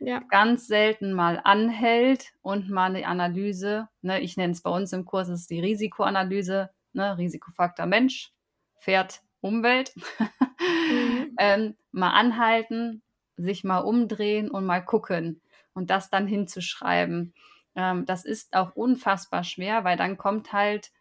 Ja. 0.00 0.20
Ganz 0.28 0.66
selten 0.66 1.12
mal 1.12 1.40
anhält 1.44 2.32
und 2.42 2.68
mal 2.68 2.86
eine 2.94 3.06
Analyse, 3.06 3.88
ne, 4.02 4.20
ich 4.20 4.36
nenne 4.36 4.52
es 4.52 4.60
bei 4.60 4.70
uns 4.70 4.92
im 4.92 5.04
Kurs, 5.04 5.28
ist 5.28 5.50
die 5.50 5.60
Risikoanalyse, 5.60 6.70
ne, 6.92 7.16
Risikofaktor 7.16 7.86
Mensch, 7.86 8.32
Pferd, 8.80 9.22
Umwelt, 9.40 9.94
mhm. 9.96 11.36
ähm, 11.38 11.76
mal 11.92 12.10
anhalten, 12.10 13.02
sich 13.36 13.64
mal 13.64 13.78
umdrehen 13.78 14.50
und 14.50 14.66
mal 14.66 14.84
gucken 14.84 15.40
und 15.74 15.90
das 15.90 16.10
dann 16.10 16.26
hinzuschreiben. 16.26 17.34
Ähm, 17.76 18.06
das 18.06 18.24
ist 18.24 18.54
auch 18.54 18.74
unfassbar 18.76 19.44
schwer, 19.44 19.84
weil 19.84 19.96
dann 19.96 20.16
kommt 20.16 20.52
halt 20.52 20.92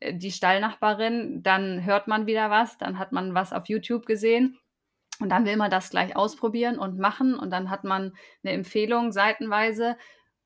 äh, 0.00 0.14
die 0.14 0.32
Stallnachbarin, 0.32 1.42
dann 1.42 1.84
hört 1.84 2.08
man 2.08 2.26
wieder 2.26 2.50
was, 2.50 2.78
dann 2.78 2.98
hat 2.98 3.12
man 3.12 3.34
was 3.34 3.52
auf 3.52 3.66
YouTube 3.68 4.06
gesehen 4.06 4.58
und 5.20 5.28
dann 5.28 5.44
will 5.46 5.56
man 5.56 5.70
das 5.70 5.90
gleich 5.90 6.16
ausprobieren 6.16 6.78
und 6.78 6.98
machen 6.98 7.34
und 7.38 7.50
dann 7.50 7.70
hat 7.70 7.84
man 7.84 8.14
eine 8.42 8.52
Empfehlung 8.52 9.12
seitenweise 9.12 9.96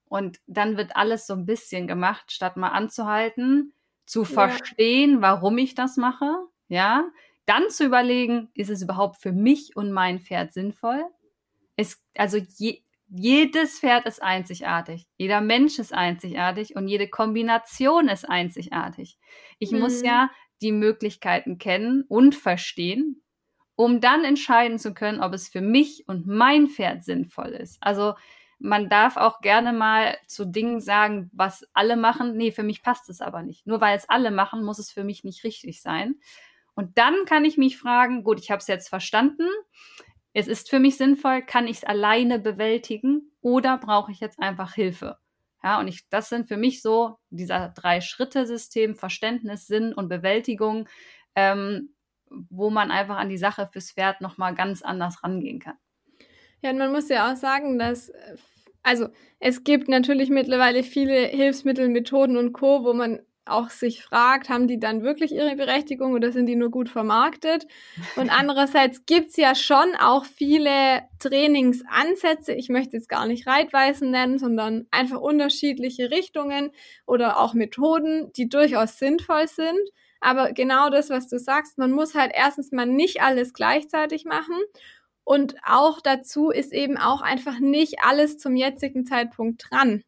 und 0.09 0.41
dann 0.47 0.77
wird 0.77 0.97
alles 0.97 1.27
so 1.27 1.35
ein 1.35 1.47
bisschen 1.47 1.87
gemacht, 1.87 2.31
statt 2.31 2.57
mal 2.57 2.69
anzuhalten, 2.69 3.73
zu 4.05 4.25
verstehen, 4.25 5.21
warum 5.21 5.59
ich 5.59 5.75
das 5.75 5.97
mache, 5.97 6.33
ja, 6.69 7.09
dann 7.45 7.71
zu 7.71 7.85
überlegen, 7.85 8.51
ist 8.55 8.71
es 8.71 8.83
überhaupt 8.83 9.17
für 9.17 9.33
mich 9.33 9.77
und 9.77 9.93
mein 9.93 10.21
Pferd 10.21 10.53
sinnvoll? 10.53 11.05
Es, 11.77 12.03
also 12.17 12.39
je, 12.39 12.83
jedes 13.09 13.81
Pferd 13.81 14.07
ist 14.07 14.23
einzigartig, 14.23 15.07
jeder 15.17 15.41
Mensch 15.41 15.79
ist 15.79 15.95
einzigartig 15.95 16.75
und 16.77 16.89
jede 16.89 17.09
Kombination 17.09 18.09
ist 18.09 18.29
einzigartig. 18.29 19.19
Ich 19.59 19.73
mhm. 19.73 19.81
muss 19.81 20.03
ja 20.03 20.31
die 20.63 20.73
Möglichkeiten 20.73 21.59
kennen 21.59 22.05
und 22.09 22.35
verstehen, 22.35 23.23
um 23.77 24.01
dann 24.01 24.25
entscheiden 24.25 24.79
zu 24.79 24.95
können, 24.95 25.21
ob 25.21 25.35
es 25.35 25.49
für 25.49 25.61
mich 25.61 26.05
und 26.09 26.27
mein 26.27 26.67
Pferd 26.67 27.05
sinnvoll 27.05 27.49
ist. 27.49 27.79
Also 27.81 28.15
man 28.59 28.89
darf 28.89 29.17
auch 29.17 29.41
gerne 29.41 29.73
mal 29.73 30.17
zu 30.27 30.47
Dingen 30.47 30.81
sagen, 30.81 31.31
was 31.33 31.69
alle 31.75 31.97
machen. 31.97 32.37
Nee, 32.37 32.53
für 32.53 32.63
mich 32.63 32.83
passt 32.83 33.11
es 33.11 33.21
aber 33.21 33.43
nicht. 33.43 33.67
Nur 33.67 33.81
weil 33.81 33.97
es 33.97 34.09
alle 34.09 34.31
machen, 34.31 34.65
muss 34.65 34.79
es 34.79 34.91
für 34.91 35.05
mich 35.05 35.25
nicht 35.25 35.45
richtig 35.45 35.83
sein. 35.83 36.17
Und 36.75 36.97
dann 36.99 37.27
kann 37.27 37.45
ich 37.45 37.59
mich 37.59 37.79
fragen, 37.79 38.25
gut, 38.25 38.41
ich 38.41 38.51
habe 38.51 38.61
es 38.61 38.67
jetzt 38.67 38.89
verstanden. 38.89 39.47
Es 40.39 40.49
ist 40.49 40.69
für 40.69 40.81
mich 40.81 40.99
sinnvoll, 40.99 41.41
kann 41.41 41.67
ich 41.67 41.79
es 41.79 41.85
alleine 41.85 42.39
bewältigen 42.39 43.33
oder 43.41 43.79
brauche 43.79 44.13
ich 44.13 44.21
jetzt 44.21 44.39
einfach 44.39 44.75
Hilfe? 44.75 45.17
Ja, 45.63 45.81
und 45.81 45.89
ich, 45.89 46.11
das 46.11 46.29
sind 46.29 46.47
für 46.47 46.59
mich 46.59 46.83
so 46.83 47.17
dieser 47.31 47.71
Drei-Schritte-System, 47.71 48.97
Verständnis, 48.97 49.67
Sinn 49.67 49.95
und 49.95 50.11
Bewältigung, 50.11 50.91
ähm, 51.37 51.95
wo 52.29 52.69
man 52.69 52.91
einfach 52.91 53.17
an 53.17 53.31
die 53.31 53.39
Sache 53.39 53.71
fürs 53.73 53.93
Pferd 53.93 54.21
nochmal 54.21 54.55
ganz 54.55 54.83
anders 54.83 55.25
rangehen 55.25 55.59
kann. 55.59 55.79
Ja, 56.61 56.69
und 56.69 56.77
man 56.77 56.93
muss 56.93 57.09
ja 57.09 57.33
auch 57.33 57.37
sagen, 57.37 57.79
dass, 57.79 58.13
also 58.83 59.09
es 59.41 59.65
gibt 59.65 59.89
natürlich 59.89 60.29
mittlerweile 60.29 60.83
viele 60.83 61.29
Hilfsmittel, 61.29 61.89
Methoden 61.89 62.37
und 62.37 62.53
Co., 62.53 62.85
wo 62.85 62.93
man 62.93 63.21
auch 63.47 63.71
sich 63.71 64.03
fragt, 64.03 64.49
haben 64.49 64.67
die 64.67 64.79
dann 64.79 65.03
wirklich 65.03 65.33
ihre 65.33 65.57
Berechtigung 65.57 66.15
oder 66.15 66.33
sind 66.33 66.47
die 66.47 66.57
nur 66.57 66.71
gut 66.71 66.89
vermarktet? 66.89 67.67
Und 68.17 68.31
andererseits 68.31 69.07
gibt's 69.07 69.37
ja 69.37 69.55
schon 69.55 69.95
auch 69.99 70.25
viele 70.25 71.03
Trainingsansätze, 71.19 72.53
ich 72.53 72.69
möchte 72.69 72.97
jetzt 72.97 73.09
gar 73.09 73.27
nicht 73.27 73.47
Reitweisen 73.47 74.11
nennen, 74.11 74.39
sondern 74.39 74.87
einfach 74.91 75.21
unterschiedliche 75.21 76.11
Richtungen 76.11 76.71
oder 77.07 77.39
auch 77.41 77.55
Methoden, 77.55 78.33
die 78.37 78.49
durchaus 78.49 78.99
sinnvoll 78.99 79.49
sind. 79.49 79.79
Aber 80.21 80.53
genau 80.53 80.91
das, 80.91 81.11
was 81.11 81.29
du 81.29 81.39
sagst, 81.39 81.79
man 81.79 81.93
muss 81.93 82.15
halt 82.15 82.33
erstens 82.35 82.73
mal 82.73 82.87
nicht 82.87 83.23
alles 83.23 83.53
gleichzeitig 83.53 84.25
machen. 84.25 84.57
Und 85.25 85.57
auch 85.65 86.01
dazu 86.01 86.51
ist 86.51 86.73
eben 86.73 86.97
auch 86.97 87.21
einfach 87.21 87.59
nicht 87.59 87.97
alles 88.03 88.39
zum 88.39 88.55
jetzigen 88.55 89.07
Zeitpunkt 89.07 89.67
dran. 89.69 90.05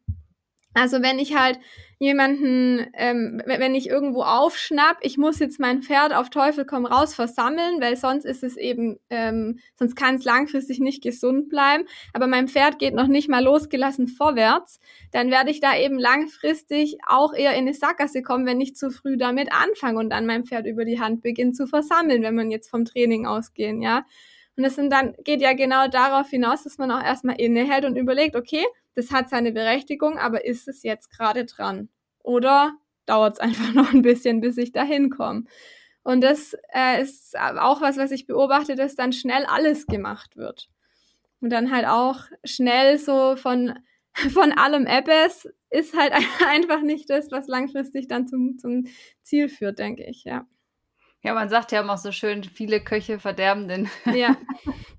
Also 0.75 1.01
wenn 1.01 1.17
ich 1.17 1.35
halt 1.35 1.59
jemanden, 1.97 2.87
ähm, 2.93 3.41
wenn 3.45 3.75
ich 3.75 3.89
irgendwo 3.89 4.21
aufschnapp, 4.21 4.97
ich 5.01 5.17
muss 5.17 5.39
jetzt 5.39 5.59
mein 5.59 5.81
Pferd 5.81 6.13
auf 6.13 6.29
Teufel 6.29 6.65
komm 6.65 6.85
raus 6.85 7.13
versammeln, 7.13 7.81
weil 7.81 7.97
sonst 7.97 8.23
ist 8.23 8.43
es 8.43 8.55
eben, 8.55 8.99
ähm, 9.09 9.59
sonst 9.75 9.95
kann 9.95 10.15
es 10.15 10.23
langfristig 10.23 10.79
nicht 10.79 11.03
gesund 11.03 11.49
bleiben. 11.49 11.85
Aber 12.13 12.27
mein 12.27 12.47
Pferd 12.47 12.79
geht 12.79 12.93
noch 12.93 13.07
nicht 13.07 13.29
mal 13.29 13.43
losgelassen 13.43 14.07
vorwärts, 14.07 14.79
dann 15.11 15.31
werde 15.31 15.49
ich 15.51 15.59
da 15.59 15.75
eben 15.77 15.99
langfristig 15.99 16.97
auch 17.05 17.33
eher 17.33 17.53
in 17.53 17.61
eine 17.67 17.73
Sackgasse 17.73 18.21
kommen, 18.21 18.45
wenn 18.45 18.61
ich 18.61 18.75
zu 18.75 18.91
früh 18.91 19.17
damit 19.17 19.49
anfange 19.51 19.99
und 19.99 20.11
dann 20.11 20.25
mein 20.25 20.45
Pferd 20.45 20.67
über 20.67 20.85
die 20.85 21.01
Hand 21.01 21.21
beginnt 21.21 21.57
zu 21.57 21.67
versammeln, 21.67 22.21
wenn 22.21 22.35
man 22.35 22.51
jetzt 22.51 22.69
vom 22.69 22.85
Training 22.85 23.25
ausgehen, 23.25 23.81
ja. 23.81 24.05
Und 24.55 24.65
es 24.65 24.75
sind 24.75 24.91
dann, 24.91 25.15
geht 25.23 25.41
ja 25.41 25.53
genau 25.53 25.87
darauf 25.87 26.29
hinaus, 26.29 26.63
dass 26.63 26.77
man 26.77 26.91
auch 26.91 27.01
erstmal 27.01 27.39
innehält 27.39 27.85
und 27.85 27.95
überlegt, 27.95 28.35
okay, 28.35 28.65
das 28.99 29.11
hat 29.11 29.29
seine 29.29 29.51
Berechtigung, 29.51 30.17
aber 30.17 30.45
ist 30.45 30.67
es 30.67 30.83
jetzt 30.83 31.09
gerade 31.09 31.45
dran? 31.45 31.89
Oder 32.21 32.73
dauert 33.05 33.35
es 33.35 33.39
einfach 33.39 33.73
noch 33.73 33.93
ein 33.93 34.01
bisschen, 34.01 34.41
bis 34.41 34.57
ich 34.57 34.71
da 34.71 34.83
hinkomme? 34.83 35.45
Und 36.03 36.21
das 36.21 36.55
äh, 36.73 37.01
ist 37.01 37.37
auch 37.37 37.81
was, 37.81 37.97
was 37.97 38.11
ich 38.11 38.25
beobachte, 38.25 38.75
dass 38.75 38.95
dann 38.95 39.13
schnell 39.13 39.45
alles 39.45 39.87
gemacht 39.87 40.37
wird. 40.37 40.69
Und 41.41 41.49
dann 41.51 41.71
halt 41.71 41.85
auch 41.85 42.21
schnell 42.43 42.97
so 42.97 43.35
von, 43.35 43.79
von 44.33 44.51
allem 44.51 44.85
Appes 44.85 45.47
ist 45.69 45.95
halt 45.95 46.13
einfach 46.47 46.81
nicht 46.81 47.09
das, 47.09 47.31
was 47.31 47.47
langfristig 47.47 48.07
dann 48.07 48.27
zum, 48.27 48.57
zum 48.57 48.87
Ziel 49.21 49.49
führt, 49.49 49.79
denke 49.79 50.03
ich, 50.03 50.23
ja. 50.23 50.47
Ja, 51.21 51.33
man 51.33 51.49
sagt 51.49 51.73
ja 51.73 51.81
immer 51.81 51.97
so 51.97 52.11
schön, 52.13 52.43
viele 52.45 52.81
Köche 52.81 53.19
verderben 53.19 53.67
den. 53.67 53.89
Ja. 54.05 54.37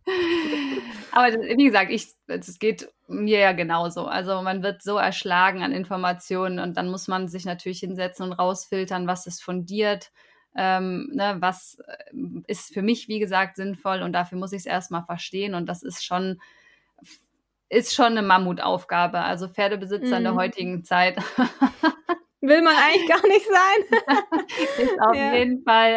Aber 1.13 1.27
wie 1.33 1.65
gesagt, 1.65 1.91
ich, 1.91 2.09
es 2.27 2.59
geht 2.59 2.91
mir 3.09 3.39
ja 3.39 3.53
genauso. 3.53 4.07
Also 4.07 4.43
man 4.43 4.63
wird 4.63 4.83
so 4.83 4.97
erschlagen 4.97 5.63
an 5.63 5.73
Informationen 5.73 6.59
und 6.59 6.77
dann 6.77 6.91
muss 6.91 7.09
man 7.09 7.29
sich 7.29 7.47
natürlich 7.47 7.81
hinsetzen 7.81 8.27
und 8.27 8.33
rausfiltern, 8.33 9.07
was 9.07 9.27
ist 9.27 9.43
fundiert, 9.43 10.13
ähm, 10.55 11.11
ne, 11.13 11.37
was 11.41 11.79
äh, 11.87 12.15
ist 12.47 12.75
für 12.75 12.83
mich, 12.83 13.09
wie 13.09 13.19
gesagt, 13.19 13.57
sinnvoll 13.57 14.03
und 14.03 14.13
dafür 14.13 14.39
muss 14.39 14.53
ich 14.53 14.61
es 14.61 14.67
erstmal 14.67 15.05
verstehen 15.05 15.55
und 15.55 15.67
das 15.67 15.83
ist 15.83 16.05
schon, 16.05 16.41
ist 17.69 17.95
schon 17.95 18.07
eine 18.07 18.23
Mammutaufgabe. 18.23 19.21
Also 19.21 19.49
Pferdebesitzer 19.49 20.07
mhm. 20.07 20.17
in 20.17 20.23
der 20.25 20.33
mhm. 20.33 20.39
heutigen 20.39 20.85
Zeit 20.85 21.17
Will 22.43 22.63
man 22.63 22.75
eigentlich 22.75 23.09
gar 23.09 23.27
nicht 23.27 23.47
sein. 23.47 24.47
ist 24.79 25.01
auf 25.01 25.15
ja. 25.15 25.35
jeden 25.35 25.63
Fall 25.63 25.93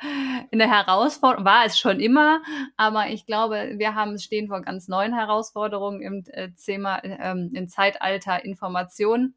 äh, 0.00 0.06
eine 0.52 0.70
Herausforderung, 0.70 1.44
war 1.44 1.64
es 1.64 1.78
schon 1.78 1.98
immer, 1.98 2.40
aber 2.76 3.08
ich 3.08 3.26
glaube, 3.26 3.74
wir 3.76 3.96
haben 3.96 4.16
stehen 4.18 4.46
vor 4.46 4.62
ganz 4.62 4.86
neuen 4.86 5.12
Herausforderungen 5.12 6.00
im 6.00 6.24
äh, 6.28 6.50
Thema, 6.52 6.98
äh, 6.98 7.32
im 7.32 7.68
Zeitalter 7.68 8.44
Information. 8.44 9.34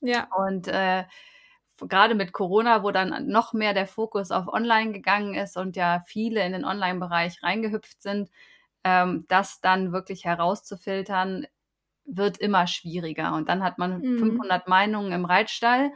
Ja. 0.00 0.28
Und 0.36 0.68
äh, 0.68 1.04
gerade 1.80 2.14
mit 2.14 2.32
Corona, 2.32 2.82
wo 2.82 2.90
dann 2.90 3.26
noch 3.26 3.52
mehr 3.52 3.72
der 3.72 3.86
Fokus 3.86 4.30
auf 4.30 4.46
Online 4.48 4.92
gegangen 4.92 5.34
ist 5.34 5.56
und 5.56 5.76
ja 5.76 6.02
viele 6.06 6.44
in 6.44 6.52
den 6.52 6.64
Online-Bereich 6.64 7.42
reingehüpft 7.42 8.02
sind, 8.02 8.30
ähm, 8.84 9.24
das 9.28 9.60
dann 9.60 9.92
wirklich 9.92 10.24
herauszufiltern, 10.24 11.46
wird 12.04 12.38
immer 12.38 12.66
schwieriger. 12.66 13.34
Und 13.34 13.48
dann 13.48 13.62
hat 13.62 13.78
man 13.78 14.00
mhm. 14.00 14.18
500 14.18 14.68
Meinungen 14.68 15.12
im 15.12 15.24
Reitstall. 15.24 15.92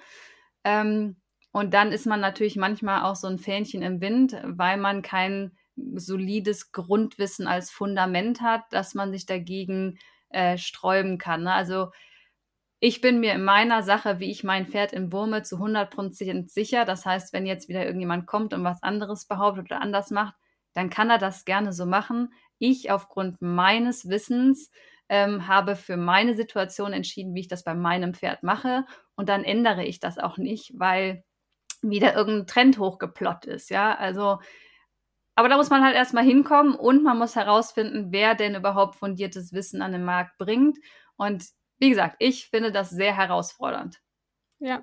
Ähm, 0.65 1.17
und 1.53 1.75
dann 1.75 1.93
ist 1.93 2.07
man 2.07 2.21
natürlich 2.21 2.57
manchmal 2.57 3.03
auch 3.03 3.17
so 3.17 3.27
ein 3.27 3.39
Fähnchen 3.39 3.83
im 3.83 4.01
Wind, 4.01 4.37
weil 4.45 4.77
man 4.77 5.03
kein 5.03 5.57
solides 5.95 6.73
Grundwissen 6.73 7.47
als 7.47 7.71
Fundament 7.71 8.41
hat, 8.41 8.65
dass 8.71 8.95
man 8.95 9.13
sich 9.13 9.27
dagegen 9.27 9.99
äh, 10.31 10.59
sträuben 10.59 11.19
kann. 11.19 11.45
Ne? 11.45 11.53
Also 11.53 11.91
ich 12.81 13.01
bin 13.01 13.21
mir 13.21 13.33
in 13.33 13.43
meiner 13.43 13.83
Sache, 13.83 14.21
wie 14.21 14.31
ich 14.31 14.45
mein 14.45 14.67
Pferd 14.67 14.93
im 14.93 15.13
Wurme 15.13 15.43
zu 15.43 15.57
100% 15.57 16.49
sicher. 16.49 16.85
Das 16.85 17.05
heißt, 17.05 17.33
wenn 17.33 17.47
jetzt 17.47 17.69
wieder 17.69 17.85
irgendjemand 17.85 18.27
kommt 18.27 18.55
und 18.55 18.63
was 18.63 18.83
anderes 18.83 19.25
behauptet 19.25 19.67
oder 19.67 19.81
anders 19.81 20.11
macht, 20.11 20.35
dann 20.75 20.91
kann 20.91 21.11
er 21.11 21.19
das 21.19 21.45
gerne 21.45 21.73
so 21.73 21.87
machen. 21.87 22.33
Ich 22.59 22.91
aufgrund 22.91 23.41
meines 23.41 24.09
Wissens 24.09 24.71
ähm, 25.09 25.49
habe 25.49 25.77
für 25.77 25.97
meine 25.97 26.35
Situation 26.35 26.93
entschieden, 26.93 27.35
wie 27.35 27.41
ich 27.41 27.49
das 27.49 27.65
bei 27.65 27.75
meinem 27.75 28.15
Pferd 28.15 28.43
mache. 28.43 28.85
Und 29.17 29.29
dann 29.29 29.45
ändere 29.45 29.85
ich 29.85 30.01
das 30.01 30.19
auch 30.19 30.37
nicht, 30.37 30.73
weil 30.77 31.25
wieder 31.83 32.15
irgendein 32.15 32.47
Trend 32.47 32.79
hochgeplott 32.79 33.45
ist. 33.47 33.71
Ja, 33.71 33.95
also, 33.95 34.39
aber 35.35 35.49
da 35.49 35.57
muss 35.57 35.71
man 35.71 35.85
halt 35.85 35.95
erstmal 35.95 36.25
hinkommen 36.25 36.75
und 36.75 37.03
man 37.03 37.19
muss 37.19 37.37
herausfinden, 37.37 38.09
wer 38.11 38.35
denn 38.35 38.55
überhaupt 38.55 38.97
fundiertes 38.97 39.53
Wissen 39.53 39.83
an 39.83 39.93
den 39.93 40.05
Markt 40.05 40.37
bringt. 40.39 40.79
Und 41.17 41.45
wie 41.79 41.91
gesagt, 41.91 42.17
ich 42.19 42.49
finde 42.49 42.73
das 42.73 42.91
sehr 42.91 43.17
herausfordernd. 43.17 44.01
Ja. 44.59 44.83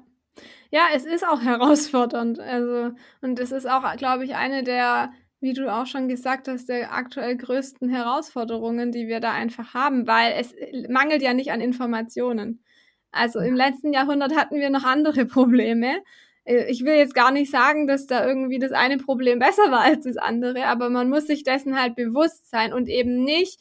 Ja, 0.71 0.87
es 0.93 1.05
ist 1.05 1.25
auch 1.27 1.41
herausfordernd. 1.41 2.39
Also, 2.39 2.95
und 3.21 3.39
es 3.39 3.51
ist 3.51 3.69
auch, 3.69 3.95
glaube 3.97 4.25
ich, 4.25 4.35
eine 4.35 4.63
der 4.63 5.11
wie 5.45 5.53
du 5.53 5.71
auch 5.71 5.85
schon 5.85 6.09
gesagt 6.09 6.47
hast, 6.47 6.69
der 6.69 6.91
aktuell 6.91 7.37
größten 7.37 7.87
Herausforderungen, 7.87 8.91
die 8.91 9.07
wir 9.07 9.19
da 9.19 9.31
einfach 9.31 9.75
haben, 9.75 10.07
weil 10.07 10.33
es 10.39 10.55
mangelt 10.89 11.21
ja 11.21 11.35
nicht 11.35 11.51
an 11.51 11.61
Informationen. 11.61 12.63
Also 13.11 13.39
im 13.39 13.53
letzten 13.55 13.93
Jahrhundert 13.93 14.35
hatten 14.35 14.59
wir 14.59 14.71
noch 14.71 14.83
andere 14.83 15.25
Probleme. 15.27 15.99
Äh, 16.45 16.65
ich 16.71 16.83
will 16.83 16.95
jetzt 16.95 17.13
gar 17.13 17.31
nicht 17.31 17.51
sagen, 17.51 17.85
dass 17.85 18.07
da 18.07 18.27
irgendwie 18.27 18.57
das 18.57 18.71
eine 18.71 18.97
Problem 18.97 19.37
besser 19.37 19.69
war 19.69 19.81
als 19.81 20.05
das 20.05 20.17
andere, 20.17 20.65
aber 20.65 20.89
man 20.89 21.09
muss 21.09 21.27
sich 21.27 21.43
dessen 21.43 21.79
halt 21.79 21.95
bewusst 21.95 22.49
sein 22.49 22.73
und 22.73 22.89
eben 22.89 23.23
nicht 23.23 23.59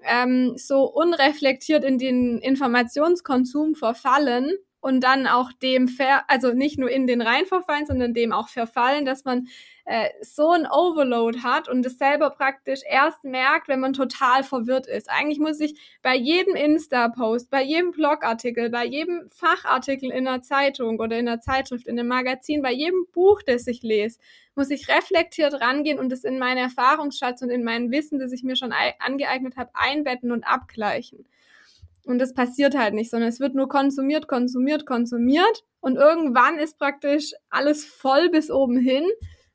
ähm, 0.00 0.54
so 0.56 0.84
unreflektiert 0.84 1.84
in 1.84 1.98
den 1.98 2.38
Informationskonsum 2.38 3.74
verfallen 3.74 4.50
und 4.80 5.02
dann 5.02 5.26
auch 5.26 5.52
dem 5.52 5.88
ver 5.88 6.24
also 6.28 6.52
nicht 6.52 6.78
nur 6.78 6.90
in 6.90 7.06
den 7.06 7.20
rein 7.20 7.46
verfallen, 7.46 7.86
sondern 7.86 8.14
dem 8.14 8.32
auch 8.32 8.48
verfallen, 8.48 9.04
dass 9.04 9.24
man 9.24 9.48
äh, 9.84 10.10
so 10.20 10.50
ein 10.50 10.66
Overload 10.70 11.40
hat 11.40 11.68
und 11.68 11.84
es 11.84 11.98
selber 11.98 12.30
praktisch 12.30 12.80
erst 12.86 13.24
merkt, 13.24 13.68
wenn 13.68 13.80
man 13.80 13.94
total 13.94 14.44
verwirrt 14.44 14.86
ist. 14.86 15.08
Eigentlich 15.10 15.38
muss 15.38 15.60
ich 15.60 15.80
bei 16.02 16.14
jedem 16.14 16.54
Insta-Post, 16.54 17.50
bei 17.50 17.62
jedem 17.62 17.92
Blogartikel, 17.92 18.68
bei 18.70 18.84
jedem 18.84 19.28
Fachartikel 19.30 20.10
in 20.10 20.26
der 20.26 20.42
Zeitung 20.42 21.00
oder 21.00 21.18
in 21.18 21.26
der 21.26 21.40
Zeitschrift, 21.40 21.86
in 21.86 21.98
einem 21.98 22.08
Magazin, 22.08 22.60
bei 22.60 22.72
jedem 22.72 23.06
Buch, 23.12 23.42
das 23.42 23.66
ich 23.66 23.82
lese, 23.82 24.18
muss 24.54 24.70
ich 24.70 24.88
reflektiert 24.88 25.54
rangehen 25.54 25.98
und 25.98 26.12
es 26.12 26.22
in 26.22 26.38
meinen 26.38 26.58
Erfahrungsschatz 26.58 27.40
und 27.42 27.48
in 27.50 27.64
mein 27.64 27.90
Wissen, 27.90 28.18
das 28.18 28.32
ich 28.32 28.42
mir 28.42 28.56
schon 28.56 28.74
angeeignet 28.98 29.56
habe, 29.56 29.70
einbetten 29.72 30.32
und 30.32 30.44
abgleichen. 30.44 31.26
Und 32.08 32.18
das 32.18 32.32
passiert 32.34 32.76
halt 32.76 32.94
nicht, 32.94 33.10
sondern 33.10 33.28
es 33.28 33.38
wird 33.38 33.54
nur 33.54 33.68
konsumiert, 33.68 34.28
konsumiert, 34.28 34.86
konsumiert. 34.86 35.64
Und 35.80 35.96
irgendwann 35.96 36.58
ist 36.58 36.78
praktisch 36.78 37.32
alles 37.50 37.84
voll 37.84 38.30
bis 38.30 38.50
oben 38.50 38.78
hin 38.78 39.04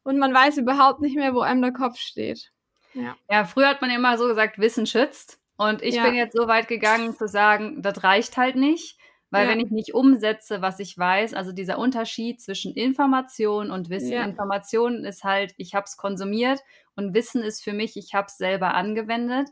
und 0.04 0.20
man 0.20 0.34
weiß 0.34 0.58
überhaupt 0.58 1.02
nicht 1.02 1.16
mehr, 1.16 1.34
wo 1.34 1.40
einem 1.42 1.62
der 1.62 1.74
Kopf 1.74 1.98
steht. 1.98 2.52
Ja. 2.94 3.16
ja, 3.30 3.46
früher 3.46 3.68
hat 3.70 3.82
man 3.82 3.90
immer 3.90 4.18
so 4.20 4.28
gesagt, 4.28 4.60
Wissen 4.60 4.86
schützt. 4.86 5.40
Und 5.58 5.82
ich 5.82 5.96
Ja. 5.96 6.06
bin 6.06 6.14
jetzt 6.14 6.36
so 6.38 6.48
weit 6.48 6.68
gegangen 6.68 7.16
zu 7.16 7.28
sagen, 7.28 7.82
das 7.82 8.04
reicht 8.04 8.38
halt 8.38 8.56
nicht, 8.56 8.98
weil 9.32 9.46
Ja. 9.48 9.52
wenn 9.52 9.60
ich 9.60 9.72
nicht 9.72 9.96
umsetze, 9.96 10.62
was 10.62 10.80
ich 10.80 10.96
weiß, 10.96 11.34
also 11.34 11.52
dieser 11.54 11.80
Unterschied 11.80 12.40
zwischen 12.40 12.74
Information 12.76 13.72
und 13.72 13.90
Wissen. 13.90 14.12
Ja. 14.14 14.24
Information 14.24 15.06
ist 15.06 15.24
halt, 15.24 15.54
ich 15.58 15.74
habe 15.74 15.86
es 15.86 15.98
konsumiert 15.98 16.60
und 16.96 17.16
Wissen 17.16 17.42
ist 17.42 17.64
für 17.64 17.74
mich, 17.74 17.98
ich 17.98 18.14
habe 18.14 18.28
es 18.28 18.38
selber 18.38 18.76
angewendet. 18.76 19.50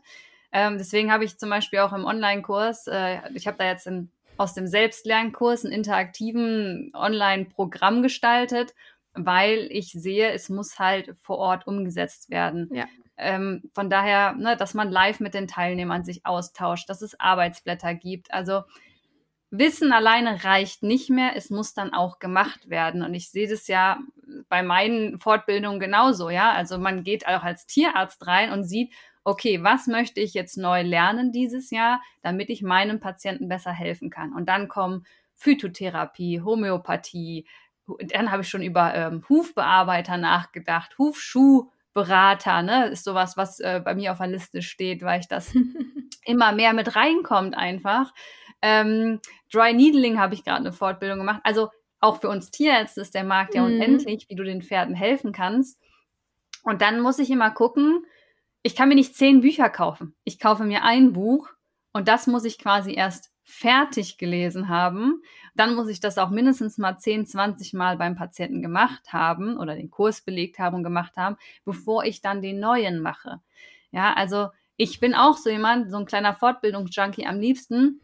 Ähm, 0.52 0.78
deswegen 0.78 1.10
habe 1.10 1.24
ich 1.24 1.38
zum 1.38 1.50
Beispiel 1.50 1.80
auch 1.80 1.92
im 1.92 2.04
Online-Kurs, 2.04 2.86
äh, 2.86 3.18
ich 3.34 3.46
habe 3.46 3.56
da 3.58 3.66
jetzt 3.66 3.86
in, 3.86 4.10
aus 4.36 4.54
dem 4.54 4.66
Selbstlernkurs 4.66 5.64
einen 5.64 5.72
interaktiven 5.72 6.90
Online-Programm 6.94 8.02
gestaltet, 8.02 8.74
weil 9.14 9.66
ich 9.70 9.92
sehe, 9.92 10.30
es 10.32 10.48
muss 10.48 10.78
halt 10.78 11.14
vor 11.20 11.38
Ort 11.38 11.66
umgesetzt 11.66 12.30
werden. 12.30 12.68
Ja. 12.72 12.86
Ähm, 13.16 13.62
von 13.74 13.90
daher, 13.90 14.34
ne, 14.34 14.56
dass 14.56 14.74
man 14.74 14.90
live 14.90 15.20
mit 15.20 15.34
den 15.34 15.48
Teilnehmern 15.48 16.04
sich 16.04 16.24
austauscht, 16.26 16.88
dass 16.88 17.02
es 17.02 17.18
Arbeitsblätter 17.18 17.94
gibt. 17.94 18.32
Also 18.32 18.62
Wissen 19.50 19.92
alleine 19.92 20.44
reicht 20.44 20.82
nicht 20.82 21.10
mehr, 21.10 21.36
es 21.36 21.50
muss 21.50 21.74
dann 21.74 21.92
auch 21.92 22.18
gemacht 22.18 22.70
werden. 22.70 23.02
Und 23.02 23.12
ich 23.12 23.30
sehe 23.30 23.46
das 23.46 23.68
ja 23.68 23.98
bei 24.48 24.62
meinen 24.62 25.18
Fortbildungen 25.18 25.78
genauso, 25.78 26.30
ja. 26.30 26.52
Also 26.52 26.78
man 26.78 27.04
geht 27.04 27.26
auch 27.26 27.42
als 27.42 27.66
Tierarzt 27.66 28.26
rein 28.26 28.50
und 28.50 28.64
sieht, 28.64 28.94
okay, 29.24 29.62
was 29.62 29.86
möchte 29.86 30.20
ich 30.20 30.34
jetzt 30.34 30.56
neu 30.56 30.82
lernen 30.82 31.32
dieses 31.32 31.70
Jahr, 31.70 32.00
damit 32.22 32.50
ich 32.50 32.62
meinem 32.62 33.00
Patienten 33.00 33.48
besser 33.48 33.72
helfen 33.72 34.10
kann. 34.10 34.32
Und 34.32 34.48
dann 34.48 34.68
kommen 34.68 35.04
Phytotherapie, 35.34 36.40
Homöopathie, 36.42 37.46
dann 38.08 38.30
habe 38.30 38.42
ich 38.42 38.48
schon 38.48 38.62
über 38.62 38.94
ähm, 38.94 39.24
Hufbearbeiter 39.28 40.16
nachgedacht, 40.16 40.96
Hufschuhberater, 40.98 42.62
ne, 42.62 42.86
ist 42.86 43.04
sowas, 43.04 43.36
was 43.36 43.60
äh, 43.60 43.80
bei 43.84 43.94
mir 43.94 44.12
auf 44.12 44.18
der 44.18 44.28
Liste 44.28 44.62
steht, 44.62 45.02
weil 45.02 45.20
ich 45.20 45.28
das 45.28 45.52
immer 46.24 46.52
mehr 46.52 46.72
mit 46.72 46.94
reinkommt 46.96 47.56
einfach. 47.56 48.12
Ähm, 48.62 49.20
Dry 49.52 49.72
Needling 49.74 50.18
habe 50.20 50.34
ich 50.34 50.44
gerade 50.44 50.60
eine 50.60 50.72
Fortbildung 50.72 51.18
gemacht. 51.18 51.40
Also 51.44 51.70
auch 52.00 52.20
für 52.20 52.28
uns 52.28 52.50
Tierärzte 52.50 53.00
ist 53.00 53.14
der 53.14 53.24
Markt 53.24 53.54
ja 53.54 53.62
Mhm. 53.62 53.74
unendlich, 53.74 54.26
wie 54.28 54.34
du 54.36 54.44
den 54.44 54.62
Pferden 54.62 54.94
helfen 54.94 55.32
kannst. 55.32 55.80
Und 56.62 56.80
dann 56.82 57.00
muss 57.00 57.18
ich 57.18 57.30
immer 57.30 57.50
gucken, 57.50 58.04
ich 58.62 58.76
kann 58.76 58.88
mir 58.88 58.94
nicht 58.94 59.16
zehn 59.16 59.40
Bücher 59.40 59.68
kaufen. 59.68 60.14
Ich 60.24 60.38
kaufe 60.38 60.64
mir 60.64 60.84
ein 60.84 61.12
Buch 61.12 61.48
und 61.92 62.08
das 62.08 62.26
muss 62.26 62.44
ich 62.44 62.58
quasi 62.58 62.94
erst 62.94 63.32
fertig 63.44 64.18
gelesen 64.18 64.68
haben. 64.68 65.22
Dann 65.54 65.74
muss 65.74 65.88
ich 65.88 66.00
das 66.00 66.16
auch 66.16 66.30
mindestens 66.30 66.78
mal 66.78 66.96
10, 66.96 67.26
20 67.26 67.74
Mal 67.74 67.96
beim 67.96 68.14
Patienten 68.14 68.62
gemacht 68.62 69.12
haben 69.12 69.58
oder 69.58 69.74
den 69.74 69.90
Kurs 69.90 70.22
belegt 70.22 70.58
haben 70.58 70.76
und 70.76 70.82
gemacht 70.84 71.16
haben, 71.16 71.36
bevor 71.64 72.04
ich 72.04 72.22
dann 72.22 72.40
den 72.40 72.60
neuen 72.60 73.00
mache. 73.00 73.40
Ja, 73.90 74.14
also 74.14 74.48
ich 74.76 75.00
bin 75.00 75.14
auch 75.14 75.36
so 75.36 75.50
jemand, 75.50 75.90
so 75.90 75.98
ein 75.98 76.06
kleiner 76.06 76.34
Fortbildungsjunkie 76.34 77.26
am 77.26 77.40
liebsten. 77.40 78.00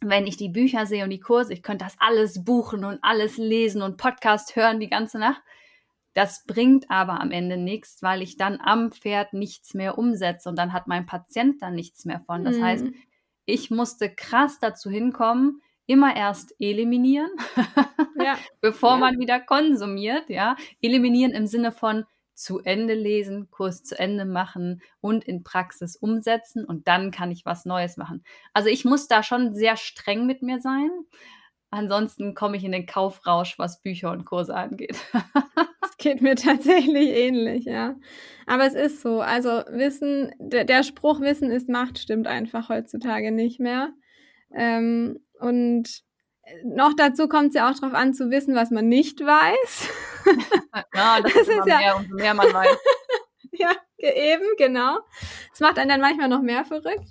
Wenn 0.00 0.26
ich 0.26 0.36
die 0.36 0.50
Bücher 0.50 0.86
sehe 0.86 1.02
und 1.04 1.10
die 1.10 1.20
Kurse, 1.20 1.54
ich 1.54 1.62
könnte 1.62 1.84
das 1.84 1.96
alles 1.98 2.44
buchen 2.44 2.84
und 2.84 2.98
alles 3.02 3.38
lesen 3.38 3.80
und 3.80 3.96
Podcast 3.96 4.54
hören 4.54 4.80
die 4.80 4.90
ganze 4.90 5.18
Nacht. 5.18 5.42
Das 6.14 6.44
bringt 6.46 6.90
aber 6.90 7.20
am 7.20 7.30
Ende 7.32 7.56
nichts, 7.56 8.02
weil 8.02 8.22
ich 8.22 8.36
dann 8.36 8.60
am 8.60 8.92
Pferd 8.92 9.32
nichts 9.32 9.74
mehr 9.74 9.98
umsetze 9.98 10.48
und 10.48 10.56
dann 10.56 10.72
hat 10.72 10.86
mein 10.86 11.06
Patient 11.06 11.60
dann 11.60 11.74
nichts 11.74 12.04
mehr 12.04 12.20
von. 12.20 12.44
Das 12.44 12.56
Mhm. 12.56 12.62
heißt, 12.64 12.86
ich 13.46 13.70
musste 13.70 14.08
krass 14.14 14.58
dazu 14.60 14.90
hinkommen, 14.90 15.60
immer 15.86 16.16
erst 16.16 16.54
eliminieren, 16.60 17.30
ja. 18.18 18.38
bevor 18.60 18.92
Ja. 18.92 18.96
man 18.96 19.18
wieder 19.18 19.40
konsumiert, 19.40 20.30
ja. 20.30 20.56
Eliminieren 20.80 21.32
im 21.32 21.46
Sinne 21.46 21.72
von 21.72 22.04
zu 22.36 22.60
Ende 22.60 22.94
lesen, 22.94 23.50
Kurs 23.50 23.82
zu 23.84 23.96
Ende 23.98 24.24
machen 24.24 24.82
und 25.00 25.24
in 25.24 25.44
Praxis 25.44 25.94
umsetzen 25.96 26.64
und 26.64 26.88
dann 26.88 27.10
kann 27.12 27.30
ich 27.30 27.44
was 27.44 27.64
Neues 27.64 27.96
machen. 27.96 28.24
Also 28.52 28.68
ich 28.70 28.84
muss 28.84 29.06
da 29.08 29.22
schon 29.22 29.54
sehr 29.54 29.76
streng 29.76 30.26
mit 30.26 30.42
mir 30.42 30.60
sein. 30.60 30.90
Ansonsten 31.70 32.34
komme 32.34 32.56
ich 32.56 32.64
in 32.64 32.72
den 32.72 32.86
Kaufrausch, 32.86 33.58
was 33.58 33.82
Bücher 33.82 34.10
und 34.12 34.24
Kurse 34.24 34.54
angeht. 34.56 34.96
Geht 36.04 36.20
mir 36.22 36.36
tatsächlich 36.36 37.08
ähnlich, 37.10 37.64
ja. 37.64 37.96
Aber 38.46 38.66
es 38.66 38.74
ist 38.74 39.00
so. 39.00 39.20
Also 39.22 39.48
Wissen, 39.70 40.32
der, 40.38 40.64
der 40.64 40.82
Spruch 40.82 41.20
Wissen 41.20 41.50
ist 41.50 41.68
Macht 41.68 41.98
stimmt 41.98 42.26
einfach 42.26 42.68
heutzutage 42.68 43.32
nicht 43.32 43.58
mehr. 43.58 43.88
Ähm, 44.54 45.18
und 45.40 45.88
noch 46.62 46.92
dazu 46.94 47.26
kommt 47.26 47.48
es 47.48 47.54
ja 47.54 47.70
auch 47.70 47.74
darauf 47.78 47.94
an 47.94 48.12
zu 48.12 48.30
wissen, 48.30 48.54
was 48.54 48.70
man 48.70 48.86
nicht 48.86 49.20
weiß. 49.20 49.88
ja, 50.94 51.20
das, 51.22 51.32
Das 51.34 51.42
ist 51.42 51.48
ist 51.48 51.66
ja- 51.66 51.78
mehr, 51.78 51.96
umso 51.96 52.14
mehr 52.16 52.34
man 52.34 52.52
weiß. 52.52 52.78
ja, 53.52 53.70
eben, 53.98 54.44
genau. 54.58 54.98
Das 55.50 55.60
macht 55.60 55.78
einen 55.78 55.88
dann 55.88 56.00
manchmal 56.02 56.28
noch 56.28 56.42
mehr 56.42 56.64
verrückt. 56.66 57.08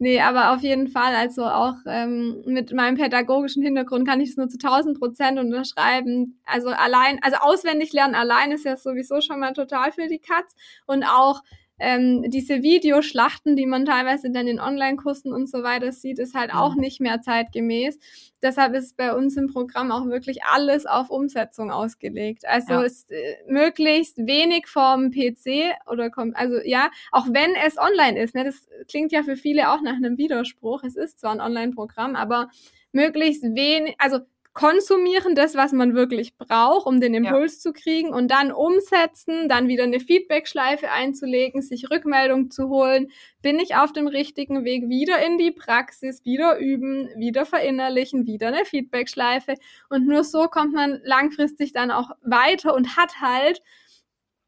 Nee, 0.00 0.20
aber 0.20 0.52
auf 0.52 0.60
jeden 0.62 0.86
Fall, 0.86 1.14
also 1.16 1.44
auch 1.44 1.74
ähm, 1.86 2.42
mit 2.46 2.72
meinem 2.72 2.96
pädagogischen 2.96 3.64
Hintergrund 3.64 4.06
kann 4.06 4.20
ich 4.20 4.30
es 4.30 4.36
nur 4.36 4.48
zu 4.48 4.56
1000 4.56 4.96
Prozent 4.96 5.40
unterschreiben. 5.40 6.40
Also 6.46 6.68
allein, 6.68 7.18
also 7.22 7.36
auswendig 7.38 7.92
lernen 7.92 8.14
allein 8.14 8.52
ist 8.52 8.64
ja 8.64 8.76
sowieso 8.76 9.20
schon 9.20 9.40
mal 9.40 9.54
total 9.54 9.90
für 9.90 10.06
die 10.06 10.20
Katz. 10.20 10.54
Und 10.86 11.02
auch 11.02 11.42
ähm, 11.78 12.24
diese 12.30 12.62
Videoschlachten, 12.62 13.56
die 13.56 13.66
man 13.66 13.84
teilweise 13.84 14.30
dann 14.30 14.46
in 14.46 14.60
Online-Kursen 14.60 15.32
und 15.32 15.48
so 15.48 15.62
weiter 15.62 15.92
sieht, 15.92 16.18
ist 16.18 16.34
halt 16.34 16.52
auch 16.54 16.74
nicht 16.74 17.00
mehr 17.00 17.20
zeitgemäß. 17.22 17.98
Deshalb 18.42 18.74
ist 18.74 18.96
bei 18.96 19.14
uns 19.14 19.36
im 19.36 19.48
Programm 19.52 19.90
auch 19.90 20.06
wirklich 20.06 20.44
alles 20.44 20.86
auf 20.86 21.10
Umsetzung 21.10 21.70
ausgelegt. 21.70 22.44
Also 22.46 22.74
Ja. 22.74 22.82
ist 22.82 23.10
äh, 23.10 23.36
möglichst 23.48 24.18
wenig 24.18 24.66
vom 24.68 25.10
PC 25.10 25.74
oder 25.90 26.10
kommt, 26.10 26.36
also 26.36 26.58
ja, 26.64 26.90
auch 27.12 27.26
wenn 27.30 27.54
es 27.66 27.78
online 27.78 28.20
ist, 28.22 28.34
ne, 28.34 28.44
das 28.44 28.66
klingt 28.88 29.12
ja 29.12 29.22
für 29.22 29.36
viele 29.36 29.70
auch 29.72 29.80
nach 29.82 29.96
einem 29.96 30.18
Widerspruch. 30.18 30.82
Es 30.84 30.96
ist 30.96 31.20
zwar 31.20 31.32
ein 31.32 31.40
Online-Programm, 31.40 32.16
aber 32.16 32.48
möglichst 32.92 33.42
wenig, 33.42 33.94
also 33.98 34.20
konsumieren 34.58 35.36
das, 35.36 35.54
was 35.54 35.70
man 35.70 35.94
wirklich 35.94 36.36
braucht, 36.36 36.84
um 36.84 37.00
den 37.00 37.14
Impuls 37.14 37.60
zu 37.60 37.72
kriegen 37.72 38.08
und 38.12 38.28
dann 38.28 38.50
umsetzen, 38.50 39.48
dann 39.48 39.68
wieder 39.68 39.84
eine 39.84 40.00
Feedback-Schleife 40.00 40.90
einzulegen, 40.90 41.62
sich 41.62 41.92
Rückmeldung 41.92 42.50
zu 42.50 42.68
holen. 42.68 43.12
Bin 43.40 43.60
ich 43.60 43.76
auf 43.76 43.92
dem 43.92 44.08
richtigen 44.08 44.64
Weg? 44.64 44.88
Wieder 44.88 45.24
in 45.24 45.38
die 45.38 45.52
Praxis, 45.52 46.24
wieder 46.24 46.58
üben, 46.58 47.08
wieder 47.16 47.46
verinnerlichen, 47.46 48.26
wieder 48.26 48.48
eine 48.48 48.64
Feedback-Schleife. 48.64 49.54
Und 49.90 50.08
nur 50.08 50.24
so 50.24 50.48
kommt 50.48 50.74
man 50.74 50.98
langfristig 51.04 51.72
dann 51.72 51.92
auch 51.92 52.10
weiter 52.22 52.74
und 52.74 52.96
hat 52.96 53.20
halt 53.20 53.62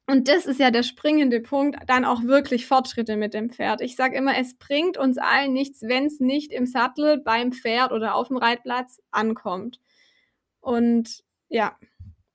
und 0.09 0.27
das 0.27 0.45
ist 0.45 0.59
ja 0.59 0.73
der 0.73 0.83
springende 0.83 1.39
Punkt, 1.39 1.79
dann 1.87 2.05
auch 2.05 2.25
wirklich 2.25 2.67
Fortschritte 2.67 3.17
mit 3.17 3.33
dem 3.33 3.49
Pferd. 3.49 3.81
Ich 3.81 3.95
sage 3.95 4.17
immer, 4.17 4.37
es 4.37 4.55
bringt 4.55 4.99
uns 4.99 5.19
allen 5.19 5.53
nichts, 5.53 5.83
wenn 5.83 6.07
es 6.07 6.19
nicht 6.19 6.53
im 6.53 6.67
Sattel, 6.67 7.19
beim 7.19 7.53
Pferd 7.53 7.93
oder 7.93 8.17
auf 8.17 8.27
dem 8.27 8.39
Reitplatz 8.39 9.01
ankommt. 9.13 9.79
Und 10.61 11.21
ja, 11.49 11.77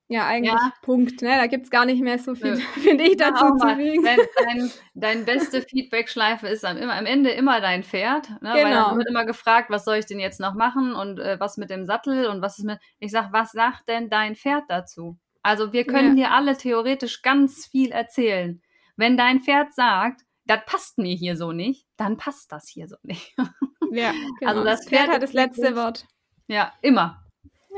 ja, 0.08 0.26
eigentlich 0.26 0.52
Ja. 0.52 0.72
Punkt. 0.82 1.20
Ne? 1.22 1.30
Da 1.36 1.46
gibt's 1.48 1.68
gar 1.70 1.84
nicht 1.84 2.00
mehr 2.00 2.18
so 2.18 2.34
viel, 2.36 2.56
finde 2.74 3.04
ich, 3.04 3.18
Ja, 3.18 3.30
dazu 3.30 3.44
auch 3.46 3.56
zu 3.56 3.74
fügen. 3.74 4.04
Wenn 4.04 4.18
dein, 4.46 4.70
dein 4.94 5.24
beste 5.24 5.62
Feedback-Schleife 5.62 6.46
ist 6.46 6.64
am, 6.64 6.76
am 6.76 7.06
Ende 7.06 7.30
immer 7.30 7.60
dein 7.60 7.82
Pferd. 7.82 8.30
Ne? 8.40 8.50
Weil 8.50 8.64
Genau. 8.64 8.88
dann 8.90 8.98
wird 8.98 9.08
immer 9.08 9.24
gefragt, 9.26 9.68
was 9.70 9.84
soll 9.84 9.96
ich 9.96 10.06
denn 10.06 10.20
jetzt 10.20 10.38
noch 10.38 10.54
machen 10.54 10.94
und 10.94 11.18
äh, 11.18 11.40
was 11.40 11.56
mit 11.56 11.70
dem 11.70 11.86
Sattel 11.86 12.26
und 12.26 12.40
was 12.40 12.58
ist 12.58 12.64
mit. 12.64 12.78
Ich 13.00 13.10
sag, 13.10 13.32
was 13.32 13.50
sagt 13.52 13.88
denn 13.88 14.08
dein 14.08 14.36
Pferd 14.36 14.64
dazu? 14.68 15.18
Also 15.42 15.72
wir 15.72 15.84
können 15.84 16.16
dir 16.16 16.32
alle 16.32 16.56
theoretisch 16.56 17.22
ganz 17.22 17.66
viel 17.66 17.90
erzählen. 17.90 18.62
Wenn 18.96 19.16
dein 19.16 19.40
Pferd 19.40 19.74
sagt, 19.74 20.22
das 20.44 20.60
passt 20.66 20.98
mir 20.98 21.14
hier 21.16 21.36
so 21.36 21.50
nicht, 21.52 21.86
dann 21.96 22.16
passt 22.16 22.52
das 22.52 22.68
hier 22.68 22.86
so 22.88 22.96
nicht. 23.02 23.34
Ja, 23.92 24.10
genau. 24.40 24.50
Also 24.50 24.64
das 24.64 24.80
das 24.80 24.88
Pferd 24.88 25.02
Pferd 25.04 25.14
hat 25.14 25.22
das 25.22 25.32
letzte 25.32 25.76
Wort. 25.76 26.06
ja, 26.48 26.72
immer. 26.82 27.22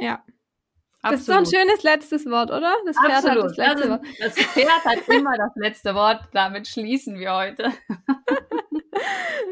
Ja. 0.01 0.25
Absolut. 1.09 1.41
Das 1.41 1.49
ist 1.49 1.51
so 1.51 1.59
ein 1.59 1.67
schönes 1.67 1.83
letztes 1.83 2.27
Wort, 2.27 2.51
oder? 2.51 2.75
Das 2.87 2.97
Pferd 2.97 3.13
Absolut. 3.13 3.37
hat 3.37 3.51
das 3.51 3.57
letzte 3.57 3.91
Wort. 3.91 4.01
Das, 4.19 4.35
das 4.35 4.45
Pferd 4.47 4.85
hat 4.85 5.09
immer 5.09 5.37
das 5.37 5.53
letzte 5.57 5.95
Wort. 5.95 6.21
Damit 6.33 6.69
schließen 6.69 7.19
wir 7.19 7.35
heute. 7.35 7.73